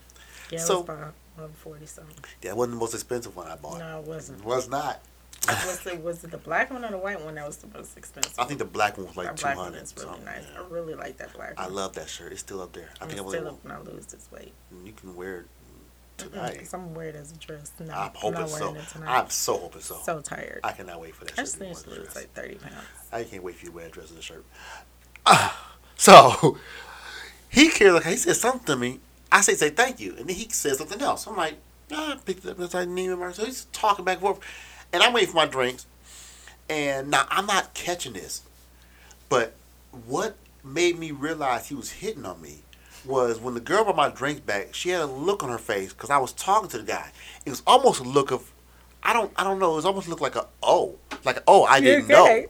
Yeah, 0.51 0.59
it 0.59 0.61
So- 0.61 0.75
was 0.81 0.83
about 0.83 0.97
140 1.35 1.85
something. 1.87 2.15
That 2.41 2.55
wasn't 2.57 2.75
the 2.75 2.79
most 2.79 2.93
expensive 2.93 3.35
one 3.35 3.47
I 3.47 3.55
bought. 3.55 3.79
No, 3.79 3.99
it 4.01 4.05
wasn't. 4.05 4.39
It 4.41 4.45
was 4.45 4.69
not. 4.69 5.01
was, 5.47 5.85
it, 5.87 6.01
was 6.03 6.23
it 6.23 6.31
the 6.31 6.37
black 6.37 6.69
one 6.71 6.85
or 6.85 6.91
the 6.91 6.97
white 6.97 7.19
one 7.23 7.35
that 7.35 7.47
was 7.47 7.57
the 7.57 7.67
most 7.75 7.97
expensive? 7.97 8.37
I 8.37 8.43
think 8.43 8.59
the 8.59 8.65
black 8.65 8.97
one 8.97 9.07
was 9.07 9.17
like 9.17 9.35
two 9.35 9.47
one 9.47 9.57
hundred. 9.57 9.81
is 9.83 9.95
really 9.97 10.19
nice. 10.25 10.43
I 10.57 10.61
really 10.69 10.93
like 10.95 11.17
that 11.17 11.33
black 11.33 11.53
I 11.57 11.67
love 11.67 11.93
that 11.93 12.07
shirt. 12.09 12.31
It's 12.33 12.41
still 12.41 12.61
up 12.61 12.73
there. 12.73 12.89
I 12.99 13.03
I'm 13.05 13.09
think 13.09 13.25
I 13.25 13.27
still 13.29 13.47
up 13.47 13.63
when 13.63 13.71
I 13.73 13.79
lose 13.79 14.05
this 14.05 14.27
weight. 14.31 14.53
You 14.85 14.91
can 14.93 15.15
wear 15.15 15.39
it 15.39 15.45
tonight. 16.17 16.51
Because 16.53 16.73
I'm 16.73 16.93
wearing 16.93 17.15
it 17.15 17.19
as 17.19 17.31
a 17.31 17.37
dress. 17.37 17.71
No, 17.79 17.85
I'm 17.93 17.99
I'm 18.09 18.11
hoping 18.13 18.39
not 18.41 18.49
so. 18.49 18.59
wearing 18.67 18.75
it 18.75 18.87
tonight. 18.89 19.19
I'm 19.19 19.29
so 19.29 19.57
hoping 19.57 19.81
so. 19.81 19.97
so 20.05 20.21
tired. 20.21 20.59
I 20.63 20.71
cannot 20.71 21.01
wait 21.01 21.15
for 21.15 21.25
that 21.25 21.31
I 21.33 21.35
shirt. 21.35 21.45
just 21.45 21.53
to 21.55 21.59
be 21.59 21.65
finished 21.65 21.87
worn 21.87 21.97
to 21.97 22.03
lose 22.03 22.15
like 22.15 22.33
30 22.33 22.55
pounds. 22.55 22.75
I 23.11 23.23
can't 23.23 23.43
wait 23.43 23.55
for 23.55 23.65
you 23.65 23.71
to 23.71 23.75
wear 23.75 23.87
a 23.87 23.89
dress 23.89 24.11
and 24.11 24.19
a 24.19 24.21
shirt. 24.21 24.45
so 25.97 26.57
he 27.49 27.69
cares 27.69 27.93
like 27.93 28.05
he 28.05 28.17
said 28.17 28.35
something 28.35 28.65
to 28.65 28.75
me. 28.75 28.99
I 29.31 29.41
say 29.41 29.55
say 29.55 29.69
thank 29.69 29.99
you, 29.99 30.15
and 30.17 30.27
then 30.27 30.35
he 30.35 30.49
says 30.49 30.77
something 30.77 31.01
else. 31.01 31.27
I'm 31.27 31.35
like, 31.35 31.55
ah, 31.91 32.13
I 32.13 32.15
picked 32.17 32.45
it 32.45 32.51
up 32.51 32.59
as 32.59 32.75
I 32.75 32.85
need 32.85 33.09
him. 33.09 33.33
So 33.33 33.45
he's 33.45 33.65
talking 33.65 34.05
back 34.05 34.15
and 34.15 34.21
forth, 34.21 34.39
and 34.91 35.01
I'm 35.01 35.13
waiting 35.13 35.29
for 35.29 35.37
my 35.37 35.45
drinks. 35.45 35.85
And 36.69 37.11
now 37.11 37.25
I'm 37.29 37.45
not 37.45 37.73
catching 37.73 38.13
this, 38.13 38.41
but 39.29 39.53
what 40.05 40.37
made 40.63 40.97
me 40.97 41.11
realize 41.11 41.67
he 41.67 41.75
was 41.75 41.91
hitting 41.91 42.25
on 42.25 42.41
me 42.41 42.59
was 43.05 43.39
when 43.39 43.53
the 43.53 43.59
girl 43.59 43.83
brought 43.83 43.95
my 43.95 44.09
drinks 44.09 44.41
back. 44.41 44.73
She 44.73 44.89
had 44.89 45.01
a 45.01 45.05
look 45.05 45.43
on 45.43 45.49
her 45.49 45.57
face 45.57 45.93
because 45.93 46.09
I 46.09 46.17
was 46.17 46.31
talking 46.31 46.69
to 46.69 46.77
the 46.77 46.83
guy. 46.83 47.11
It 47.45 47.49
was 47.49 47.61
almost 47.67 47.99
a 47.99 48.03
look 48.03 48.31
of, 48.31 48.51
I 49.03 49.13
don't, 49.13 49.31
I 49.35 49.43
don't 49.43 49.59
know. 49.59 49.73
It 49.73 49.77
was 49.77 49.85
almost 49.85 50.07
looked 50.07 50.21
like 50.21 50.35
a 50.35 50.47
oh, 50.61 50.95
like 51.25 51.37
a, 51.37 51.43
oh, 51.47 51.63
I 51.65 51.81
didn't 51.81 52.07
know. 52.07 52.45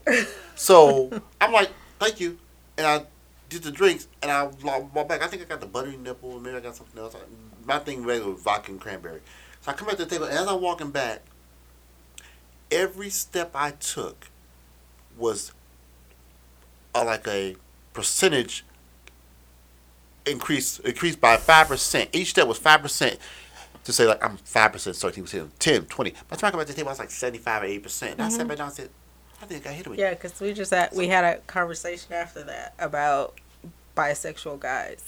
So 0.55 1.09
I'm 1.41 1.51
like, 1.51 1.69
thank 1.99 2.19
you, 2.19 2.37
and 2.77 2.85
I 2.85 3.05
did 3.49 3.63
the 3.63 3.71
drinks, 3.71 4.07
and 4.21 4.31
I 4.31 4.43
walked 4.43 5.09
back. 5.09 5.21
I 5.21 5.27
think 5.27 5.41
I 5.41 5.45
got 5.45 5.61
the 5.61 5.67
buttery 5.67 5.97
nipple, 5.97 6.39
maybe 6.39 6.57
I 6.57 6.59
got 6.59 6.75
something 6.75 6.99
else. 6.99 7.15
My 7.65 7.79
thing 7.79 8.03
regular 8.03 8.33
vodka 8.33 8.71
and 8.71 8.81
cranberry. 8.81 9.21
So 9.61 9.71
I 9.71 9.73
come 9.73 9.87
back 9.87 9.97
to 9.97 10.05
the 10.05 10.09
table, 10.09 10.25
and 10.25 10.37
as 10.37 10.47
I'm 10.47 10.61
walking 10.61 10.91
back, 10.91 11.21
every 12.71 13.09
step 13.09 13.51
I 13.53 13.71
took 13.71 14.29
was 15.17 15.51
uh, 16.95 17.05
like 17.05 17.27
a 17.27 17.55
percentage 17.93 18.65
increase 20.25 20.79
increased 20.79 21.21
by 21.21 21.37
5%. 21.37 22.07
Each 22.13 22.29
step 22.29 22.47
was 22.47 22.59
5% 22.59 23.17
to 23.83 23.93
say 23.93 24.07
like 24.07 24.23
I'm 24.23 24.37
5%, 24.37 24.71
13%, 24.71 25.49
10, 25.59 25.85
20. 25.85 26.11
By 26.11 26.17
the 26.29 26.35
time 26.37 26.47
I 26.47 26.51
got 26.51 26.57
back 26.59 26.67
to 26.67 26.73
the 26.73 26.77
table, 26.77 26.89
I 26.89 26.91
was 26.91 26.99
like 26.99 27.11
75 27.11 27.63
or 27.63 27.65
8%. 27.65 28.11
And 28.13 28.21
I 28.21 28.29
sat 28.29 28.47
back 28.47 28.57
down 28.57 28.67
and 28.67 28.75
said, 28.75 28.89
I 29.43 29.45
think 29.45 29.67
I 29.67 29.73
hit 29.73 29.87
it. 29.87 29.99
Yeah, 29.99 30.11
because 30.11 30.39
we 30.39 30.53
just 30.53 30.71
had, 30.71 30.91
we 30.93 31.07
had 31.09 31.23
a 31.25 31.37
conversation 31.41 32.13
after 32.13 32.43
that 32.43 32.73
about 32.79 33.39
bisexual 33.97 34.59
guys. 34.59 35.03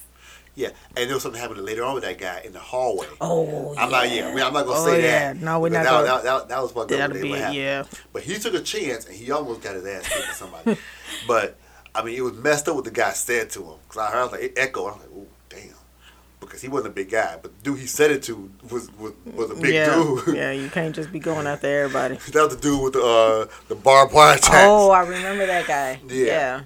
Yeah, 0.56 0.70
and 0.96 1.08
there 1.10 1.16
was 1.16 1.24
something 1.24 1.40
happening 1.42 1.66
later 1.66 1.84
on 1.84 1.96
with 1.96 2.04
that 2.04 2.18
guy 2.18 2.42
in 2.46 2.54
the 2.54 2.60
hallway. 2.60 3.08
Oh, 3.20 3.76
I'm 3.78 3.90
yeah. 3.92 3.98
not. 3.98 4.10
Yeah, 4.12 4.28
I 4.28 4.34
mean, 4.36 4.44
I'm 4.44 4.54
not 4.54 4.66
gonna 4.66 4.80
Oh, 4.80 4.86
say 4.86 5.04
yeah. 5.04 5.34
that. 5.34 5.42
No, 5.42 5.60
we're 5.60 5.70
not 5.70 5.84
That, 5.84 5.90
gonna- 5.92 6.06
that, 6.06 6.24
that, 6.24 6.48
that 6.50 6.62
was 6.62 6.72
fucked 6.72 6.92
up. 6.94 6.98
That'll 6.98 7.22
be 7.22 7.30
what 7.30 7.38
it, 7.40 7.42
happened. 7.42 7.58
yeah. 7.60 7.84
But 8.14 8.24
he 8.24 8.36
took 8.40 8.54
a 8.54 8.62
chance 8.62 9.06
and 9.06 9.16
he 9.16 9.32
almost 9.32 9.62
got 9.62 9.76
his 9.76 9.86
ass 9.86 10.08
kicked 10.08 10.28
by 10.28 10.34
somebody. 10.34 10.78
but 11.28 11.58
I 11.94 12.04
mean, 12.04 12.16
it 12.18 12.22
was 12.22 12.34
messed 12.34 12.68
up 12.70 12.76
what 12.76 12.86
the 12.86 12.92
guy 12.92 13.12
said 13.12 13.50
to 13.52 13.64
him 13.64 13.74
because 13.88 13.98
I 14.02 14.12
heard 14.12 14.20
I 14.20 14.24
was 14.24 14.32
like 14.34 14.42
it 14.44 14.54
echoed. 14.58 14.88
I 14.88 14.92
was 14.92 15.00
like, 15.02 15.10
oh 15.14 15.26
damn, 15.26 15.28
because 16.46 16.62
he 16.62 16.68
wasn't 16.68 16.92
a 16.92 16.96
big 16.96 17.10
guy, 17.10 17.38
but 17.42 17.52
the 17.58 17.64
dude 17.64 17.80
he 17.80 17.88
said 17.88 18.12
it 18.12 18.24
to 18.24 18.50
was 18.72 18.92
was, 18.98 19.14
was 19.26 19.52
a 19.52 19.56
big 19.56 19.74
yeah. 19.74 19.96
dude. 19.96 20.36
yeah, 20.36 20.52
you 20.52 20.70
can't 20.70 20.96
just 20.96 21.12
be 21.12 21.20
going 21.20 21.48
after 21.48 21.68
everybody. 21.68 22.16
that 22.32 22.44
was 22.44 22.56
the 22.56 22.62
dude 22.62 22.84
with 22.84 22.94
the 22.94 23.04
uh, 23.04 23.46
the 23.68 23.76
barbed 23.76 24.14
wire 24.14 24.38
attacks. 24.38 24.56
Oh, 24.68 24.92
I 24.92 25.02
remember 25.02 25.46
that 25.46 25.68
guy. 25.68 26.00
Yeah. 26.08 26.26
Yeah. 26.26 26.62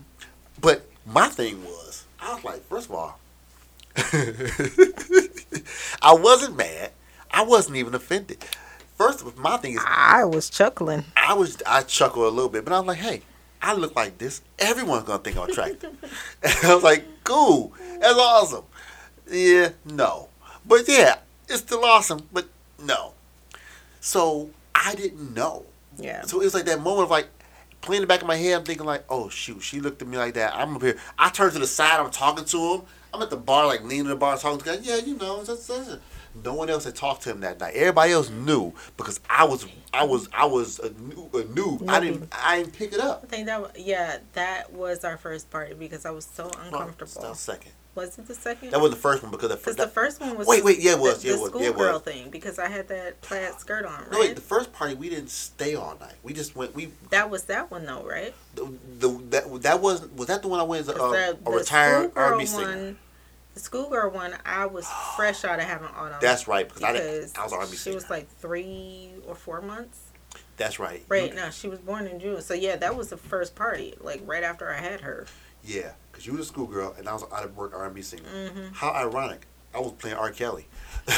But 0.61 0.85
my 1.05 1.27
thing 1.27 1.63
was, 1.63 2.05
I 2.21 2.33
was 2.33 2.43
like, 2.43 2.63
first 2.67 2.89
of 2.89 2.95
all, 2.95 3.19
I 6.01 6.13
wasn't 6.13 6.57
mad. 6.57 6.91
I 7.31 7.43
wasn't 7.43 7.77
even 7.77 7.93
offended. 7.95 8.43
First, 8.97 9.21
of 9.21 9.27
all, 9.27 9.33
my 9.41 9.57
thing 9.57 9.75
is, 9.75 9.81
I 9.85 10.25
was 10.25 10.49
chuckling. 10.49 11.05
I 11.15 11.33
was 11.33 11.61
I 11.65 11.83
chuckled 11.83 12.25
a 12.25 12.29
little 12.29 12.49
bit, 12.49 12.65
but 12.65 12.73
I 12.73 12.79
was 12.79 12.87
like, 12.87 12.97
hey, 12.97 13.21
I 13.61 13.73
look 13.73 13.95
like 13.95 14.17
this. 14.17 14.41
Everyone's 14.57 15.03
gonna 15.03 15.19
think 15.19 15.37
I'm 15.37 15.49
attractive. 15.49 15.91
and 16.43 16.55
I 16.63 16.75
was 16.75 16.83
like, 16.83 17.05
cool, 17.23 17.73
that's 17.99 18.17
awesome. 18.17 18.65
Yeah, 19.31 19.69
no, 19.85 20.29
but 20.65 20.87
yeah, 20.87 21.17
it's 21.47 21.61
still 21.61 21.83
awesome, 21.85 22.27
but 22.31 22.47
no. 22.81 23.13
So 23.99 24.49
I 24.73 24.95
didn't 24.95 25.33
know. 25.33 25.65
Yeah. 25.97 26.21
So 26.23 26.41
it 26.41 26.45
was 26.45 26.53
like 26.53 26.65
that 26.65 26.81
moment 26.81 27.05
of 27.05 27.11
like 27.11 27.27
playing 27.81 28.01
in 28.01 28.03
the 28.03 28.07
back 28.07 28.21
of 28.21 28.27
my 28.27 28.35
head. 28.35 28.59
I'm 28.59 28.63
thinking 28.63 28.85
like, 28.85 29.03
oh 29.09 29.29
shoot, 29.29 29.61
she 29.61 29.79
looked 29.79 30.01
at 30.01 30.07
me 30.07 30.17
like 30.17 30.33
that. 30.35 30.55
I'm 30.55 30.75
up 30.75 30.81
here. 30.81 30.97
I 31.17 31.29
turned 31.29 31.53
to 31.53 31.59
the 31.59 31.67
side. 31.67 31.99
I'm 31.99 32.11
talking 32.11 32.45
to 32.45 32.73
him. 32.73 32.81
I'm 33.13 33.21
at 33.21 33.29
the 33.29 33.37
bar, 33.37 33.65
like 33.65 33.81
leaning 33.83 34.05
in 34.05 34.07
the 34.07 34.15
bar, 34.15 34.37
talking 34.37 34.59
to 34.59 34.65
the 34.65 34.77
guy. 34.77 34.83
Yeah, 34.83 34.97
you 34.97 35.17
know. 35.17 35.43
That's, 35.43 35.67
that's 35.67 35.97
no 36.43 36.53
one 36.53 36.69
else 36.69 36.83
had 36.83 36.95
talked 36.95 37.23
to 37.23 37.31
him 37.31 37.39
that 37.41 37.59
night. 37.59 37.73
Everybody 37.73 38.11
else 38.13 38.29
knew 38.29 38.73
because 38.97 39.19
I 39.29 39.45
was, 39.45 39.65
I 39.93 40.03
was, 40.03 40.29
I 40.31 40.45
was 40.45 40.79
a 40.79 40.89
new, 40.89 41.29
a 41.33 41.43
noob. 41.43 41.89
I 41.89 41.99
didn't, 41.99 42.31
I 42.31 42.59
didn't 42.59 42.73
pick 42.73 42.93
it 42.93 42.99
up. 42.99 43.21
I 43.23 43.27
think 43.27 43.47
that 43.47 43.79
yeah, 43.79 44.19
that 44.33 44.71
was 44.71 45.03
our 45.03 45.17
first 45.17 45.49
party 45.49 45.73
because 45.73 46.05
I 46.05 46.11
was 46.11 46.25
so 46.25 46.51
uncomfortable. 46.65 47.29
was 47.29 47.39
second. 47.39 47.71
Was 47.99 48.17
it 48.17 48.27
the 48.27 48.33
second? 48.35 48.71
That 48.71 48.79
was 48.81 48.91
the 48.91 48.97
first 48.97 49.21
one 49.23 49.31
because 49.31 49.49
the 49.49 49.73
the 49.73 49.87
first 49.87 50.19
one 50.21 50.37
was 50.37 50.47
Wait, 50.47 50.63
wait, 50.63 50.79
yeah, 50.79 50.91
it 50.93 50.99
was, 50.99 51.21
the, 51.21 51.29
yeah, 51.29 51.35
the 51.35 51.39
it 51.39 51.41
was, 51.53 51.61
yeah, 51.61 51.67
schoolgirl 51.69 51.93
was. 51.93 52.01
thing 52.03 52.29
because 52.29 52.57
I 52.59 52.67
had 52.67 52.87
that 52.87 53.21
plaid 53.21 53.53
skirt 53.59 53.85
on, 53.85 53.93
right? 54.01 54.11
No, 54.11 54.19
wait. 54.19 54.35
The 54.35 54.41
first 54.41 54.71
party 54.73 54.93
we 54.95 55.09
didn't 55.09 55.29
stay 55.29 55.75
all 55.75 55.97
night. 55.99 56.15
We 56.23 56.33
just 56.33 56.55
went. 56.55 56.73
We 56.75 56.91
that 57.09 57.29
was 57.29 57.43
that 57.45 57.69
one 57.71 57.85
though, 57.85 58.03
right? 58.05 58.33
the, 58.55 58.65
the 58.99 59.09
that 59.29 59.61
that 59.63 59.81
was 59.81 60.07
was 60.09 60.27
that 60.27 60.41
the 60.41 60.47
one 60.47 60.59
I 60.59 60.63
went 60.63 60.81
as 60.81 60.89
a, 60.95 61.01
uh, 61.01 61.11
the- 61.11 61.37
a 61.45 61.51
retired 61.51 62.11
R&B 62.15 62.45
singer. 62.45 62.67
one, 62.67 62.97
the 63.53 63.59
schoolgirl 63.59 64.11
one, 64.11 64.35
I 64.45 64.65
was 64.65 64.87
fresh 65.15 65.43
out 65.43 65.59
of 65.59 65.65
having 65.65 65.87
auto. 65.89 66.15
That's 66.21 66.47
right 66.47 66.67
because 66.67 66.83
I 66.83 66.93
because 66.93 67.07
didn't. 67.31 67.39
I 67.39 67.43
was 67.43 67.51
an 67.53 67.59
R&B 67.59 67.71
she 67.71 67.77
singer. 67.77 67.95
was 67.95 68.09
like 68.09 68.29
three 68.37 69.09
or 69.27 69.35
four 69.35 69.61
months. 69.61 69.99
That's 70.57 70.77
right. 70.77 71.03
Right 71.07 71.29
You- 71.29 71.35
now, 71.35 71.49
she 71.51 71.67
was 71.69 71.79
born 71.79 72.05
in 72.05 72.19
June, 72.19 72.41
so 72.41 72.53
yeah, 72.53 72.75
that 72.75 72.95
was 72.95 73.09
the 73.09 73.17
first 73.17 73.55
party, 73.55 73.95
like 74.01 74.21
right 74.25 74.43
after 74.43 74.69
I 74.69 74.77
had 74.79 75.01
her. 75.01 75.25
Yeah, 75.63 75.91
because 76.11 76.25
you 76.25 76.33
was 76.33 76.41
a 76.41 76.45
schoolgirl 76.45 76.95
and 76.97 77.07
I 77.07 77.13
was 77.13 77.23
an 77.23 77.29
out 77.33 77.43
of 77.43 77.55
work 77.57 77.73
R&B 77.73 78.01
singer. 78.01 78.23
Mm-hmm. 78.23 78.73
How 78.73 78.91
ironic. 78.91 79.45
I 79.73 79.79
was 79.79 79.91
playing 79.93 80.17
R. 80.17 80.31
Kelly. 80.31 80.65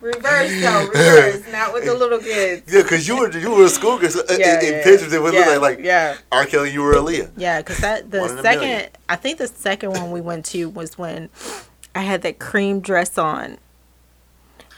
Reverse 0.00 0.60
though, 0.60 0.88
reverse, 0.88 1.52
not 1.52 1.72
with 1.72 1.84
the 1.84 1.94
little 1.94 2.18
kids. 2.18 2.62
Yeah, 2.72 2.82
because 2.82 3.06
you 3.06 3.16
were 3.18 3.30
you 3.38 3.52
were 3.52 3.66
a 3.66 3.68
schoolgirl. 3.68 4.10
So 4.10 4.20
uh, 4.28 4.36
Yeah, 4.36 4.58
in, 4.58 4.66
in 4.66 4.72
yeah, 4.72 4.82
pictures, 4.84 5.12
it 5.12 5.22
would 5.22 5.32
yeah, 5.32 5.40
look 5.46 5.62
like, 5.62 5.76
like 5.76 5.84
yeah. 5.86 6.16
R. 6.32 6.44
Kelly, 6.44 6.72
you 6.72 6.82
were 6.82 6.94
Aaliyah. 6.94 7.30
Yeah, 7.36 7.60
because 7.60 7.78
that 7.78 8.10
the 8.10 8.42
second. 8.42 8.90
I 9.08 9.14
think 9.14 9.38
the 9.38 9.46
second 9.46 9.92
one 9.92 10.10
we 10.10 10.20
went 10.20 10.44
to 10.46 10.68
was 10.68 10.98
when 10.98 11.28
I 11.94 12.00
had 12.00 12.22
that 12.22 12.40
cream 12.40 12.80
dress 12.80 13.16
on, 13.16 13.58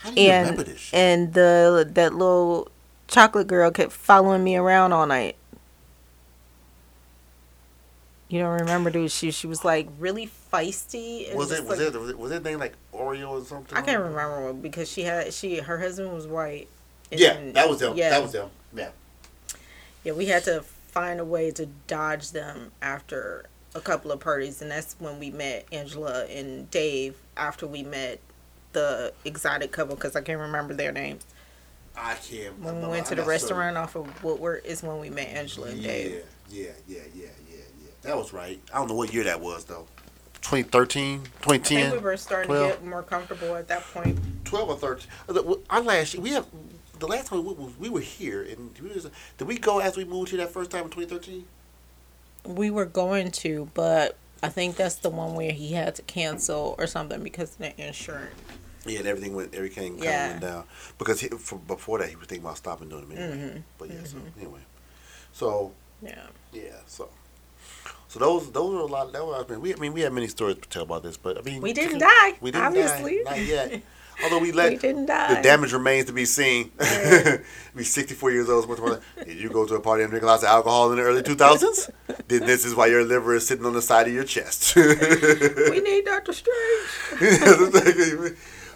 How 0.01 0.11
do 0.11 0.21
you 0.21 0.29
and 0.29 0.49
remember 0.51 0.71
this? 0.71 0.91
and 0.93 1.33
the 1.33 1.89
that 1.93 2.13
little 2.13 2.69
chocolate 3.07 3.47
girl 3.47 3.71
kept 3.71 3.93
following 3.93 4.43
me 4.43 4.55
around 4.57 4.93
all 4.93 5.07
night. 5.07 5.37
You 8.27 8.39
don't 8.39 8.59
remember, 8.59 8.89
dude? 8.89 9.11
She 9.11 9.31
she 9.31 9.45
was 9.47 9.63
like 9.63 9.87
really 9.99 10.29
feisty. 10.51 11.29
and 11.29 11.37
was 11.37 11.51
it 11.51 11.61
was 11.65 11.79
like- 11.79 11.93
it 11.93 11.99
was 11.99 12.09
it 12.09 12.17
was 12.19 12.31
it 12.31 12.43
name 12.43 12.59
like 12.59 12.73
Oreo 12.93 13.29
or 13.29 13.45
something? 13.45 13.77
I 13.77 13.81
can't 13.81 14.01
remember 14.01 14.53
because 14.53 14.89
she 14.91 15.03
had 15.03 15.33
she 15.33 15.57
her 15.59 15.77
husband 15.79 16.11
was 16.13 16.25
white. 16.27 16.67
Yeah, 17.11 17.37
that 17.53 17.69
was 17.69 17.79
them. 17.79 17.95
Yeah, 17.95 18.09
That 18.09 18.21
was 18.23 18.31
them. 18.31 18.49
Yeah. 18.75 18.89
yeah. 20.03 20.13
We 20.13 20.25
had 20.25 20.43
to 20.45 20.61
find 20.87 21.19
a 21.19 21.25
way 21.25 21.51
to 21.51 21.67
dodge 21.87 22.31
them 22.31 22.71
after 22.81 23.45
a 23.75 23.79
couple 23.81 24.11
of 24.11 24.19
parties, 24.21 24.61
and 24.61 24.71
that's 24.71 24.95
when 24.99 25.19
we 25.19 25.29
met 25.29 25.67
Angela 25.71 26.25
and 26.25 26.69
Dave. 26.71 27.15
After 27.37 27.67
we 27.67 27.83
met 27.83 28.19
the 28.71 29.13
exotic 29.23 29.71
couple, 29.71 29.95
because 29.95 30.15
I 30.15 30.21
can't 30.21 30.39
remember 30.39 30.73
their 30.73 30.91
names. 30.91 31.25
I 31.95 32.15
can't. 32.15 32.57
When 32.59 32.81
we 32.81 32.87
went 32.87 33.05
to 33.07 33.15
the 33.15 33.23
restaurant 33.23 33.77
off 33.77 33.95
of 33.95 34.23
Woodward 34.23 34.63
is 34.65 34.81
when 34.81 34.99
we 34.99 35.09
met 35.09 35.27
Angela 35.27 35.67
and 35.67 35.79
Yeah, 35.79 35.87
Dave. 35.91 36.23
yeah, 36.49 36.67
yeah, 36.87 36.99
yeah. 37.13 37.27
That 38.05 38.15
was 38.17 38.33
right. 38.33 38.59
I 38.73 38.77
don't 38.77 38.87
know 38.87 38.95
what 38.95 39.13
year 39.13 39.23
that 39.25 39.39
was 39.41 39.65
though. 39.65 39.87
2013, 40.41 41.13
I 41.13 41.17
think 41.17 41.31
2010, 41.65 41.91
we 41.93 41.97
were 41.97 42.17
starting 42.17 42.47
12. 42.47 42.71
to 42.71 42.77
get 42.77 42.85
more 42.85 43.01
comfortable 43.01 43.55
at 43.55 43.67
that 43.69 43.81
point. 43.93 44.19
12 44.45 44.69
or 44.69 44.75
13. 44.77 45.07
Uh, 45.27 45.33
the- 45.33 45.59
Our 45.71 45.81
last 45.81 46.15
we 46.15 46.29
have 46.31 46.45
the 46.99 47.07
last 47.07 47.27
time 47.27 47.43
we, 47.43 47.53
we, 47.53 47.73
we 47.79 47.89
were 47.89 47.99
here 47.99 48.43
and 48.43 48.77
we 48.81 48.89
was, 48.89 49.07
did 49.37 49.47
we 49.47 49.57
go 49.57 49.79
as 49.79 49.97
we 49.97 50.05
moved 50.05 50.29
here 50.29 50.37
that 50.39 50.51
first 50.51 50.69
time 50.71 50.83
in 50.85 50.89
2013? 50.91 51.45
We 52.45 52.69
were 52.69 52.85
going 52.85 53.31
to, 53.31 53.69
but 53.73 54.17
I 54.43 54.49
think 54.49 54.75
that's 54.75 54.95
the 54.95 55.09
one 55.09 55.33
where 55.33 55.51
he 55.51 55.73
had 55.73 55.95
to 55.95 56.03
cancel 56.03 56.75
or 56.77 56.85
something 56.85 57.23
because 57.23 57.51
of 57.53 57.57
the 57.57 57.87
insurance. 57.87 58.35
Yeah, 58.85 58.99
and 58.99 59.07
everything 59.07 59.33
went 59.35 59.55
everything 59.55 59.93
kind 59.93 60.03
Yeah. 60.03 60.25
of 60.25 60.31
went 60.33 60.41
down 60.43 60.63
because 60.99 61.19
he, 61.21 61.29
for, 61.29 61.57
before 61.57 61.97
that 61.99 62.09
he 62.09 62.15
was 62.15 62.27
thinking 62.27 62.45
about 62.45 62.57
stopping 62.57 62.87
doing 62.87 63.11
it 63.11 63.17
anyway. 63.17 63.47
Mhm. 63.55 63.63
But 63.79 63.89
yeah, 63.89 64.03
so 64.03 64.17
anyway, 64.39 64.59
so 65.33 65.71
Yeah. 66.03 66.27
yeah, 66.53 66.61
so 66.85 67.09
so 68.07 68.19
those 68.19 68.51
those 68.51 68.73
are 68.75 68.79
a 68.79 68.85
lot. 68.85 69.11
That 69.13 69.25
was, 69.25 69.45
I 69.47 69.51
mean, 69.51 69.61
we 69.61 69.73
I 69.73 69.77
mean 69.77 69.93
we 69.93 70.01
have 70.01 70.13
many 70.13 70.27
stories 70.27 70.57
to 70.61 70.69
tell 70.69 70.83
about 70.83 71.03
this, 71.03 71.17
but 71.17 71.37
I 71.37 71.41
mean 71.41 71.61
We 71.61 71.73
didn't 71.73 71.99
die, 71.99 72.33
We 72.41 72.51
didn't 72.51 72.65
obviously. 72.65 73.23
die, 73.23 73.31
not 73.31 73.41
yet. 73.41 73.81
Although 74.23 74.39
we 74.39 74.53
let 74.53 74.71
we 74.71 74.77
didn't 74.77 75.07
die. 75.07 75.35
the 75.35 75.41
damage 75.41 75.73
remains 75.73 76.05
to 76.05 76.13
be 76.13 76.23
seen. 76.25 76.71
Right. 76.79 77.41
be 77.75 77.83
64 77.83 78.31
years 78.31 78.49
old. 78.49 78.65
Did 79.25 79.37
you 79.37 79.49
go 79.49 79.65
to 79.67 79.75
a 79.75 79.81
party 79.81 80.03
and 80.03 80.09
drink 80.09 80.23
lots 80.23 80.43
of 80.43 80.47
alcohol 80.49 80.89
in 80.91 80.97
the 80.97 81.03
early 81.03 81.21
2000s? 81.21 81.89
then 82.29 82.45
this 82.45 82.63
is 82.63 82.73
why 82.73 82.87
your 82.87 83.03
liver 83.03 83.35
is 83.35 83.45
sitting 83.45 83.65
on 83.65 83.73
the 83.73 83.81
side 83.81 84.07
of 84.07 84.13
your 84.13 84.23
chest. 84.23 84.73
we 84.77 85.81
need 85.81 86.05
Doctor 86.05 86.31
Strange. 86.31 86.89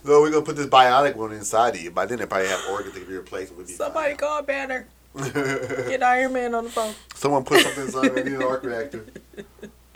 so 0.04 0.22
we're 0.22 0.32
gonna 0.32 0.42
put 0.46 0.58
this 0.58 0.68
bionic 0.68 1.16
one 1.16 1.32
inside 1.32 1.76
of 1.76 1.82
you. 1.82 1.92
By 1.92 2.06
then, 2.06 2.20
they 2.20 2.26
probably 2.26 2.48
have 2.50 2.62
organs 2.70 2.96
to 2.96 3.06
be 3.06 3.14
replaced. 3.16 3.58
Be 3.58 3.64
Somebody 3.66 4.10
fine. 4.10 4.18
call 4.18 4.42
Banner. 4.42 4.88
Get 5.34 6.04
Iron 6.04 6.34
Man 6.34 6.56
on 6.56 6.66
the 6.66 6.70
phone. 6.70 6.94
Someone 7.16 7.44
put 7.44 7.62
something 7.62 7.84
inside. 7.86 8.12
I 8.12 8.24
need 8.24 8.34
an 8.34 8.44
arc 8.44 8.64
reactor. 8.64 9.06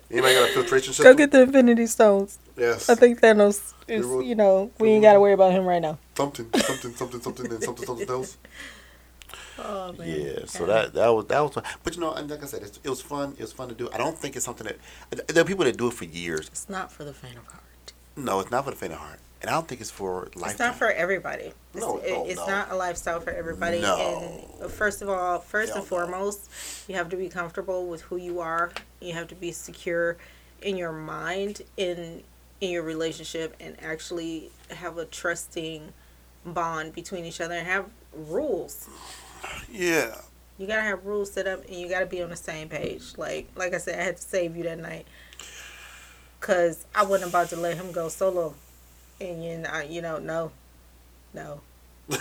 Anybody 0.10 0.34
got 0.36 0.50
a 0.50 0.54
filtration 0.54 0.94
system? 0.94 1.06
Go 1.06 1.18
get 1.18 1.32
the 1.32 1.42
Infinity 1.42 1.88
Stones. 1.88 2.38
yes. 2.56 2.88
I 2.88 2.96
think 2.96 3.20
Thanos 3.20 3.74
is, 3.88 4.06
You're 4.06 4.22
you 4.22 4.36
know, 4.36 4.70
we 4.80 4.90
ain't 4.90 5.02
got 5.04 5.14
to 5.14 5.20
worry 5.20 5.34
about 5.34 5.52
him 5.54 5.66
right 5.66 5.82
now. 5.82 5.98
something, 6.16 6.48
something, 6.56 6.94
something, 6.94 7.22
something, 7.22 7.52
and 7.52 7.64
something, 7.64 7.86
something 7.86 8.10
else. 8.10 8.38
Oh 9.60 9.94
man. 9.94 10.08
Yeah, 10.08 10.46
so 10.46 10.66
that 10.66 10.94
that 10.94 11.08
was 11.10 11.26
that 11.28 11.40
was 11.40 11.54
fun. 11.54 11.64
But 11.84 11.94
you 11.96 12.02
know, 12.02 12.12
and 12.14 12.28
like 12.28 12.42
I 12.42 12.48
said, 12.48 12.64
it's, 12.64 12.80
it 12.84 12.90
was 12.90 13.02
fun. 13.02 13.34
It 13.38 13.42
was 13.42 13.54
fun 13.54 13.70
to 13.70 13.76
do. 13.76 13.88
I 13.94 13.98
don't 14.00 14.18
think 14.18 14.36
it's 14.36 14.46
something 14.46 14.66
that 14.66 15.28
there 15.28 15.44
are 15.44 15.46
people 15.46 15.64
that 15.66 15.78
do 15.78 15.88
it 15.90 15.94
for 15.94 16.06
years. 16.06 16.48
It's 16.48 16.68
not 16.70 16.92
for 16.92 17.04
the 17.04 17.14
faint 17.14 17.38
of 17.38 17.46
heart. 17.46 17.94
No, 18.16 18.40
it's 18.40 18.50
not 18.50 18.66
for 18.66 18.72
the 18.72 18.76
faint 18.76 18.94
of 18.94 19.00
heart, 19.00 19.20
and 19.44 19.50
I 19.50 19.54
don't 19.54 19.68
think 19.68 19.82
it's 19.82 19.92
for 19.92 20.30
life. 20.36 20.52
It's 20.52 20.60
not 20.60 20.76
for 20.76 20.90
everybody. 20.90 21.52
It's, 21.74 21.82
No, 21.82 21.98
it- 21.98 22.10
no, 22.10 22.26
it's 22.26 22.40
no. 22.40 22.48
not 22.48 22.72
a 22.72 22.76
lifestyle 22.76 23.20
for 23.20 23.30
everybody. 23.32 23.82
No. 23.82 24.22
And 24.58 24.64
uh, 24.64 24.68
first 24.70 25.02
of 25.02 25.10
all, 25.10 25.38
first 25.40 25.74
Hell 25.74 25.82
and 25.82 25.92
no. 25.92 25.98
foremost, 25.98 26.50
you 26.90 26.96
have 26.96 27.10
to 27.10 27.18
be 27.18 27.28
comfortable 27.28 27.88
with 27.88 28.02
who 28.04 28.16
you 28.16 28.40
are. 28.40 28.72
You 29.02 29.14
have 29.14 29.28
to 29.28 29.36
be 29.36 29.52
secure 29.52 30.18
in 30.62 30.78
your 30.78 30.94
mind, 30.94 31.62
in 31.78 32.24
in 32.62 32.70
your 32.72 32.84
relationship, 32.84 33.54
and 33.60 33.76
actually 33.84 34.50
have 34.72 34.98
a 34.98 35.04
trusting 35.04 35.92
bond 36.46 36.94
between 36.94 37.26
each 37.26 37.42
other 37.42 37.56
and 37.56 37.68
have 37.68 37.86
rules. 38.14 38.88
Yeah, 39.70 40.16
You 40.58 40.68
gotta 40.68 40.84
have 40.84 41.06
rules 41.06 41.34
set 41.34 41.48
up, 41.48 41.66
and 41.66 41.76
you 41.76 41.90
gotta 41.90 42.06
be 42.06 42.22
on 42.24 42.30
the 42.30 42.38
same 42.38 42.70
page. 42.70 43.18
Like 43.18 43.50
like 43.58 43.74
I 43.74 43.78
said, 43.78 44.00
I 44.00 44.04
had 44.04 44.16
to 44.16 44.22
save 44.24 44.56
you 44.56 44.64
that 44.64 44.80
night, 44.80 45.06
cause 46.40 46.86
I 46.96 47.04
wasn't 47.04 47.32
about 47.32 47.50
to 47.50 47.58
let 47.58 47.76
him 47.76 47.92
go 47.92 48.08
solo, 48.08 48.56
and 49.24 49.44
you 49.44 49.58
know, 49.58 49.80
you 49.82 50.02
know, 50.02 50.20
no, 50.20 50.52
no. 51.34 51.62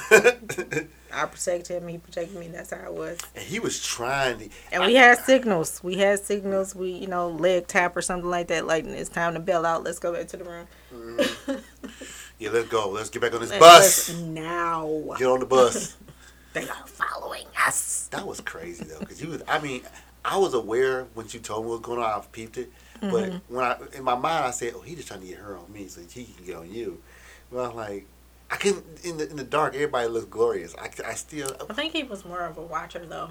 I 1.15 1.27
protected 1.27 1.83
him. 1.83 1.89
He 1.89 1.99
protected 1.99 2.39
me. 2.39 2.49
That's 2.49 2.71
how 2.71 2.87
it 2.87 2.93
was. 2.95 3.19
and 3.35 3.45
he 3.45 3.59
was 3.59 3.85
trying. 3.85 4.39
To, 4.39 4.49
And 4.71 4.85
we 4.87 4.95
had 4.95 5.19
signals. 5.19 5.83
We 5.83 5.97
had 5.99 6.21
signals. 6.21 6.75
We, 6.75 6.91
you 6.93 7.09
know, 7.09 7.29
leg 7.29 7.67
tap 7.67 7.97
or 7.97 8.01
something 8.03 8.31
like 8.31 8.47
that. 8.49 8.67
Like 8.67 8.85
it's 8.85 9.11
time 9.11 9.35
to 9.35 9.41
bail 9.41 9.67
out. 9.67 9.83
Let's 9.85 9.99
go 9.99 10.13
back 10.15 10.29
to 10.29 10.37
the 10.37 10.45
room. 10.45 10.67
Mm-hmm. 10.95 11.57
yeah, 12.39 12.51
let's 12.51 12.69
go. 12.69 12.89
Let's 12.91 13.11
get 13.11 13.21
back 13.23 13.35
on 13.35 13.41
this 13.41 13.51
Let- 13.51 13.61
bus. 13.61 14.09
let's 14.09 14.21
now. 14.23 15.03
Get 15.19 15.27
on 15.27 15.41
the 15.41 15.47
bus. 15.47 15.97
They 16.55 16.69
are 16.69 16.87
following 16.87 17.47
us. 17.67 18.09
That 18.11 18.27
was 18.27 18.43
crazy 18.43 18.85
though, 18.85 18.99
because 18.99 19.23
you 19.23 19.31
was. 19.31 19.43
I 19.49 19.59
mean, 19.59 19.81
I 20.23 20.37
was 20.37 20.53
aware 20.53 21.05
when 21.15 21.25
you 21.31 21.41
told 21.41 21.65
me 21.65 21.71
what 21.71 21.79
was 21.79 21.87
going 21.87 21.99
on. 21.99 22.05
I 22.05 22.23
peeped 22.31 22.59
it, 22.59 22.71
but 23.03 23.11
Mm-hmm. 23.31 23.55
when 23.55 23.65
I 23.65 23.77
in 23.95 24.05
my 24.05 24.15
mind 24.15 24.45
I 24.47 24.51
said, 24.53 24.75
"Oh, 24.77 24.81
he 24.81 24.95
just 24.95 25.09
trying 25.09 25.21
to 25.21 25.27
get 25.27 25.39
her 25.39 25.57
on 25.59 25.71
me 25.73 25.89
so 25.89 26.01
he 26.09 26.25
can 26.25 26.45
get 26.47 26.57
on 26.57 26.73
you." 26.73 27.03
Well, 27.51 27.71
I'm 27.71 27.77
like, 27.77 28.07
I 28.51 28.57
couldn't 28.57 28.85
in 29.05 29.17
the 29.19 29.29
in 29.29 29.37
the 29.37 29.45
dark. 29.45 29.75
Everybody 29.75 30.09
looks 30.09 30.27
glorious. 30.27 30.75
I, 30.81 30.89
I 31.07 31.15
still. 31.15 31.55
I 31.69 31.73
think 31.75 31.93
he 31.93 32.03
was 32.05 32.25
more 32.25 32.41
of 32.41 32.57
a 32.57 32.63
watcher 32.63 33.05
though. 33.05 33.31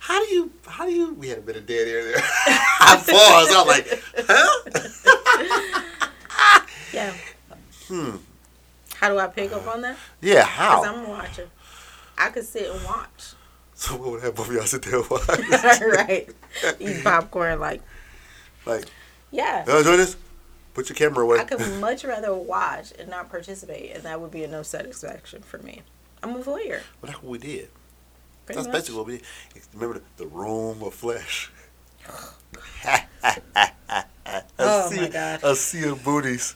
How 0.00 0.24
do 0.24 0.34
you? 0.34 0.50
How 0.66 0.84
do 0.86 0.92
you? 0.92 1.14
We 1.14 1.28
had 1.28 1.38
a 1.38 1.42
bit 1.42 1.56
of 1.56 1.66
dead 1.66 1.86
air 1.86 2.04
there. 2.04 2.16
I 2.46 2.96
paused. 2.96 3.52
I 3.52 3.62
was 3.62 3.68
like, 3.68 4.02
huh? 4.26 5.76
Yeah. 6.92 7.14
Hmm. 7.86 8.16
How 8.96 9.10
do 9.10 9.18
I 9.18 9.28
pick 9.28 9.52
up 9.52 9.64
on 9.68 9.80
that? 9.82 9.96
Yeah. 10.20 10.42
Because 10.42 10.48
How? 10.48 10.82
I'm 10.84 11.04
a 11.04 11.08
watcher. 11.08 11.48
I 12.18 12.30
could 12.30 12.44
sit 12.44 12.68
and 12.68 12.84
watch. 12.84 13.34
So 13.90 13.96
what 13.96 14.10
would 14.10 14.22
have 14.22 14.34
both 14.34 14.48
of 14.50 14.54
y'all 14.54 14.66
sit 14.66 14.82
there 14.82 15.00
and 15.00 15.08
watch? 15.08 15.26
right. 15.80 16.28
Eat 16.78 17.02
popcorn 17.02 17.58
like 17.60 17.80
like, 18.66 18.84
yeah. 19.30 19.64
you 19.66 19.78
enjoy 19.78 19.96
this? 19.96 20.18
Put 20.74 20.90
your 20.90 20.96
camera 20.96 21.24
away. 21.24 21.38
I 21.38 21.44
could 21.44 21.80
much 21.80 22.04
rather 22.04 22.34
watch 22.34 22.92
and 22.98 23.08
not 23.08 23.30
participate, 23.30 23.94
and 23.94 24.04
that 24.04 24.20
would 24.20 24.30
be 24.30 24.44
enough 24.44 24.66
satisfaction 24.66 25.42
for 25.42 25.58
me. 25.58 25.80
I'm 26.22 26.36
a 26.36 26.40
voyeur. 26.40 26.80
Well, 27.00 27.10
that's 27.10 27.22
what 27.22 27.30
we 27.30 27.38
did. 27.38 27.70
Pretty 28.46 28.56
That's 28.56 28.66
much. 28.68 28.74
basically 28.74 28.98
what 28.98 29.06
we 29.06 29.16
did. 29.18 29.26
Remember 29.74 30.00
the, 30.00 30.24
the 30.24 30.26
room 30.26 30.82
of 30.82 30.94
flesh. 30.94 31.50
a 32.84 33.00
Oh, 34.58 34.90
sea, 34.90 35.00
my 35.00 35.08
God. 35.08 35.40
A 35.42 35.56
sea 35.56 35.88
of 35.88 36.04
booties 36.04 36.54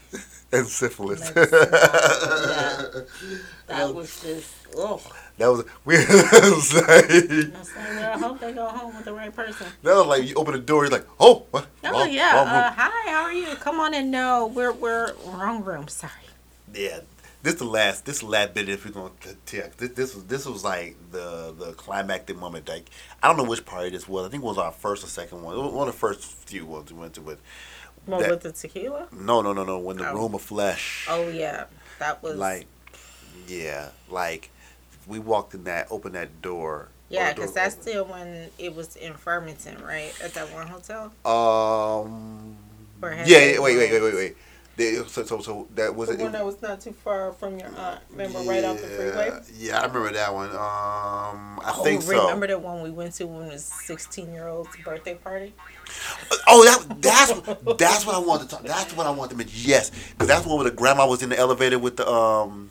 and 0.53 0.66
syphilis. 0.66 1.35
Let's 1.35 1.53
yeah. 1.53 3.01
That 3.66 3.95
was 3.95 4.20
just 4.22 4.63
oh. 4.77 5.01
That 5.39 5.49
was 5.49 5.64
we. 5.85 5.97
it 5.97 6.09
was 6.09 6.72
like, 6.75 6.89
I 6.89 7.59
was 7.59 7.75
like, 7.75 7.89
well, 7.97 8.12
I 8.12 8.18
hope 8.18 8.39
they 8.41 8.53
go 8.53 8.66
home 8.66 8.95
with 8.97 9.05
the 9.05 9.12
right 9.12 9.35
person. 9.35 9.66
that 9.83 9.95
was 9.97 10.07
like 10.07 10.29
you 10.29 10.35
open 10.37 10.53
the 10.55 10.61
door. 10.61 10.85
You're 10.85 10.93
like, 10.93 11.07
oh, 11.18 11.45
what? 11.51 11.66
Oh 11.85 11.91
Wrong- 11.91 12.12
yeah. 12.12 12.37
wrong. 12.37 12.47
Uh, 12.47 12.70
hi. 12.72 13.11
How 13.11 13.22
are 13.25 13.33
you? 13.33 13.47
Come 13.57 13.81
on 13.81 13.95
in. 13.95 14.11
No, 14.12 14.47
we're 14.47 14.72
we're 14.72 15.12
wrong 15.27 15.64
room. 15.64 15.89
Sorry. 15.89 16.12
Yeah, 16.72 17.01
this 17.43 17.55
the 17.57 17.64
last. 17.64 18.05
This 18.07 18.22
last 18.22 18.55
bit. 18.55 18.68
If 18.68 18.85
we're 18.85 18.93
gonna 18.93 19.11
tell, 19.45 19.68
this, 19.77 19.91
this 19.91 20.14
was 20.14 20.25
this 20.27 20.47
was 20.47 20.62
like 20.64 20.97
the 21.11 21.53
the 21.59 21.72
climactic 21.72 22.37
moment. 22.37 22.68
Like 22.68 22.89
I 23.22 23.27
don't 23.27 23.37
know 23.37 23.45
which 23.45 23.64
party 23.66 23.91
this 23.91 24.09
was. 24.09 24.27
I 24.27 24.31
think 24.31 24.45
it 24.45 24.47
was 24.47 24.59
our 24.59 24.70
first 24.72 25.03
or 25.03 25.09
second 25.09 25.43
one. 25.43 25.57
It 25.57 25.61
was 25.61 25.72
one 25.72 25.89
of 25.89 25.95
the 25.95 25.99
first 25.99 26.22
few 26.22 26.64
ones 26.64 26.93
we 26.93 27.01
went 27.01 27.14
to. 27.14 27.22
with. 27.22 27.41
What 28.07 28.20
That- 28.20 28.31
with 28.31 28.41
the 28.43 28.53
tequila? 28.53 29.09
no, 29.12 29.41
no, 29.43 29.53
no, 29.53 29.64
no. 29.64 29.79
When 29.79 29.97
the 29.97 30.09
Oh. 30.11 30.14
room 30.14 30.35
of 30.35 30.43
flesh. 30.43 31.07
Oh 31.11 31.29
yeah, 31.29 31.64
that 31.99 32.22
was 32.22 32.37
Like, 32.37 32.66
yeah, 33.49 33.89
like 34.11 34.51
we 35.07 35.18
walked 35.18 35.55
in 35.55 35.64
that, 35.64 35.88
opened 35.90 36.14
that 36.14 36.42
door. 36.42 36.88
yeah, 37.09 37.32
because 37.32 37.52
that's 37.52 37.74
opened. 37.74 37.88
still 37.88 38.05
when 38.07 38.50
it 38.59 38.74
was 38.74 38.96
in 38.96 39.14
Farmington, 39.14 39.82
right? 39.84 40.12
At 40.22 40.34
that 40.34 40.52
one 40.52 40.66
hotel. 40.66 41.12
Um. 41.24 42.57
Yeah. 43.02 43.24
yeah 43.26 43.59
wait. 43.61 43.76
Wait. 43.76 43.90
Wait. 43.92 44.02
Wait. 44.02 44.14
Wait. 44.14 44.36
They- 44.76 44.96
so, 45.07 45.22
so, 45.24 45.40
so 45.40 45.68
that 45.76 45.94
was 45.94 46.09
The 46.09 46.14
it. 46.14 46.20
one 46.20 46.32
that 46.32 46.44
was 46.44 46.61
not 46.61 46.80
too 46.80 46.92
far 46.92 47.32
from 47.32 47.59
your 47.61 47.68
aunt. 47.76 48.00
Remember, 48.11 48.40
right 48.40 48.64
off 48.64 48.80
the 48.80 48.88
freeway. 48.88 49.40
Yeah, 49.57 49.80
I 49.80 49.86
remember 49.86 50.12
that 50.12 50.34
one. 50.34 50.50
Um, 50.50 50.57
I 51.61 51.72
oh, 51.76 51.84
think 51.84 52.02
so. 52.02 52.22
remember 52.24 52.48
the 52.48 52.59
one 52.59 52.82
we 52.82 52.90
went 52.90 53.14
to 53.14 53.26
when 53.26 53.44
it 53.44 53.52
was 53.52 53.64
sixteen 53.64 54.32
year 54.32 54.48
old's 54.48 54.76
birthday 54.84 55.14
party? 55.14 55.52
Oh, 56.48 56.64
that 56.64 57.00
that's 57.00 57.32
that's 57.78 58.05
what 58.05 58.16
I 58.16 58.18
wanted 58.18 58.48
to 58.48 58.57
talk. 58.57 58.64
That's 58.64 58.96
what 58.96 59.07
I 59.07 59.11
wanted 59.11 59.30
to 59.32 59.36
mention. 59.36 59.61
Yes, 59.62 59.90
because 60.11 60.26
that's 60.26 60.42
the 60.42 60.48
one 60.48 60.59
where 60.59 60.70
the 60.70 60.76
grandma 60.76 61.07
was 61.07 61.22
in 61.22 61.28
the 61.28 61.38
elevator 61.38 61.78
with 61.78 61.96
the 61.96 62.09
um. 62.11 62.70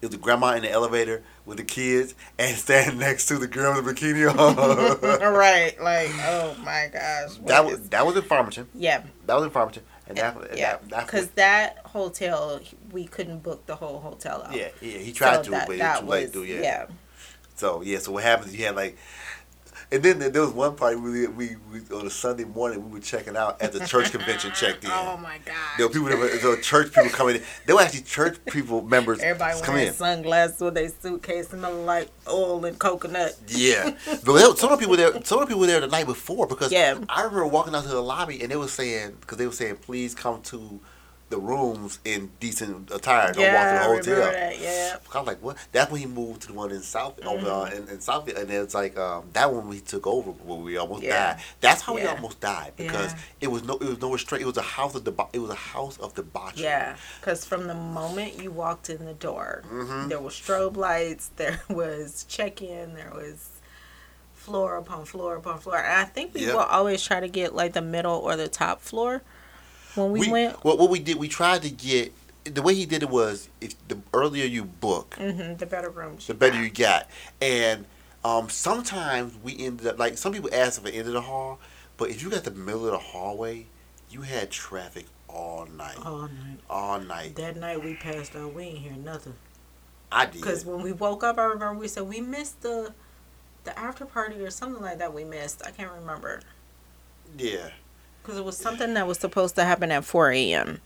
It 0.00 0.06
was 0.06 0.10
the 0.10 0.16
grandma 0.22 0.52
in 0.54 0.62
the 0.62 0.70
elevator 0.70 1.22
with 1.44 1.56
the 1.58 1.64
kids 1.64 2.14
and 2.38 2.56
standing 2.64 2.98
next 2.98 3.26
to 3.26 3.38
the 3.38 3.46
girl 3.48 3.76
in 3.78 3.84
the 3.84 3.92
bikini 3.92 4.26
right, 5.36 5.80
like 5.82 6.10
oh 6.22 6.54
my 6.64 6.88
gosh. 6.92 7.36
that 7.46 7.64
was 7.64 7.74
is- 7.80 7.88
that 7.90 8.06
was 8.06 8.16
in 8.16 8.22
Farmington. 8.22 8.68
yeah, 8.74 9.02
That 9.26 9.34
was 9.34 9.44
in 9.44 9.50
Farmington, 9.50 9.82
and 10.06 10.16
that 10.18 10.36
yeah, 10.56 10.72
that, 10.76 10.88
that 10.90 11.06
because 11.06 11.28
that 11.30 11.78
hotel 11.84 12.60
we 12.92 13.06
couldn't 13.06 13.42
book 13.42 13.66
the 13.66 13.74
whole 13.76 13.98
hotel 14.00 14.44
out. 14.44 14.54
yeah 14.54 14.68
yeah 14.80 14.98
he 14.98 15.12
tried 15.12 15.36
So 15.36 15.42
to, 15.44 15.50
that- 15.50 15.66
but 15.66 15.76
it 15.76 15.82
was 15.82 16.00
too 16.00 16.06
late 16.06 16.34
was- 16.36 16.48
Yeah. 16.48 16.60
yeah. 16.60 16.86
So 17.56 17.82
yeah, 17.82 17.98
so 17.98 18.12
what 18.12 18.22
happens? 18.22 18.56
You 18.56 18.66
had 18.66 18.76
like, 18.76 18.96
and 19.90 20.02
then 20.02 20.18
there 20.18 20.42
was 20.42 20.50
one 20.50 20.76
party 20.76 20.96
we 20.96 21.26
we, 21.28 21.56
we 21.72 21.80
on 21.96 22.06
a 22.06 22.10
Sunday 22.10 22.44
morning 22.44 22.84
we 22.86 22.98
were 22.98 23.00
checking 23.04 23.36
out 23.36 23.60
at 23.62 23.72
the 23.72 23.80
church 23.86 24.10
convention 24.10 24.50
checked 24.54 24.84
in. 24.84 24.90
Oh 24.92 25.16
my 25.16 25.38
god. 25.44 25.54
There 25.78 25.86
were 25.86 25.92
people 25.92 26.08
that 26.08 26.18
were, 26.18 26.28
there 26.28 26.50
were 26.50 26.56
church 26.58 26.92
people 26.92 27.08
coming 27.10 27.36
in. 27.36 27.42
There 27.66 27.74
were 27.76 27.82
actually 27.82 28.02
church 28.02 28.36
people 28.46 28.82
members 28.82 29.20
Everybody 29.20 29.60
wearing 29.66 29.86
in. 29.88 29.94
sunglasses 29.94 30.60
with 30.60 30.74
their 30.74 30.88
suitcase 30.88 31.48
smelling 31.48 31.86
like 31.86 32.08
oil 32.28 32.64
and 32.64 32.78
coconut. 32.78 33.36
Yeah, 33.48 33.96
but 34.06 34.24
there, 34.34 34.54
some 34.56 34.72
of 34.72 34.78
the 34.78 34.86
people 34.86 34.96
there. 34.96 35.12
Some 35.24 35.38
of 35.42 35.48
the 35.48 35.54
people 35.54 35.66
there 35.66 35.80
the 35.80 35.86
night 35.86 36.06
before 36.06 36.46
because 36.46 36.70
Yeah. 36.70 36.98
I 37.08 37.22
remember 37.22 37.46
walking 37.46 37.74
out 37.74 37.84
to 37.84 37.88
the 37.88 38.02
lobby 38.02 38.42
and 38.42 38.50
they 38.50 38.56
were 38.56 38.68
saying 38.68 39.16
because 39.20 39.38
they 39.38 39.46
were 39.46 39.52
saying 39.52 39.76
please 39.76 40.14
come 40.14 40.42
to 40.42 40.80
the 41.30 41.38
rooms 41.38 41.98
in 42.06 42.30
decent 42.40 42.90
attire. 42.90 43.32
Don't 43.34 43.42
yeah, 43.42 43.86
walk 43.88 44.02
to 44.02 44.10
the 44.10 44.16
hotel. 44.16 44.32
that. 44.32 44.58
Yeah. 44.60 44.96
I 45.14 45.18
was 45.18 45.26
like, 45.26 45.42
what? 45.42 45.56
That's 45.72 45.90
when 45.90 46.00
he 46.00 46.06
moved 46.06 46.42
to 46.42 46.48
the 46.48 46.54
one 46.54 46.70
in 46.70 46.80
South 46.80 47.18
over 47.24 47.46
uh, 47.46 47.66
Mm-hmm. 47.66 47.76
in, 47.76 47.88
in 47.88 47.98
Southfield, 47.98 48.40
and 48.40 48.50
it's 48.50 48.74
like 48.74 48.96
um, 48.98 49.24
that 49.34 49.52
one 49.52 49.68
we 49.68 49.80
took 49.80 50.06
over 50.06 50.30
where 50.30 50.58
we 50.58 50.76
almost 50.78 51.02
Yeah. 51.02 51.34
died. 51.34 51.42
That's 51.60 51.82
how 51.82 51.94
we 51.94 52.02
almost 52.06 52.40
died 52.40 52.72
because 52.76 53.12
Yeah. 53.12 53.18
it 53.42 53.46
was 53.48 53.62
no, 53.64 53.74
it 53.76 53.84
was 53.88 54.00
no 54.00 54.12
restraint. 54.12 54.42
It 54.42 54.46
was 54.46 54.56
a 54.56 54.62
house 54.62 54.94
of 54.94 55.04
deba- 55.04 55.28
It 55.34 55.38
was 55.40 55.50
a 55.50 55.54
house 55.54 55.98
of 55.98 56.14
debauchery. 56.14 56.62
Yeah, 56.62 56.96
because 57.20 57.44
from 57.44 57.66
the 57.66 57.74
moment 57.74 58.42
you 58.42 58.50
walked 58.50 58.88
in 58.88 59.04
the 59.04 59.14
door, 59.14 59.64
Mhm. 59.70 60.08
there 60.08 60.20
was 60.20 60.34
strobe 60.34 60.76
lights, 60.76 61.30
there 61.36 61.60
was 61.68 62.24
check 62.28 62.62
in, 62.62 62.94
there 62.94 63.12
was 63.14 63.50
floor 64.34 64.76
upon 64.76 65.04
floor 65.04 65.36
upon 65.36 65.58
floor. 65.58 65.76
And 65.78 66.00
I 66.00 66.04
think 66.04 66.32
we 66.34 66.46
Yep. 66.46 66.54
will 66.54 66.60
always 66.62 67.02
try 67.04 67.20
to 67.20 67.28
get 67.28 67.54
like 67.54 67.74
the 67.74 67.82
middle 67.82 68.14
or 68.16 68.36
the 68.36 68.48
top 68.48 68.80
floor 68.80 69.22
when 69.98 70.12
we, 70.12 70.20
we 70.20 70.30
went. 70.32 70.64
Well, 70.64 70.76
what 70.78 70.90
we 70.90 70.98
did, 70.98 71.16
we 71.16 71.28
tried 71.28 71.62
to 71.62 71.70
get 71.70 72.12
the 72.44 72.62
way 72.62 72.74
he 72.74 72.86
did 72.86 73.02
it 73.02 73.10
was 73.10 73.48
if 73.60 73.74
the 73.88 73.98
earlier 74.14 74.46
you 74.46 74.64
book, 74.64 75.14
hmm 75.18 75.54
the 75.54 75.66
better 75.66 75.90
rooms. 75.90 76.26
the 76.26 76.34
better 76.34 76.62
you 76.62 76.70
got. 76.70 77.08
And 77.42 77.84
um, 78.24 78.48
sometimes 78.48 79.36
we 79.42 79.58
ended 79.58 79.86
up 79.86 79.98
like 79.98 80.16
some 80.18 80.32
people 80.32 80.50
asked 80.52 80.78
if 80.78 80.86
it 80.86 80.96
ended 80.96 81.14
the 81.14 81.20
hall, 81.22 81.58
but 81.96 82.10
if 82.10 82.22
you 82.22 82.30
got 82.30 82.44
the 82.44 82.50
middle 82.50 82.86
of 82.86 82.92
the 82.92 82.98
hallway, 82.98 83.66
you 84.10 84.22
had 84.22 84.50
traffic 84.50 85.06
all 85.28 85.66
night, 85.66 85.98
All 86.02 86.22
night. 86.22 86.58
all 86.70 87.00
night. 87.00 87.36
That 87.36 87.56
night 87.56 87.84
we 87.84 87.94
passed 87.94 88.34
out. 88.34 88.54
We 88.54 88.62
ain't 88.64 88.78
hear 88.78 88.92
nothing. 88.94 89.34
I 90.10 90.24
did. 90.24 90.34
Because 90.34 90.64
when 90.64 90.80
we 90.82 90.92
woke 90.92 91.22
up, 91.22 91.38
I 91.38 91.44
remember 91.44 91.78
we 91.78 91.88
said 91.88 92.04
we 92.04 92.20
missed 92.22 92.62
the 92.62 92.94
the 93.64 93.78
after 93.78 94.06
party 94.06 94.36
or 94.42 94.50
something 94.50 94.82
like 94.82 94.98
that. 94.98 95.12
We 95.12 95.24
missed. 95.24 95.60
I 95.66 95.70
can't 95.70 95.92
remember 95.92 96.40
Yeah. 97.36 97.70
Because 98.28 98.38
it 98.38 98.44
was 98.44 98.58
something 98.58 98.92
that 98.92 99.06
was 99.06 99.18
supposed 99.18 99.54
to 99.54 99.64
happen 99.64 99.90
at 99.90 100.04
four 100.04 100.30
a.m. 100.30 100.82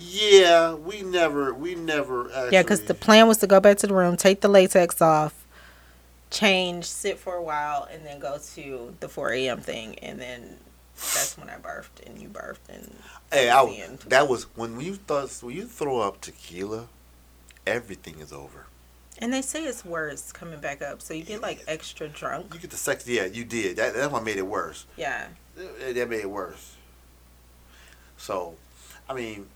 Yeah, 0.00 0.72
we 0.72 1.02
never, 1.02 1.52
we 1.52 1.74
never. 1.74 2.30
Actually, 2.30 2.52
Yeah, 2.52 2.62
because 2.62 2.84
the 2.84 2.94
plan 2.94 3.28
was 3.28 3.36
to 3.38 3.46
go 3.46 3.60
back 3.60 3.76
to 3.78 3.86
the 3.86 3.92
room, 3.92 4.16
take 4.16 4.40
the 4.40 4.48
latex 4.48 5.02
off, 5.02 5.44
change, 6.30 6.86
sit 6.86 7.18
for 7.18 7.34
a 7.34 7.42
while, 7.42 7.86
and 7.92 8.06
then 8.06 8.20
go 8.20 8.38
to 8.54 8.94
the 9.00 9.08
4 9.08 9.32
a.m. 9.32 9.60
thing. 9.60 9.98
And 9.98 10.18
then 10.18 10.56
that's 10.96 11.36
when 11.36 11.50
I 11.50 11.56
birthed, 11.56 12.06
and 12.06 12.18
you 12.18 12.30
birthed. 12.30 12.70
And 12.70 12.96
hey, 13.30 13.50
I, 13.50 13.62
end. 13.62 13.98
that 14.08 14.26
was 14.26 14.44
when 14.56 14.80
you 14.80 14.94
thought 14.94 15.30
when 15.42 15.54
you 15.54 15.66
throw 15.66 16.00
up 16.00 16.22
tequila. 16.22 16.88
everything 17.66 18.20
is 18.20 18.32
over. 18.32 18.66
And 19.18 19.30
they 19.30 19.42
say 19.42 19.64
it's 19.64 19.84
worse 19.84 20.32
coming 20.32 20.58
back 20.58 20.80
up, 20.80 21.02
so 21.02 21.12
you 21.12 21.22
get 21.22 21.42
like 21.42 21.62
extra 21.68 22.08
drunk. 22.08 22.54
You 22.54 22.60
get 22.60 22.70
the 22.70 22.78
sex. 22.78 23.06
Yeah, 23.06 23.26
you 23.26 23.44
did. 23.44 23.76
That 23.76 23.92
that's 23.92 24.10
what 24.10 24.24
made 24.24 24.38
it 24.38 24.46
worse. 24.46 24.86
Yeah. 24.96 25.26
That 25.56 26.08
made 26.08 26.20
it 26.20 26.30
worse. 26.30 26.74
So, 28.16 28.54
I 29.08 29.14
mean, 29.14 29.46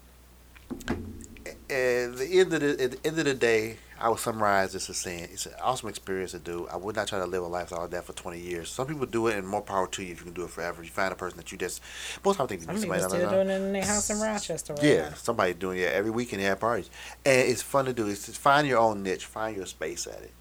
at 1.71 2.17
the 2.17 2.29
end 2.31 2.53
of 2.53 2.61
the 2.61 2.83
at 2.83 2.91
the 2.91 2.99
end 3.05 3.19
of 3.19 3.25
the 3.25 3.35
day, 3.35 3.79
I 4.01 4.09
would 4.09 4.19
summarize 4.19 4.73
this 4.73 4.89
as 4.91 4.97
saying 4.97 5.29
it's 5.33 5.47
an 5.47 5.55
awesome 5.63 5.89
experience 5.89 6.33
to 6.33 6.39
do. 6.39 6.69
I 6.71 6.77
would 6.77 6.95
not 6.95 7.09
try 7.09 7.19
to 7.19 7.27
live 7.27 7.43
a 7.43 7.47
lifestyle 7.47 7.81
like 7.81 7.91
that 7.91 8.05
for 8.05 8.13
twenty 8.13 8.41
years. 8.41 8.69
Some 8.71 8.87
people 8.87 9.07
do 9.07 9.27
it, 9.29 9.37
and 9.37 9.47
more 9.47 9.63
power 9.63 9.87
to 9.89 10.03
you 10.03 10.13
if 10.13 10.19
you 10.19 10.25
can 10.25 10.35
do 10.35 10.45
it 10.45 10.51
forever. 10.51 10.83
You 10.83 10.91
find 10.91 11.13
a 11.13 11.17
person 11.17 11.39
that 11.39 11.51
you 11.51 11.59
just 11.59 11.83
most 12.25 12.39
of 12.39 12.49
the 12.49 12.55
time 12.55 12.65
think 12.67 12.81
somebody 12.81 13.03
still 13.03 13.31
doing 13.31 13.49
it 13.49 13.61
in 13.61 13.73
their 13.73 13.85
house 13.85 14.11
in 14.11 14.21
Rochester. 14.21 14.75
Right 14.75 14.83
yeah, 14.85 15.09
now. 15.09 15.15
somebody 15.15 15.55
doing 15.55 15.79
it 15.79 15.93
every 15.93 16.11
weekend. 16.11 16.43
They 16.43 16.47
have 16.47 16.61
parties, 16.61 16.91
and 17.25 17.49
it's 17.49 17.63
fun 17.63 17.87
to 17.87 17.93
do. 17.93 18.07
It's 18.07 18.27
just 18.27 18.39
find 18.39 18.67
your 18.69 18.79
own 18.79 19.03
niche, 19.03 19.27
find 19.27 19.57
your 19.57 19.67
space 19.67 20.07
at 20.07 20.21
it, 20.21 20.33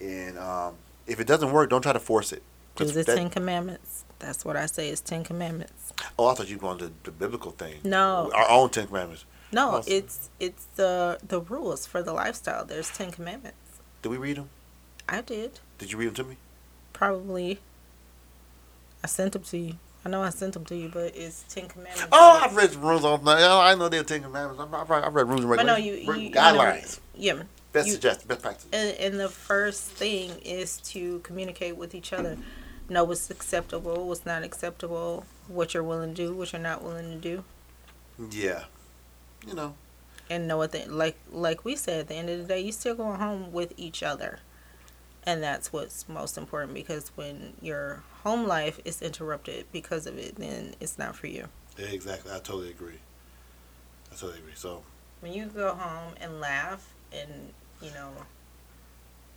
and 0.00 0.38
um, 0.38 0.74
if 1.06 1.20
it 1.20 1.26
doesn't 1.26 1.52
work, 1.52 1.68
don't 1.70 1.82
try 1.82 1.92
to 1.92 2.00
force 2.00 2.32
it. 2.32 2.42
Do 2.76 2.84
the 2.86 3.02
that- 3.02 3.16
Ten 3.16 3.28
Commandments. 3.28 4.01
That's 4.22 4.44
what 4.44 4.56
I 4.56 4.66
say 4.66 4.88
is 4.88 5.00
Ten 5.00 5.24
Commandments. 5.24 5.92
oh, 6.18 6.28
I 6.28 6.34
thought 6.34 6.48
you 6.48 6.56
were 6.56 6.60
going 6.62 6.78
to 6.78 6.92
the 7.02 7.10
biblical 7.10 7.50
thing. 7.50 7.80
No. 7.84 8.30
our 8.34 8.48
own 8.48 8.70
Ten 8.70 8.86
Commandments. 8.86 9.24
No, 9.52 9.82
it's 9.86 10.30
it's 10.40 10.64
the 10.76 11.18
the 11.26 11.40
rules 11.40 11.84
for 11.86 12.02
the 12.02 12.12
lifestyle. 12.14 12.64
There's 12.64 12.90
Ten 12.90 13.10
Commandments. 13.10 13.58
Did 14.00 14.08
we 14.10 14.16
read 14.16 14.36
them? 14.38 14.48
I 15.08 15.20
did. 15.20 15.58
Did 15.78 15.92
you 15.92 15.98
read 15.98 16.06
them 16.06 16.14
to 16.14 16.24
me? 16.24 16.36
Probably. 16.94 17.58
I 19.04 19.08
sent 19.08 19.32
them 19.32 19.42
to 19.42 19.58
you. 19.58 19.74
I 20.04 20.08
know 20.08 20.22
I 20.22 20.30
sent 20.30 20.54
them 20.54 20.64
to 20.66 20.74
you, 20.76 20.88
but 20.88 21.14
it's 21.16 21.42
Ten 21.48 21.68
Commandments. 21.68 22.08
Oh, 22.12 22.40
I've 22.42 22.56
read 22.56 22.74
rules 22.76 23.04
on. 23.04 23.20
I 23.26 23.74
know 23.74 23.88
they're 23.88 24.04
Ten 24.04 24.22
Commandments. 24.22 24.60
I've, 24.60 24.90
I've 24.90 25.14
read- 25.14 25.28
rules 25.28 25.42
and 25.44 25.50
But 25.54 25.66
no, 25.66 25.74
regulations. 25.74 26.06
you, 26.08 26.14
you 26.14 26.20
you 26.28 26.30
guidelines. 26.34 26.96
know, 26.96 27.02
yeah. 27.16 27.42
best 27.72 27.86
you- 27.88 27.92
suggestion, 27.94 28.28
best 28.28 28.42
practice. 28.42 28.66
And, 28.72 28.96
and 28.98 29.20
the 29.20 29.28
first 29.28 29.82
thing 29.90 30.30
is 30.44 30.78
to 30.92 31.18
communicate 31.20 31.76
with 31.76 31.94
each 31.94 32.12
other. 32.12 32.36
Know 32.88 33.04
what's 33.04 33.30
acceptable, 33.30 34.06
what's 34.08 34.26
not 34.26 34.42
acceptable, 34.42 35.24
what 35.48 35.72
you're 35.72 35.82
willing 35.82 36.14
to 36.14 36.26
do, 36.26 36.34
what 36.34 36.52
you're 36.52 36.60
not 36.60 36.82
willing 36.82 37.10
to 37.10 37.16
do, 37.18 37.44
Yeah, 38.30 38.64
you 39.46 39.54
know. 39.54 39.74
and 40.28 40.46
know 40.46 40.58
what 40.58 40.72
the 40.72 40.84
like 40.86 41.16
like 41.30 41.64
we 41.64 41.74
said 41.76 42.00
at 42.00 42.08
the 42.08 42.14
end 42.14 42.28
of 42.28 42.38
the 42.38 42.44
day, 42.44 42.60
you 42.60 42.72
still 42.72 42.94
going 42.94 43.18
home 43.18 43.52
with 43.52 43.72
each 43.78 44.02
other, 44.02 44.40
and 45.24 45.42
that's 45.42 45.72
what's 45.72 46.06
most 46.08 46.36
important 46.36 46.74
because 46.74 47.12
when 47.14 47.54
your 47.62 48.02
home 48.24 48.46
life 48.46 48.78
is 48.84 49.00
interrupted 49.00 49.66
because 49.72 50.06
of 50.06 50.18
it, 50.18 50.36
then 50.36 50.74
it's 50.80 50.98
not 50.98 51.16
for 51.16 51.28
you. 51.28 51.48
Exactly. 51.78 52.30
I 52.30 52.36
totally 52.40 52.70
agree. 52.70 52.98
I 54.10 54.16
totally 54.16 54.38
agree. 54.40 54.52
So 54.54 54.82
when 55.20 55.32
you 55.32 55.46
go 55.46 55.72
home 55.74 56.14
and 56.20 56.40
laugh 56.40 56.92
and 57.12 57.30
you 57.80 57.90
know 57.92 58.10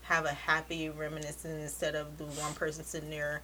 have 0.05 0.25
a 0.25 0.33
happy 0.33 0.89
reminiscence 0.89 1.61
instead 1.61 1.95
of 1.95 2.17
the 2.17 2.23
one 2.25 2.53
person 2.53 2.83
sitting 2.83 3.09
there 3.09 3.41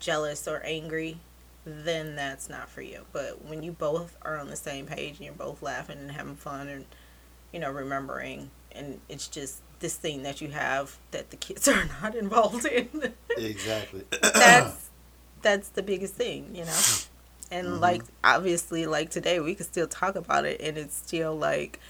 jealous 0.00 0.46
or 0.46 0.60
angry 0.64 1.18
then 1.64 2.14
that's 2.16 2.48
not 2.48 2.68
for 2.68 2.82
you 2.82 3.04
but 3.12 3.44
when 3.44 3.62
you 3.62 3.72
both 3.72 4.16
are 4.22 4.38
on 4.38 4.48
the 4.48 4.56
same 4.56 4.86
page 4.86 5.16
and 5.16 5.20
you're 5.26 5.34
both 5.34 5.60
laughing 5.62 5.98
and 5.98 6.12
having 6.12 6.36
fun 6.36 6.68
and 6.68 6.84
you 7.52 7.58
know 7.60 7.70
remembering 7.70 8.50
and 8.72 9.00
it's 9.08 9.28
just 9.28 9.60
this 9.80 9.96
thing 9.96 10.22
that 10.22 10.40
you 10.40 10.48
have 10.48 10.96
that 11.10 11.30
the 11.30 11.36
kids 11.36 11.68
are 11.68 11.84
not 12.02 12.14
involved 12.14 12.64
in 12.64 13.12
exactly. 13.36 14.04
that's 14.34 14.88
that's 15.42 15.68
the 15.70 15.82
biggest 15.82 16.14
thing, 16.14 16.50
you 16.54 16.64
know. 16.64 16.80
And 17.50 17.66
Mhm. 17.66 17.80
like 17.80 18.02
obviously 18.24 18.86
like 18.86 19.10
today 19.10 19.40
we 19.40 19.54
could 19.54 19.66
still 19.66 19.86
talk 19.86 20.16
about 20.16 20.44
it 20.44 20.60
and 20.60 20.76
it's 20.76 20.96
still 20.96 21.36
like 21.36 21.80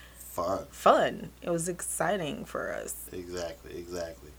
Fun. 0.45 0.66
fun. 0.70 1.30
It 1.43 1.51
was 1.51 1.68
exciting 1.68 2.45
for 2.45 2.72
us. 2.72 2.95
Exactly. 3.12 3.76
Exactly. 3.78 4.30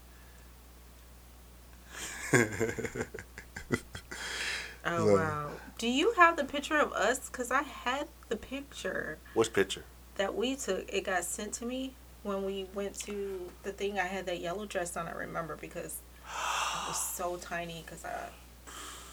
Oh 4.86 5.06
So- 5.08 5.16
wow. 5.16 5.52
Do 5.78 5.88
you 5.88 6.14
have 6.14 6.36
the 6.38 6.44
picture 6.44 6.78
of 6.78 6.92
us 6.94 7.30
cuz 7.30 7.52
I 7.52 7.62
had 7.64 8.08
the 8.30 8.36
picture 8.36 9.18
Which 9.34 9.54
picture? 9.54 9.84
that 10.16 10.36
we 10.36 10.56
took. 10.56 10.92
It 10.94 11.02
got 11.06 11.24
sent 11.24 11.54
to 11.56 11.66
me 11.66 11.94
when 12.24 12.44
we 12.46 12.66
went 12.74 12.96
to 13.02 13.50
the 13.64 13.72
thing 13.72 13.98
I 14.00 14.08
had 14.08 14.26
that 14.26 14.40
yellow 14.40 14.66
dress 14.66 14.98
on 14.98 15.08
I 15.08 15.12
remember 15.12 15.56
because 15.56 15.98
it 16.26 16.88
was 16.90 17.02
so 17.16 17.38
tiny 17.38 17.84
cuz 17.88 18.04
I 18.06 18.30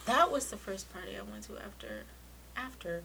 that 0.06 0.30
was 0.30 0.46
the 0.50 0.56
first 0.56 0.92
party 0.92 1.16
I 1.16 1.22
went 1.22 1.44
to 1.44 1.58
after 1.58 2.04
after 2.56 3.02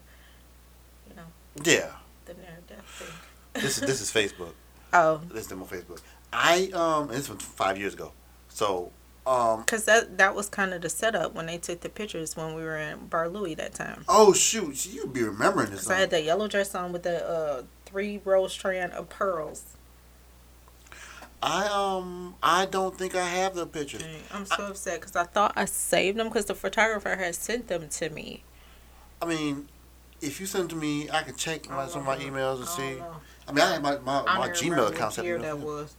you 1.08 1.14
know 1.14 1.26
Yeah. 1.62 1.96
the 2.26 2.34
near 2.34 2.58
death 2.68 2.84
thing. 2.86 3.14
This 3.54 3.78
is 3.78 3.80
this 3.80 4.00
is 4.00 4.10
Facebook. 4.10 4.52
Oh, 4.94 5.22
This 5.28 5.44
is 5.44 5.48
them 5.48 5.62
on 5.62 5.68
Facebook. 5.68 6.02
I 6.34 6.68
um. 6.74 7.08
This 7.08 7.30
was 7.30 7.42
five 7.42 7.78
years 7.78 7.94
ago. 7.94 8.12
So 8.48 8.92
um. 9.26 9.60
because 9.60 9.86
that 9.86 10.18
that 10.18 10.34
was 10.34 10.50
kind 10.50 10.74
of 10.74 10.82
the 10.82 10.90
setup 10.90 11.34
when 11.34 11.46
they 11.46 11.56
took 11.56 11.80
the 11.80 11.88
pictures 11.88 12.36
when 12.36 12.54
we 12.54 12.62
were 12.62 12.76
in 12.76 13.06
Bar 13.06 13.30
Louie 13.30 13.54
that 13.54 13.72
time. 13.72 14.04
Oh 14.06 14.34
shoot! 14.34 14.76
So 14.76 14.90
you 14.90 15.06
be 15.06 15.22
remembering 15.22 15.70
this. 15.70 15.88
I 15.88 15.98
had 15.98 16.10
that 16.10 16.24
yellow 16.24 16.46
dress 16.46 16.74
on 16.74 16.92
with 16.92 17.04
the 17.04 17.26
uh, 17.26 17.62
three 17.86 18.20
row 18.22 18.48
strand 18.48 18.92
of 18.92 19.08
pearls. 19.08 19.76
I 21.42 21.66
um. 21.68 22.34
I 22.42 22.66
don't 22.66 22.96
think 22.96 23.14
I 23.14 23.26
have 23.26 23.54
the 23.54 23.66
pictures. 23.66 24.04
I'm 24.30 24.44
so 24.44 24.66
upset 24.66 25.00
because 25.00 25.16
I 25.16 25.24
thought 25.24 25.54
I 25.56 25.64
saved 25.64 26.18
them 26.18 26.28
because 26.28 26.44
the 26.44 26.54
photographer 26.54 27.16
had 27.16 27.34
sent 27.34 27.68
them 27.68 27.88
to 27.88 28.10
me. 28.10 28.44
I 29.20 29.24
mean, 29.24 29.68
if 30.20 30.38
you 30.38 30.46
send 30.46 30.64
them 30.64 30.68
to 30.68 30.76
me, 30.76 31.10
I 31.10 31.22
can 31.22 31.34
check 31.34 31.68
my, 31.70 31.86
some 31.86 32.00
of 32.02 32.06
my 32.06 32.16
emails 32.18 32.56
and 32.56 32.64
I 32.64 32.66
see. 32.66 33.00
know. 33.00 33.16
I 33.52 33.54
mean, 33.54 33.64
I 33.64 33.72
have 33.74 33.82
my 33.82 33.98
my, 33.98 34.38
my 34.38 34.48
Gmail 34.48 34.90
account. 34.90 35.16
what 35.16 35.26
year 35.26 35.38
that 35.38 35.58
was. 35.58 35.94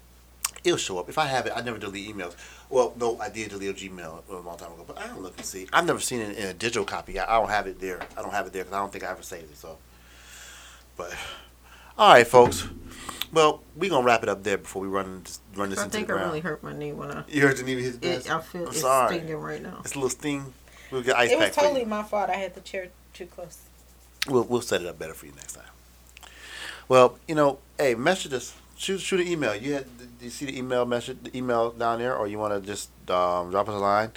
It'll 0.64 0.78
show 0.78 0.98
up 0.98 1.10
if 1.10 1.18
I 1.18 1.26
have 1.28 1.46
it. 1.46 1.54
I 1.56 1.62
never 1.62 1.78
delete 1.78 2.14
emails. 2.16 2.36
Well, 2.70 2.94
no, 2.98 3.20
I 3.20 3.30
did 3.30 3.50
delete 3.50 3.70
a 3.70 3.74
Gmail 3.90 4.22
a 4.30 4.34
long 4.38 4.58
time 4.58 4.72
ago, 4.72 4.86
but 4.88 4.98
I 4.98 5.08
don't 5.08 5.22
look 5.22 5.36
and 5.38 5.46
see. 5.46 5.68
I've 5.74 5.86
never 5.86 6.00
seen 6.00 6.22
it 6.22 6.38
in 6.38 6.48
a 6.48 6.54
digital 6.54 6.86
copy. 6.86 7.20
I, 7.20 7.26
I 7.36 7.40
don't 7.40 7.50
have 7.50 7.68
it 7.68 7.80
there. 7.82 8.00
I 8.18 8.22
don't 8.22 8.32
have 8.32 8.48
it 8.48 8.54
there 8.54 8.64
because 8.64 8.76
I 8.76 8.80
don't 8.80 8.92
think 8.92 9.04
I 9.04 9.12
ever 9.12 9.22
saved 9.24 9.52
it. 9.52 9.58
So, 9.58 9.78
but 10.96 11.14
all 11.98 12.14
right, 12.14 12.26
folks. 12.26 12.68
Well, 13.34 13.62
we 13.76 13.88
are 13.88 13.90
gonna 13.90 14.06
wrap 14.06 14.24
it 14.24 14.30
up 14.30 14.44
there 14.44 14.58
before 14.58 14.82
we 14.82 14.88
run 14.88 15.22
this, 15.24 15.40
run 15.56 15.70
this 15.70 15.80
I 15.80 15.84
into 15.86 15.98
think 15.98 16.08
the 16.08 16.14
I 16.14 16.18
ground. 16.18 16.30
really 16.30 16.40
hurt 16.42 16.64
my 16.64 16.74
knee 16.74 16.94
when 16.94 17.12
I. 17.12 17.24
You 17.28 17.42
heard 17.42 17.58
the 17.58 17.64
knee 17.64 17.74
hit 17.76 17.84
his 17.84 17.96
It, 17.96 18.02
best. 18.02 18.30
I 18.32 18.40
feel 18.42 18.62
I'm 18.64 18.68
it's 18.70 18.82
sorry. 18.82 19.18
stinging 19.18 19.36
right 19.38 19.62
now. 19.62 19.80
It's 19.84 19.94
a 19.94 19.96
little 19.96 20.10
sting. 20.10 20.54
We'll 20.92 21.02
get 21.02 21.16
ice 21.18 21.32
It 21.32 21.38
was 21.38 21.46
pack 21.46 21.54
for 21.56 21.62
totally 21.62 21.82
you. 21.82 21.88
my 21.88 22.04
fault. 22.04 22.30
I 22.30 22.36
had 22.36 22.54
the 22.54 22.62
chair 22.62 22.90
too 23.14 23.26
close. 23.26 23.58
We'll 24.30 24.44
we'll 24.44 24.62
set 24.62 24.82
it 24.82 24.88
up 24.88 24.98
better 25.00 25.14
for 25.14 25.26
you 25.26 25.34
next 25.36 25.54
time. 25.54 25.64
Well, 26.88 27.18
you 27.28 27.36
know, 27.36 27.60
hey, 27.78 27.96
message 27.96 28.34
us. 28.34 28.56
Shoot 28.76 29.00
shoot 29.00 29.22
an 29.22 29.28
email. 29.28 29.56
You 29.56 29.74
had 29.74 29.86
you 30.20 30.30
see 30.30 30.46
the 30.46 30.58
email 30.58 30.86
message 30.86 31.18
the 31.24 31.38
email 31.38 31.72
down 31.72 32.00
there, 32.00 32.16
or 32.16 32.28
you 32.28 32.40
want 32.40 32.54
to 32.54 32.66
just 32.66 32.90
um, 33.10 33.52
drop 33.52 33.70
us 33.70 33.76
a 33.76 33.78
line? 33.78 34.12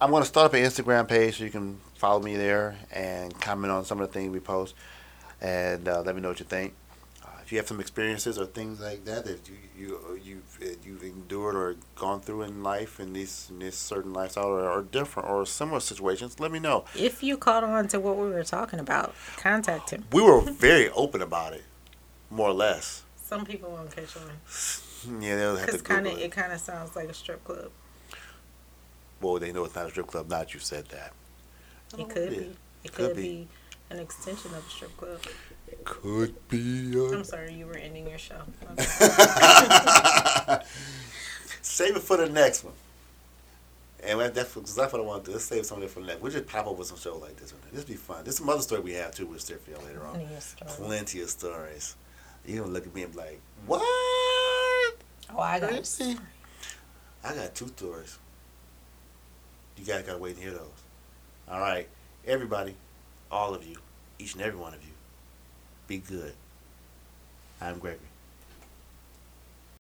I'm 0.00 0.10
going 0.10 0.22
to 0.22 0.28
start 0.28 0.46
up 0.46 0.54
an 0.54 0.62
Instagram 0.62 1.08
page 1.08 1.38
so 1.38 1.44
you 1.44 1.50
can 1.50 1.78
follow 1.94 2.20
me 2.20 2.36
there 2.36 2.76
and 2.92 3.38
comment 3.40 3.70
on 3.72 3.84
some 3.84 4.00
of 4.00 4.08
the 4.08 4.12
things 4.12 4.32
we 4.32 4.40
post, 4.40 4.74
and 5.40 5.86
uh, 5.88 6.02
let 6.02 6.14
me 6.14 6.20
know 6.20 6.28
what 6.28 6.40
you 6.40 6.44
think. 6.46 6.74
Uh, 7.24 7.28
if 7.42 7.52
you 7.52 7.58
have 7.58 7.68
some 7.68 7.80
experiences 7.80 8.38
or 8.38 8.46
things 8.46 8.80
like 8.80 9.04
that 9.04 9.24
that 9.24 9.48
you 9.48 9.56
you 9.76 10.20
you've 10.22 10.76
you've 10.84 11.02
endured 11.02 11.54
or 11.54 11.76
gone 11.96 12.20
through 12.20 12.42
in 12.42 12.62
life 12.62 13.00
in 13.00 13.12
these 13.12 13.46
in 13.50 13.60
this 13.60 13.76
certain 13.76 14.12
lifestyle 14.12 14.46
or, 14.46 14.68
or 14.68 14.82
different 14.82 15.28
or 15.28 15.46
similar 15.46 15.80
situations, 15.80 16.38
let 16.38 16.50
me 16.52 16.58
know. 16.58 16.84
If 16.94 17.22
you 17.22 17.36
caught 17.36 17.64
on 17.64 17.88
to 17.88 18.00
what 18.00 18.16
we 18.16 18.28
were 18.28 18.44
talking 18.44 18.78
about, 18.78 19.14
contact 19.36 19.90
him. 19.90 20.04
We 20.12 20.22
were 20.22 20.40
very 20.40 20.90
open 20.90 21.22
about 21.22 21.52
it, 21.52 21.62
more 22.32 22.48
or 22.48 22.54
less. 22.54 23.02
Some 23.22 23.44
people 23.44 23.70
won't 23.70 23.94
catch 23.94 24.16
on 24.16 25.20
Yeah, 25.22 25.36
they'll 25.36 25.56
have 25.56 25.66
to 25.66 25.72
because 25.72 25.82
kind 25.82 26.06
of, 26.06 26.14
it. 26.18 26.22
it 26.22 26.32
kind 26.32 26.52
of 26.52 26.60
sounds 26.60 26.96
like 26.96 27.08
a 27.08 27.14
strip 27.14 27.44
club. 27.44 27.70
Well, 29.20 29.38
they 29.38 29.52
know 29.52 29.64
it's 29.64 29.74
not 29.74 29.86
a 29.86 29.90
strip 29.90 30.06
club. 30.08 30.28
Not 30.28 30.52
you 30.54 30.60
said 30.60 30.86
that, 30.88 31.12
It 31.98 32.08
could 32.08 32.32
yeah. 32.32 32.38
be. 32.40 32.56
It 32.84 32.92
Could 32.92 33.06
could, 33.08 33.16
be. 33.16 33.22
be. 33.22 33.48
an 33.90 33.98
extension 34.00 34.50
of 34.54 34.66
a 34.66 34.70
strip 34.70 34.96
club. 34.96 35.20
could 35.84 36.34
be. 36.48 36.92
I'm 37.12 37.22
sorry, 37.24 37.54
you 37.54 37.66
were 37.66 37.76
ending 37.76 38.08
your 38.08 38.18
show. 38.18 38.40
save 41.62 41.96
it 41.96 42.02
for 42.02 42.16
the 42.16 42.28
next 42.28 42.64
one. 42.64 42.74
And 44.04 44.18
that's 44.34 44.54
that's 44.54 44.76
what 44.76 44.94
I 44.96 45.00
want 45.00 45.24
to 45.24 45.30
do. 45.30 45.34
Let's 45.34 45.44
save 45.44 45.64
some 45.64 45.78
of 45.78 45.84
it 45.84 45.90
for 45.90 46.00
the 46.00 46.06
next. 46.06 46.20
We'll 46.20 46.32
just 46.32 46.46
pop 46.48 46.66
up 46.66 46.76
with 46.76 46.88
some 46.88 46.98
show 46.98 47.16
like 47.18 47.36
this 47.36 47.52
one. 47.52 47.62
This 47.72 47.84
be 47.84 47.94
fun. 47.94 48.24
There's 48.24 48.36
some 48.36 48.48
other 48.48 48.62
story 48.62 48.80
we 48.80 48.94
have 48.94 49.14
too 49.14 49.26
with 49.26 49.40
Southfield 49.40 49.84
later 49.86 50.04
on. 50.04 50.14
Ending 50.16 50.30
your 50.32 50.40
story. 50.40 50.70
Plenty 50.74 51.20
of 51.20 51.30
stories. 51.30 51.94
You 52.46 52.60
gonna 52.60 52.72
look 52.72 52.86
at 52.86 52.94
me 52.94 53.02
and 53.02 53.12
be 53.12 53.18
like, 53.18 53.40
mm. 53.40 53.66
"What?" 53.66 53.82
Oh, 55.30 55.38
I 55.38 55.60
got. 55.60 55.70
Crazy. 55.70 56.16
I 57.24 57.34
got 57.34 57.54
two 57.54 57.68
stories. 57.68 58.18
You 59.76 59.84
guys 59.84 60.04
gotta 60.04 60.18
wait 60.18 60.34
and 60.34 60.42
hear 60.42 60.52
those. 60.52 60.68
All 61.48 61.60
right, 61.60 61.88
everybody, 62.26 62.74
all 63.30 63.54
of 63.54 63.64
you, 63.66 63.76
each 64.18 64.34
and 64.34 64.42
every 64.42 64.58
one 64.58 64.74
of 64.74 64.82
you, 64.82 64.92
be 65.86 65.98
good. 65.98 66.34
I'm 67.60 67.78
Gregory. 67.78 68.11